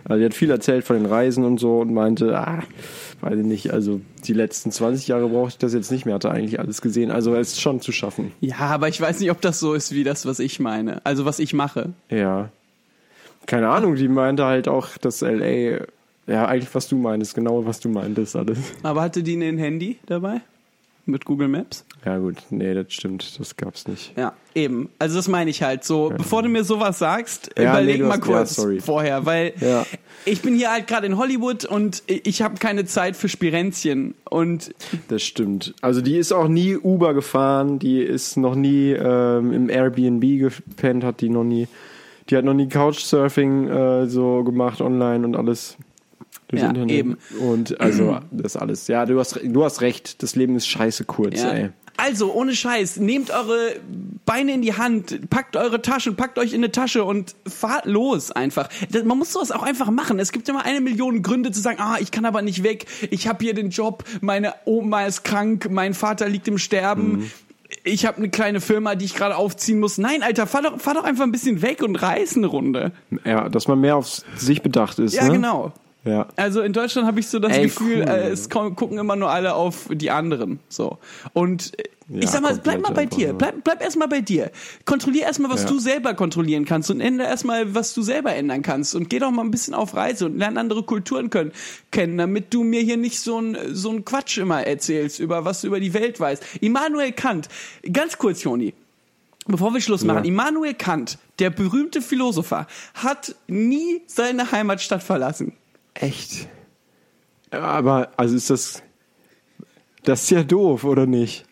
Also 0.03 0.19
die 0.19 0.25
hat 0.25 0.33
viel 0.33 0.51
erzählt 0.51 0.83
von 0.83 0.95
den 0.95 1.05
Reisen 1.05 1.43
und 1.43 1.59
so 1.59 1.79
und 1.79 1.93
meinte, 1.93 2.37
ah, 2.37 2.63
weiß 3.21 3.39
ich 3.39 3.45
nicht, 3.45 3.71
also 3.71 3.99
die 4.25 4.33
letzten 4.33 4.71
20 4.71 5.07
Jahre 5.07 5.29
brauche 5.29 5.49
ich 5.49 5.57
das 5.57 5.73
jetzt 5.73 5.91
nicht 5.91 6.05
mehr, 6.05 6.15
hatte 6.15 6.29
eigentlich 6.29 6.59
alles 6.59 6.81
gesehen. 6.81 7.09
Also 7.09 7.33
es 7.33 7.53
ist 7.53 7.61
schon 7.61 7.81
zu 7.81 7.91
schaffen. 7.91 8.31
Ja, 8.41 8.57
aber 8.59 8.89
ich 8.89 9.01
weiß 9.01 9.19
nicht, 9.21 9.31
ob 9.31 9.41
das 9.41 9.59
so 9.59 9.73
ist 9.73 9.93
wie 9.93 10.03
das, 10.03 10.25
was 10.25 10.39
ich 10.39 10.59
meine. 10.59 11.05
Also 11.05 11.25
was 11.25 11.39
ich 11.39 11.53
mache. 11.53 11.93
Ja. 12.09 12.51
Keine 13.51 13.67
Ahnung, 13.69 13.95
die 13.95 14.07
meinte 14.07 14.45
halt 14.45 14.67
auch, 14.69 14.87
dass 14.97 15.19
LA, 15.21 15.81
ja, 16.25 16.45
eigentlich 16.47 16.73
was 16.73 16.87
du 16.87 16.95
meintest, 16.97 17.35
genau 17.35 17.65
was 17.65 17.81
du 17.81 17.89
meintest 17.89 18.35
alles. 18.37 18.57
Aber 18.81 19.01
hatte 19.01 19.23
die 19.23 19.35
ein 19.35 19.57
Handy 19.57 19.97
dabei? 20.05 20.39
mit 21.07 21.25
Google 21.25 21.47
Maps. 21.47 21.83
Ja 22.05 22.19
gut, 22.19 22.35
nee, 22.51 22.73
das 22.75 22.93
stimmt, 22.93 23.37
das 23.39 23.57
gab's 23.57 23.87
nicht. 23.87 24.13
Ja, 24.15 24.33
eben. 24.53 24.87
Also 24.99 25.15
das 25.17 25.27
meine 25.27 25.49
ich 25.49 25.63
halt 25.63 25.83
so. 25.83 26.13
Bevor 26.15 26.43
du 26.43 26.47
mir 26.47 26.63
sowas 26.63 26.99
sagst, 26.99 27.49
Ja, 27.57 27.71
überleg 27.73 27.97
nee, 28.01 28.03
mal 28.07 28.11
hast- 28.13 28.21
kurz 28.21 28.57
ja, 28.57 28.79
vorher, 28.79 29.25
weil 29.25 29.51
Ja. 29.59 29.83
ich 30.25 30.41
bin 30.43 30.55
hier 30.55 30.71
halt 30.71 30.85
gerade 30.87 31.07
in 31.07 31.17
Hollywood 31.17 31.65
und 31.65 32.03
ich 32.07 32.43
habe 32.43 32.55
keine 32.59 32.85
Zeit 32.85 33.17
für 33.17 33.27
Spirenzchen 33.27 34.13
und 34.29 34.73
Das 35.09 35.23
stimmt. 35.23 35.73
Also 35.81 36.01
die 36.01 36.17
ist 36.17 36.31
auch 36.31 36.47
nie 36.47 36.77
Uber 36.77 37.15
gefahren, 37.15 37.79
die 37.79 37.99
ist 38.01 38.37
noch 38.37 38.53
nie 38.55 38.91
ähm, 38.91 39.51
im 39.51 39.69
Airbnb 39.69 40.21
gepennt, 40.39 41.03
hat 41.03 41.19
die 41.19 41.29
noch 41.29 41.43
nie. 41.43 41.67
Die 42.29 42.37
hat 42.37 42.45
noch 42.45 42.53
nie 42.53 42.67
Couchsurfing 42.69 43.67
äh, 43.67 44.07
so 44.07 44.43
gemacht 44.43 44.81
online 44.81 45.25
und 45.25 45.35
alles. 45.35 45.77
durchs 46.47 46.63
Ja, 46.63 46.69
Internet. 46.69 46.91
eben. 46.91 47.17
Und 47.39 47.79
also 47.81 48.19
das 48.31 48.55
alles. 48.57 48.87
Ja, 48.87 49.05
du 49.05 49.19
hast, 49.19 49.39
du 49.43 49.63
hast 49.63 49.81
recht. 49.81 50.21
Das 50.23 50.35
Leben 50.35 50.55
ist 50.55 50.67
scheiße 50.67 51.05
kurz, 51.05 51.41
Ja. 51.41 51.51
ey. 51.51 51.69
Also, 51.97 52.33
ohne 52.33 52.55
Scheiß, 52.55 52.97
nehmt 52.97 53.29
eure 53.29 53.75
Beine 54.25 54.53
in 54.53 54.63
die 54.63 54.73
Hand, 54.73 55.29
packt 55.29 55.55
eure 55.55 55.83
Taschen, 55.83 56.15
packt 56.15 56.39
euch 56.39 56.51
in 56.53 56.61
eine 56.63 56.71
Tasche 56.71 57.03
und 57.03 57.35
fahrt 57.45 57.85
los 57.85 58.31
einfach. 58.31 58.69
Das, 58.91 59.03
man 59.03 59.19
muss 59.19 59.31
sowas 59.33 59.51
auch 59.51 59.61
einfach 59.61 59.91
machen. 59.91 60.17
Es 60.17 60.31
gibt 60.31 60.49
immer 60.49 60.65
eine 60.65 60.81
Million 60.81 61.21
Gründe 61.21 61.51
zu 61.51 61.59
sagen, 61.59 61.77
ah, 61.79 61.97
ich 61.99 62.09
kann 62.09 62.25
aber 62.25 62.41
nicht 62.41 62.63
weg, 62.63 62.85
ich 63.11 63.27
habe 63.27 63.43
hier 63.43 63.53
den 63.53 63.69
Job, 63.69 64.03
meine 64.21 64.53
Oma 64.65 65.05
ist 65.05 65.23
krank, 65.23 65.67
mein 65.69 65.93
Vater 65.93 66.27
liegt 66.27 66.47
im 66.47 66.57
Sterben. 66.57 67.29
Ich 67.83 68.05
habe 68.05 68.17
eine 68.17 68.29
kleine 68.29 68.61
Firma, 68.61 68.95
die 68.95 69.05
ich 69.05 69.15
gerade 69.15 69.35
aufziehen 69.35 69.79
muss. 69.79 69.97
Nein, 69.97 70.23
Alter, 70.23 70.47
fahr 70.47 70.61
doch, 70.61 70.79
fahr 70.79 70.93
doch 70.93 71.03
einfach 71.03 71.23
ein 71.23 71.31
bisschen 71.31 71.61
weg 71.61 71.83
und 71.83 71.95
reiß 71.95 72.37
eine 72.37 72.47
Runde. 72.47 72.91
Ja, 73.25 73.49
dass 73.49 73.67
man 73.67 73.79
mehr 73.79 73.95
auf 73.95 74.21
sich 74.35 74.61
bedacht 74.61 74.99
ist. 74.99 75.13
Ja, 75.13 75.25
ne? 75.25 75.33
genau. 75.33 75.73
Ja. 76.03 76.27
Also 76.35 76.61
in 76.61 76.73
Deutschland 76.73 77.07
habe 77.07 77.19
ich 77.19 77.27
so 77.27 77.37
das 77.39 77.55
Ey, 77.55 77.63
Gefühl, 77.65 77.97
cool. 78.01 78.09
äh, 78.09 78.29
es 78.29 78.49
gucken 78.49 78.97
immer 78.97 79.15
nur 79.15 79.29
alle 79.29 79.53
auf 79.53 79.87
die 79.91 80.09
anderen. 80.09 80.59
So. 80.67 80.97
Und 81.33 81.77
äh, 81.79 81.83
Ja, 82.09 82.23
ich 82.23 82.29
sag 82.29 82.41
mal, 82.41 82.57
bleib 82.61 82.81
mal 82.81 82.91
bei 82.91 83.05
dir. 83.05 83.29
nur. 83.29 83.37
Bleib, 83.37 83.63
bleib 83.63 83.81
erstmal 83.83 84.07
bei 84.07 84.19
dir. 84.21 84.51
Kontrollier 84.85 85.23
erstmal, 85.23 85.51
was 85.51 85.63
Ja. 85.63 85.69
du 85.69 85.79
selber 85.79 86.15
kontrollieren 86.15 86.65
kannst 86.65 86.89
und 86.89 87.01
ändere 87.01 87.27
erstmal, 87.27 87.75
was 87.75 87.93
du 87.93 88.01
selber 88.01 88.33
ändern 88.33 88.63
kannst. 88.63 88.95
Und 88.95 89.09
geh 89.11 89.19
doch 89.19 89.29
mal 89.29 89.43
ein 89.43 89.51
bisschen 89.51 89.75
auf 89.75 89.93
Reise 89.93 90.25
und 90.25 90.37
lern 90.39 90.57
andere 90.57 90.81
Kulturen 90.83 91.29
können, 91.29 91.51
kennen, 91.91 92.17
damit 92.17 92.51
du 92.53 92.63
mir 92.63 92.81
hier 92.81 92.97
nicht 92.97 93.19
so 93.19 93.39
ein, 93.39 93.55
so 93.71 93.91
ein 93.91 94.03
Quatsch 94.03 94.39
immer 94.39 94.65
erzählst, 94.65 95.19
über 95.19 95.45
was 95.45 95.61
du 95.61 95.67
über 95.67 95.79
die 95.79 95.93
Welt 95.93 96.19
weißt. 96.19 96.43
Immanuel 96.61 97.11
Kant, 97.11 97.47
ganz 97.93 98.17
kurz, 98.17 98.41
Joni. 98.43 98.73
Bevor 99.47 99.73
wir 99.73 99.81
Schluss 99.81 100.03
machen, 100.03 100.23
Ja. 100.23 100.29
Immanuel 100.29 100.73
Kant, 100.73 101.17
der 101.39 101.49
berühmte 101.51 102.01
Philosopher, 102.01 102.67
hat 102.95 103.35
nie 103.47 104.01
seine 104.07 104.51
Heimatstadt 104.51 105.01
verlassen. 105.03 105.53
Echt? 106.01 106.47
Aber, 107.51 108.11
also 108.17 108.35
ist 108.35 108.49
das. 108.49 108.83
Das 110.03 110.23
ist 110.23 110.31
ja 110.31 110.43
doof, 110.43 110.83
oder 110.83 111.05
nicht? 111.05 111.45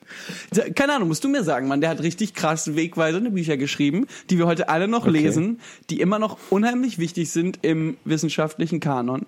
Keine 0.76 0.96
Ahnung, 0.96 1.08
musst 1.10 1.24
du 1.24 1.30
mir 1.30 1.44
sagen, 1.44 1.68
Mann, 1.68 1.82
der 1.82 1.90
hat 1.92 2.02
richtig 2.02 2.34
krass 2.34 2.76
wegweisende 2.76 3.30
Bücher 3.30 3.58
geschrieben, 3.58 4.08
die 4.32 4.40
wir 4.40 4.48
heute 4.48 4.70
alle 4.70 4.88
noch 4.88 5.04
Okay. 5.04 5.12
lesen, 5.12 5.60
die 5.92 6.02
immer 6.02 6.18
noch 6.18 6.38
unheimlich 6.50 6.98
wichtig 6.98 7.30
sind 7.30 7.60
im 7.62 7.98
wissenschaftlichen 8.06 8.80
Kanon. 8.80 9.28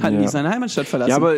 Hat 0.00 0.14
Ja. 0.14 0.20
nie 0.20 0.28
seine 0.28 0.48
Heimatstadt 0.48 0.86
verlassen. 0.86 1.10
Ja, 1.10 1.16
aber 1.16 1.34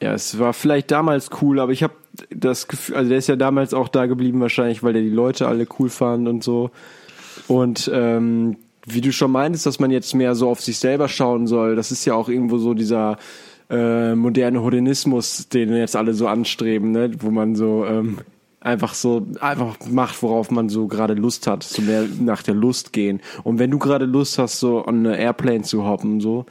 ja, 0.00 0.14
es 0.14 0.38
war 0.38 0.52
vielleicht 0.52 0.92
damals 0.92 1.30
cool, 1.42 1.58
aber 1.58 1.72
ich 1.72 1.82
habe 1.82 1.94
das 2.30 2.68
Gefühl, 2.68 2.94
also 2.96 3.08
der 3.08 3.18
ist 3.18 3.26
ja 3.26 3.34
damals 3.36 3.74
auch 3.74 3.88
da 3.88 4.06
geblieben 4.06 4.40
wahrscheinlich, 4.40 4.84
weil 4.84 4.92
der 4.92 5.02
die 5.02 5.10
Leute 5.10 5.48
alle 5.48 5.66
cool 5.80 5.90
fand 5.90 6.28
und 6.28 6.44
so. 6.44 6.70
Und 7.48 7.90
ähm, 7.92 8.56
wie 8.86 9.00
du 9.00 9.12
schon 9.12 9.30
meintest, 9.30 9.66
dass 9.66 9.78
man 9.78 9.90
jetzt 9.90 10.14
mehr 10.14 10.34
so 10.34 10.48
auf 10.48 10.60
sich 10.60 10.78
selber 10.78 11.08
schauen 11.08 11.46
soll, 11.46 11.76
das 11.76 11.92
ist 11.92 12.04
ja 12.04 12.14
auch 12.14 12.28
irgendwo 12.28 12.58
so 12.58 12.74
dieser 12.74 13.16
äh, 13.70 14.14
moderne 14.14 14.62
Hodenismus, 14.62 15.48
den 15.48 15.74
jetzt 15.74 15.96
alle 15.96 16.14
so 16.14 16.26
anstreben, 16.26 16.92
ne? 16.92 17.10
wo 17.20 17.30
man 17.30 17.54
so 17.54 17.84
ähm, 17.86 18.18
einfach 18.60 18.94
so 18.94 19.26
einfach 19.40 19.76
macht, 19.88 20.22
worauf 20.22 20.50
man 20.50 20.68
so 20.68 20.86
gerade 20.86 21.14
Lust 21.14 21.46
hat, 21.46 21.62
so 21.62 21.82
mehr 21.82 22.06
nach 22.20 22.42
der 22.42 22.54
Lust 22.54 22.92
gehen. 22.92 23.20
Und 23.44 23.58
wenn 23.58 23.70
du 23.70 23.78
gerade 23.78 24.04
Lust 24.04 24.38
hast, 24.38 24.60
so 24.60 24.86
on 24.86 25.06
eine 25.06 25.18
Airplane 25.18 25.62
zu 25.62 25.84
hoppen, 25.84 26.20
so 26.20 26.46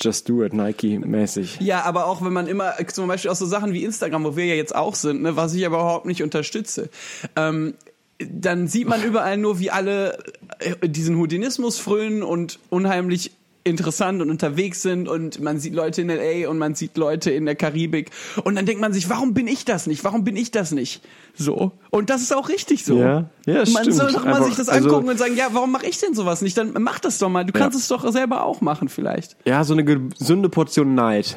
just 0.00 0.28
do 0.28 0.44
it, 0.44 0.52
Nike-mäßig. 0.52 1.60
ja, 1.60 1.82
aber 1.82 2.06
auch 2.06 2.24
wenn 2.24 2.32
man 2.32 2.46
immer, 2.46 2.74
zum 2.86 3.08
Beispiel 3.08 3.30
auch 3.30 3.36
so 3.36 3.46
Sachen 3.46 3.72
wie 3.72 3.84
Instagram, 3.84 4.24
wo 4.24 4.36
wir 4.36 4.44
ja 4.46 4.54
jetzt 4.54 4.74
auch 4.74 4.94
sind, 4.94 5.22
ne, 5.22 5.36
was 5.36 5.54
ich 5.54 5.66
aber 5.66 5.78
überhaupt 5.78 6.06
nicht 6.06 6.22
unterstütze, 6.22 6.90
ähm, 7.34 7.74
dann 8.18 8.66
sieht 8.68 8.88
man 8.88 9.02
überall 9.02 9.36
nur, 9.36 9.58
wie 9.60 9.70
alle 9.70 10.18
äh, 10.58 10.88
diesen 10.88 11.16
Houdininismus 11.16 11.78
frönen 11.78 12.22
und 12.22 12.58
unheimlich 12.70 13.32
interessant 13.64 14.22
und 14.22 14.30
unterwegs 14.30 14.80
sind 14.80 15.08
und 15.08 15.40
man 15.42 15.58
sieht 15.60 15.74
Leute 15.74 16.00
in 16.00 16.08
LA 16.08 16.48
und 16.48 16.56
man 16.56 16.74
sieht 16.74 16.96
Leute 16.96 17.30
in 17.30 17.44
der 17.44 17.54
Karibik 17.54 18.10
und 18.44 18.54
dann 18.56 18.64
denkt 18.64 18.80
man 18.80 18.94
sich, 18.94 19.10
warum 19.10 19.34
bin 19.34 19.46
ich 19.46 19.66
das 19.66 19.86
nicht? 19.86 20.04
Warum 20.04 20.24
bin 20.24 20.36
ich 20.36 20.50
das 20.50 20.72
nicht? 20.72 21.02
So. 21.34 21.72
Und 21.90 22.08
das 22.08 22.22
ist 22.22 22.34
auch 22.34 22.48
richtig 22.48 22.84
so. 22.84 22.98
Ja, 22.98 23.28
ja, 23.46 23.54
Man 23.56 23.66
stimmt. 23.66 23.94
soll 23.94 24.12
doch 24.12 24.24
mal 24.24 24.34
Einfach, 24.36 24.46
sich 24.46 24.56
das 24.56 24.68
also- 24.70 24.88
angucken 24.88 25.10
und 25.10 25.18
sagen, 25.18 25.36
ja, 25.36 25.48
warum 25.52 25.70
mache 25.70 25.86
ich 25.86 25.98
denn 26.00 26.14
sowas 26.14 26.40
nicht? 26.40 26.56
Dann 26.56 26.72
mach 26.78 26.98
das 26.98 27.18
doch 27.18 27.28
mal. 27.28 27.44
Du 27.44 27.52
kannst 27.52 27.78
es 27.78 27.88
doch 27.88 28.10
selber 28.10 28.44
auch 28.44 28.62
machen 28.62 28.88
vielleicht. 28.88 29.36
Ja, 29.44 29.62
so 29.64 29.74
eine 29.74 29.84
gesunde 29.84 30.48
Portion 30.48 30.94
Neid. 30.94 31.36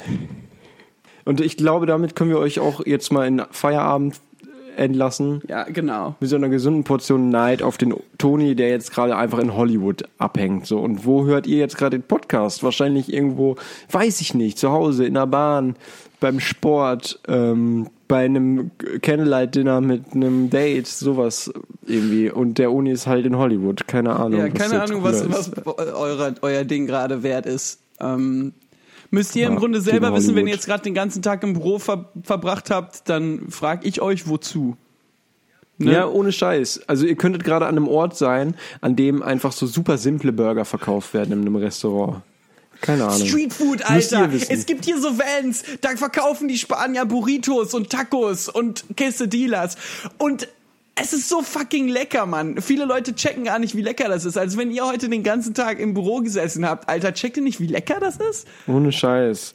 Und 1.26 1.42
ich 1.42 1.58
glaube, 1.58 1.86
damit 1.86 2.16
können 2.16 2.30
wir 2.30 2.40
euch 2.40 2.60
auch 2.60 2.86
jetzt 2.86 3.12
mal 3.12 3.28
in 3.28 3.42
Feierabend 3.52 4.16
entlassen. 4.78 5.42
Ja, 5.48 5.64
genau. 5.64 6.16
Mit 6.20 6.30
so 6.30 6.36
einer 6.36 6.50
gesunden 6.50 6.84
Portion 6.84 7.30
Neid 7.30 7.62
auf 7.64 7.78
den 7.78 7.94
Toni, 8.18 8.56
der 8.56 8.70
jetzt 8.70 8.94
gerade 8.94 9.16
einfach 9.16 9.40
in 9.40 9.56
Hollywood 9.56 10.04
abhängt. 10.18 10.66
So. 10.68 10.80
Und 10.80 11.06
wo 11.06 11.26
hört 11.26 11.48
ihr 11.48 11.58
jetzt 11.58 11.78
gerade 11.78 11.98
den 11.98 12.04
Podcast? 12.04 12.64
Wahrscheinlich 12.64 13.12
irgendwo, 13.12 13.56
weiß 13.92 14.22
ich 14.22 14.34
nicht, 14.34 14.58
zu 14.58 14.72
Hause, 14.72 15.06
in 15.06 15.16
der 15.16 15.28
Bahn, 15.28 15.76
beim 16.20 16.40
Sport, 16.40 17.20
ähm, 17.28 17.88
bei 18.08 18.26
einem 18.26 18.72
Candlelight-Dinner 19.02 19.82
mit 19.82 20.14
einem 20.14 20.50
Date, 20.50 20.88
sowas 20.88 21.52
irgendwie. 21.88 22.30
Und 22.30 22.58
der 22.58 22.72
Uni 22.72 22.92
ist 22.92 23.08
halt 23.08 23.26
in 23.26 23.38
Hollywood. 23.38 23.88
Keine 23.88 24.16
Ahnung. 24.16 24.40
Ja, 24.40 24.48
was 24.48 24.54
keine 24.54 24.82
Ahnung, 24.82 25.04
was, 25.04 25.30
was 25.30 25.52
euer, 25.66 26.34
euer 26.42 26.64
Ding 26.64 26.88
gerade 26.88 27.24
wert 27.24 27.46
ist. 27.46 27.80
Ähm, 28.00 28.54
müsst 29.12 29.36
ihr 29.36 29.46
im 29.46 29.54
Ja, 29.54 29.60
Grunde 29.60 29.82
selber 29.82 30.14
wissen, 30.14 30.36
wenn 30.36 30.48
ihr 30.48 30.54
jetzt 30.54 30.66
gerade 30.66 30.84
den 30.84 30.94
ganzen 30.94 31.22
Tag 31.22 31.44
im 31.44 31.54
Büro 31.54 31.78
ver 31.78 32.10
verbracht 32.24 32.72
habt, 32.72 33.08
dann 33.08 33.50
frage 33.50 33.88
ich 33.88 34.02
euch, 34.02 34.28
wozu. 34.28 34.76
Ne? 35.78 35.94
Ja, 35.94 36.08
ohne 36.08 36.32
Scheiß. 36.32 36.82
Also 36.88 37.06
ihr 37.06 37.16
könntet 37.16 37.44
gerade 37.44 37.66
an 37.66 37.78
einem 37.78 37.88
Ort 37.88 38.18
sein, 38.18 38.56
an 38.82 38.96
dem 38.96 39.22
einfach 39.22 39.52
so 39.52 39.66
super 39.66 39.98
simple 39.98 40.32
Burger 40.32 40.66
verkauft 40.66 41.14
werden 41.14 41.34
in 41.34 41.42
einem 41.42 41.56
Restaurant. 41.56 42.22
Keine 42.82 43.06
Ahnung. 43.06 43.28
Streetfood, 43.28 43.84
Alter. 43.84 44.30
Es 44.50 44.66
gibt 44.66 44.86
hier 44.86 45.00
so 45.00 45.20
Vans, 45.20 45.64
da 45.82 45.90
verkaufen 45.96 46.48
die 46.48 46.58
Spanier 46.58 47.06
Burritos 47.06 47.76
und 47.76 47.92
Tacos 47.92 48.50
und 48.50 48.86
Quesadillas. 48.98 49.78
Und 50.18 50.48
es 50.96 51.14
ist 51.14 51.30
so 51.30 51.42
fucking 51.42 51.88
lecker, 51.88 52.26
Mann. 52.26 52.62
Viele 52.62 52.86
Leute 52.86 53.16
checken 53.16 53.46
gar 53.46 53.60
nicht, 53.60 53.76
wie 53.76 53.82
lecker 53.82 54.10
das 54.10 54.26
ist. 54.26 54.38
Also 54.38 54.58
wenn 54.58 54.72
ihr 54.72 54.86
heute 54.86 55.10
den 55.10 55.24
ganzen 55.24 55.54
Tag 55.54 55.80
im 55.80 55.94
Büro 55.94 56.20
gesessen 56.20 56.66
habt, 56.66 56.90
Alter, 56.90 57.14
checkt 57.14 57.38
ihr 57.38 57.44
nicht, 57.44 57.60
wie 57.60 57.68
lecker 57.68 58.00
das 58.00 58.18
ist? 58.18 58.48
Ohne 58.68 58.92
Scheiß. 58.92 59.54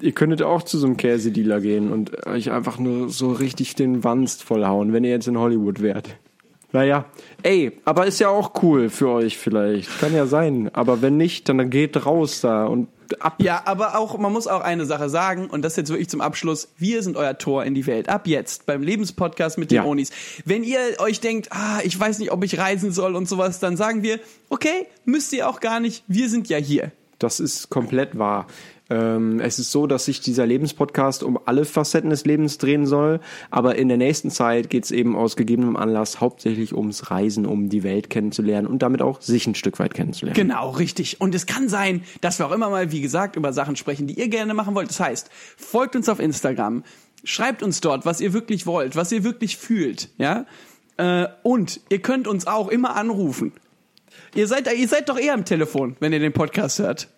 Ihr 0.00 0.12
könntet 0.12 0.42
auch 0.42 0.62
zu 0.62 0.78
so 0.78 0.86
einem 0.86 0.96
Käsedealer 0.96 1.60
gehen 1.60 1.92
und 1.92 2.26
euch 2.26 2.50
einfach 2.50 2.78
nur 2.78 3.08
so 3.08 3.32
richtig 3.32 3.76
den 3.76 4.02
Wanst 4.02 4.42
vollhauen, 4.42 4.92
wenn 4.92 5.04
ihr 5.04 5.10
jetzt 5.10 5.28
in 5.28 5.38
Hollywood 5.38 5.80
wärt. 5.80 6.16
Naja, 6.72 7.04
ey, 7.44 7.70
aber 7.84 8.06
ist 8.06 8.18
ja 8.18 8.28
auch 8.28 8.60
cool 8.64 8.90
für 8.90 9.08
euch 9.08 9.38
vielleicht. 9.38 10.00
Kann 10.00 10.12
ja 10.12 10.26
sein. 10.26 10.70
Aber 10.74 11.02
wenn 11.02 11.16
nicht, 11.16 11.48
dann 11.48 11.70
geht 11.70 12.04
raus 12.04 12.40
da 12.40 12.66
und 12.66 12.88
ab. 13.20 13.36
Ja, 13.38 13.62
aber 13.66 13.98
auch, 13.98 14.18
man 14.18 14.32
muss 14.32 14.46
auch 14.46 14.60
eine 14.60 14.86
Sache 14.86 15.08
sagen, 15.08 15.48
und 15.48 15.62
das 15.62 15.76
jetzt 15.76 15.90
wirklich 15.90 16.08
zum 16.08 16.20
Abschluss, 16.20 16.68
wir 16.78 17.02
sind 17.02 17.16
euer 17.16 17.36
Tor 17.38 17.64
in 17.64 17.74
die 17.74 17.86
Welt. 17.86 18.08
Ab 18.08 18.26
jetzt, 18.26 18.66
beim 18.66 18.82
Lebenspodcast 18.82 19.58
mit 19.58 19.70
den 19.70 19.76
Ja. 19.76 19.84
Onis. 19.84 20.10
Wenn 20.44 20.64
ihr 20.64 20.78
euch 20.98 21.20
denkt, 21.20 21.48
ah, 21.50 21.80
ich 21.84 21.98
weiß 21.98 22.18
nicht, 22.18 22.32
ob 22.32 22.42
ich 22.44 22.58
reisen 22.58 22.92
soll 22.92 23.14
und 23.16 23.28
sowas, 23.28 23.60
dann 23.60 23.76
sagen 23.76 24.02
wir, 24.02 24.20
okay, 24.48 24.86
müsst 25.04 25.32
ihr 25.32 25.48
auch 25.48 25.60
gar 25.60 25.80
nicht, 25.80 26.04
wir 26.08 26.28
sind 26.28 26.48
ja 26.48 26.58
hier. 26.58 26.92
Das 27.18 27.40
ist 27.40 27.70
komplett 27.70 28.18
wahr. 28.18 28.46
Ähm, 28.90 29.40
es 29.40 29.58
ist 29.58 29.72
so, 29.72 29.86
dass 29.86 30.04
sich 30.04 30.20
dieser 30.20 30.46
Lebenspodcast 30.46 31.22
um 31.22 31.38
alle 31.46 31.64
Facetten 31.64 32.10
des 32.10 32.26
Lebens 32.26 32.58
drehen 32.58 32.86
soll, 32.86 33.20
aber 33.50 33.76
in 33.76 33.88
der 33.88 33.96
nächsten 33.96 34.30
Zeit 34.30 34.68
geht 34.68 34.84
es 34.84 34.90
eben 34.90 35.16
aus 35.16 35.36
gegebenem 35.36 35.76
Anlass 35.76 36.20
hauptsächlich 36.20 36.74
ums 36.74 37.10
Reisen, 37.10 37.46
um 37.46 37.70
die 37.70 37.82
Welt 37.82 38.10
kennenzulernen 38.10 38.66
und 38.66 38.82
damit 38.82 39.00
auch 39.00 39.22
sich 39.22 39.46
ein 39.46 39.54
Stück 39.54 39.78
weit 39.78 39.94
kennenzulernen. 39.94 40.36
Genau, 40.36 40.70
richtig. 40.70 41.20
Und 41.20 41.34
es 41.34 41.46
kann 41.46 41.70
sein, 41.70 42.02
dass 42.20 42.38
wir 42.38 42.46
auch 42.46 42.52
immer 42.52 42.68
mal, 42.68 42.92
wie 42.92 43.00
gesagt, 43.00 43.36
über 43.36 43.54
Sachen 43.54 43.76
sprechen, 43.76 44.06
die 44.06 44.18
ihr 44.18 44.28
gerne 44.28 44.52
machen 44.52 44.74
wollt. 44.74 44.90
Das 44.90 45.00
heißt, 45.00 45.30
folgt 45.56 45.96
uns 45.96 46.10
auf 46.10 46.20
Instagram, 46.20 46.84
schreibt 47.24 47.62
uns 47.62 47.80
dort, 47.80 48.04
was 48.04 48.20
ihr 48.20 48.34
wirklich 48.34 48.66
wollt, 48.66 48.96
was 48.96 49.10
ihr 49.12 49.24
wirklich 49.24 49.56
fühlt, 49.56 50.10
ja. 50.18 50.44
Äh, 50.98 51.26
und 51.42 51.80
ihr 51.88 52.00
könnt 52.00 52.28
uns 52.28 52.46
auch 52.46 52.68
immer 52.68 52.96
anrufen. 52.96 53.52
Ihr 54.34 54.46
seid, 54.46 54.70
ihr 54.72 54.88
seid 54.88 55.08
doch 55.08 55.18
eher 55.18 55.34
am 55.34 55.44
Telefon, 55.44 55.96
wenn 56.00 56.12
ihr 56.12 56.20
den 56.20 56.32
Podcast 56.32 56.78
hört. 56.78 57.08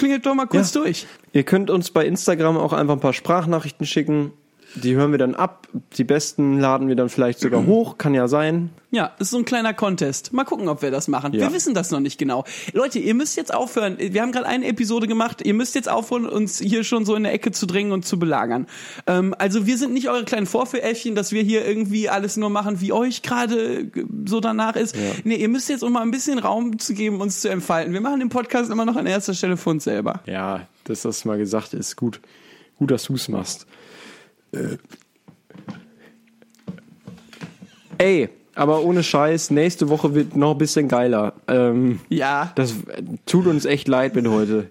Klingelt 0.00 0.24
doch 0.26 0.34
mal 0.34 0.46
kurz 0.46 0.74
Ja. 0.74 0.80
durch. 0.80 1.06
Ihr 1.32 1.42
könnt 1.44 1.68
uns 1.70 1.90
bei 1.90 2.06
Instagram 2.06 2.56
auch 2.56 2.72
einfach 2.72 2.94
ein 2.94 3.00
paar 3.00 3.12
Sprachnachrichten 3.12 3.86
schicken. 3.86 4.32
Die 4.74 4.94
hören 4.94 5.10
wir 5.10 5.18
dann 5.18 5.34
ab. 5.34 5.68
Die 5.96 6.04
besten 6.04 6.58
laden 6.58 6.88
wir 6.88 6.96
dann 6.96 7.08
vielleicht 7.08 7.40
sogar 7.40 7.66
hoch, 7.66 7.98
kann 7.98 8.14
ja 8.14 8.28
sein. 8.28 8.70
Ja, 8.92 9.12
ist 9.18 9.30
so 9.30 9.38
ein 9.38 9.44
kleiner 9.44 9.72
Contest. 9.72 10.32
Mal 10.32 10.44
gucken, 10.44 10.68
ob 10.68 10.82
wir 10.82 10.90
das 10.90 11.06
machen. 11.06 11.32
Ja. 11.32 11.40
Wir 11.40 11.52
wissen 11.52 11.74
das 11.74 11.90
noch 11.90 12.00
nicht 12.00 12.18
genau. 12.18 12.44
Leute, 12.72 12.98
ihr 12.98 13.14
müsst 13.14 13.36
jetzt 13.36 13.54
aufhören. 13.54 13.96
Wir 13.98 14.22
haben 14.22 14.32
gerade 14.32 14.46
eine 14.46 14.66
Episode 14.66 15.06
gemacht. 15.06 15.42
Ihr 15.44 15.54
müsst 15.54 15.74
jetzt 15.74 15.88
aufhören, 15.88 16.26
uns 16.26 16.58
hier 16.58 16.82
schon 16.82 17.04
so 17.04 17.14
in 17.14 17.22
der 17.22 17.32
Ecke 17.32 17.52
zu 17.52 17.66
drängen 17.66 17.92
und 17.92 18.04
zu 18.04 18.18
belagern. 18.18 18.66
Ähm, 19.06 19.34
also 19.38 19.66
wir 19.66 19.78
sind 19.78 19.92
nicht 19.92 20.08
eure 20.08 20.24
kleinen 20.24 20.46
Vorführäffchen, 20.46 21.14
dass 21.14 21.30
wir 21.32 21.42
hier 21.42 21.66
irgendwie 21.66 22.08
alles 22.08 22.36
nur 22.36 22.50
machen, 22.50 22.80
wie 22.80 22.92
euch 22.92 23.22
gerade 23.22 23.90
so 24.26 24.40
danach 24.40 24.76
ist. 24.76 24.96
Nee, 25.24 25.36
ihr 25.36 25.48
müsst 25.48 25.68
jetzt 25.68 25.82
um 25.82 25.92
mal 25.92 26.02
ein 26.02 26.10
bisschen 26.10 26.38
Raum 26.38 26.78
zu 26.78 26.94
geben, 26.94 27.20
uns 27.20 27.40
zu 27.40 27.48
entfalten. 27.48 27.92
Wir 27.92 28.00
machen 28.00 28.20
den 28.20 28.28
Podcast 28.28 28.70
immer 28.70 28.84
noch 28.84 28.96
an 28.96 29.06
erster 29.06 29.34
Stelle 29.34 29.56
für 29.56 29.70
uns 29.70 29.84
selber. 29.84 30.20
Ja, 30.26 30.66
dass 30.84 31.02
das 31.02 31.24
mal 31.24 31.38
gesagt 31.38 31.74
ist. 31.74 31.96
Gut, 31.96 32.20
gut 32.78 32.90
dass 32.90 33.04
du 33.04 33.14
es 33.14 33.28
machst. 33.28 33.66
Äh. 34.52 34.76
Ey, 37.98 38.28
aber 38.54 38.82
ohne 38.82 39.02
Scheiß, 39.02 39.50
nächste 39.50 39.88
Woche 39.88 40.14
wird 40.14 40.36
noch 40.36 40.52
ein 40.52 40.58
bisschen 40.58 40.88
geiler. 40.88 41.34
Ähm, 41.48 42.00
Ja, 42.08 42.52
das 42.54 42.74
tut 43.26 43.46
uns 43.46 43.64
echt 43.64 43.88
leid 43.88 44.14
mit 44.14 44.26
heute. 44.26 44.70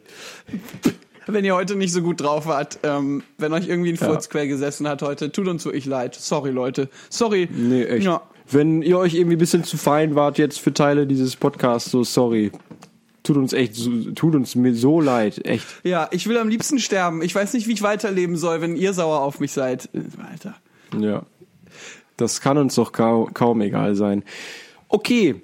wenn 1.28 1.46
ihr 1.46 1.56
heute 1.56 1.76
nicht 1.76 1.94
so 1.94 2.02
gut 2.02 2.22
drauf 2.22 2.48
wart, 2.48 2.80
ähm, 2.84 3.24
wenn 3.38 3.54
euch 3.54 3.68
irgendwie 3.68 3.92
ein 3.92 3.98
Furz 3.98 4.30
quer 4.30 4.48
gesessen 4.48 4.88
hat 4.88 5.02
heute, 5.02 5.32
tut 5.32 5.48
uns 5.48 5.64
wirklich 5.66 5.86
leid. 5.86 6.16
Sorry, 6.16 6.50
Leute. 6.50 6.90
Sorry. 7.10 7.48
Nee, 7.52 7.84
echt. 7.84 8.06
Ja. 8.06 8.22
Wenn 8.52 8.82
ihr 8.82 8.98
euch 8.98 9.14
irgendwie 9.14 9.36
ein 9.36 9.40
bisschen 9.40 9.64
zu 9.64 9.78
fein 9.78 10.16
wart 10.16 10.40
jetzt 10.40 10.60
für 10.60 10.74
Teile 10.74 11.06
dieses 11.06 11.36
Podcasts, 11.36 11.92
so 11.92 12.04
sorry. 12.04 12.52
Tut 13.30 13.38
uns 13.38 13.54
echt, 13.54 13.76
so, 13.76 13.92
tut 14.16 14.34
uns 14.34 14.56
mir 14.56 14.74
so 14.74 15.00
leid, 15.00 15.46
echt. 15.46 15.68
Ja, 15.84 16.08
ich 16.10 16.26
will 16.26 16.36
am 16.40 16.50
liebsten 16.50 16.80
sterben. 16.80 17.22
Ich 17.22 17.36
weiß 17.36 17.54
nicht, 17.54 17.68
wie 17.68 17.74
ich 17.74 17.84
weiterleben 17.84 18.38
soll, 18.38 18.60
wenn 18.62 18.76
ihr 18.76 18.92
sauer 18.92 19.22
auf 19.22 19.40
mich 19.40 19.52
seid. 19.52 19.88
Äh, 19.94 20.00
Alter. 20.32 20.56
Ja. 21.00 21.22
Das 22.18 22.42
kann 22.42 22.58
uns 22.58 22.74
doch 22.74 22.92
kaum, 22.92 23.32
kaum 23.36 23.62
egal 23.62 23.94
sein. 23.94 24.24
Okay, 24.88 25.36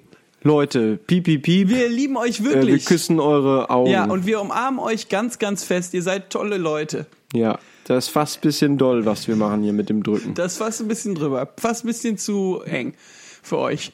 Leute, 0.41 0.97
piep, 0.97 1.25
piep, 1.25 1.43
piep. 1.43 1.69
Wir 1.69 1.87
lieben 1.87 2.17
euch 2.17 2.39
äh, 2.39 2.45
wir 2.45 2.53
wirklich. 2.55 2.85
küssen 2.85 3.19
eure 3.19 3.69
Augen. 3.69 3.91
ja, 3.91 4.05
und 4.05 4.25
wir 4.25 4.41
umarmen 4.41 4.79
euch 4.79 5.07
ganz, 5.07 5.37
ganz 5.37 5.63
fest. 5.63 5.93
Ihr 5.93 6.01
seid 6.01 6.31
tolle 6.31 6.57
Leute. 6.57 7.05
Ja, 7.35 7.59
das 7.83 8.05
ist 8.05 8.11
fast 8.11 8.37
ein 8.37 8.41
bisschen 8.41 8.77
doll, 8.79 9.05
was 9.05 9.27
wir 9.27 9.35
machen 9.35 9.61
hier 9.61 9.73
mit 9.73 9.89
dem 9.89 10.01
Drücken. 10.01 10.33
Das 10.33 10.53
ist 10.53 10.57
fast 10.57 10.81
ein 10.81 10.87
bisschen 10.87 11.13
drüber. 11.13 11.47
Fast 11.59 11.83
ein 11.83 11.87
bisschen 11.87 12.17
zu 12.17 12.63
eng 12.65 12.95
für 13.43 13.59
euch. 13.59 13.91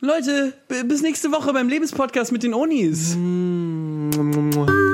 Leute, 0.00 0.52
bis 0.84 1.02
nächste 1.02 1.32
Woche 1.32 1.52
beim 1.52 1.68
Lebenspodcast 1.68 2.30
mit 2.30 2.44
den 2.44 2.54
Onis. 2.54 3.16
Mm. 3.16 4.87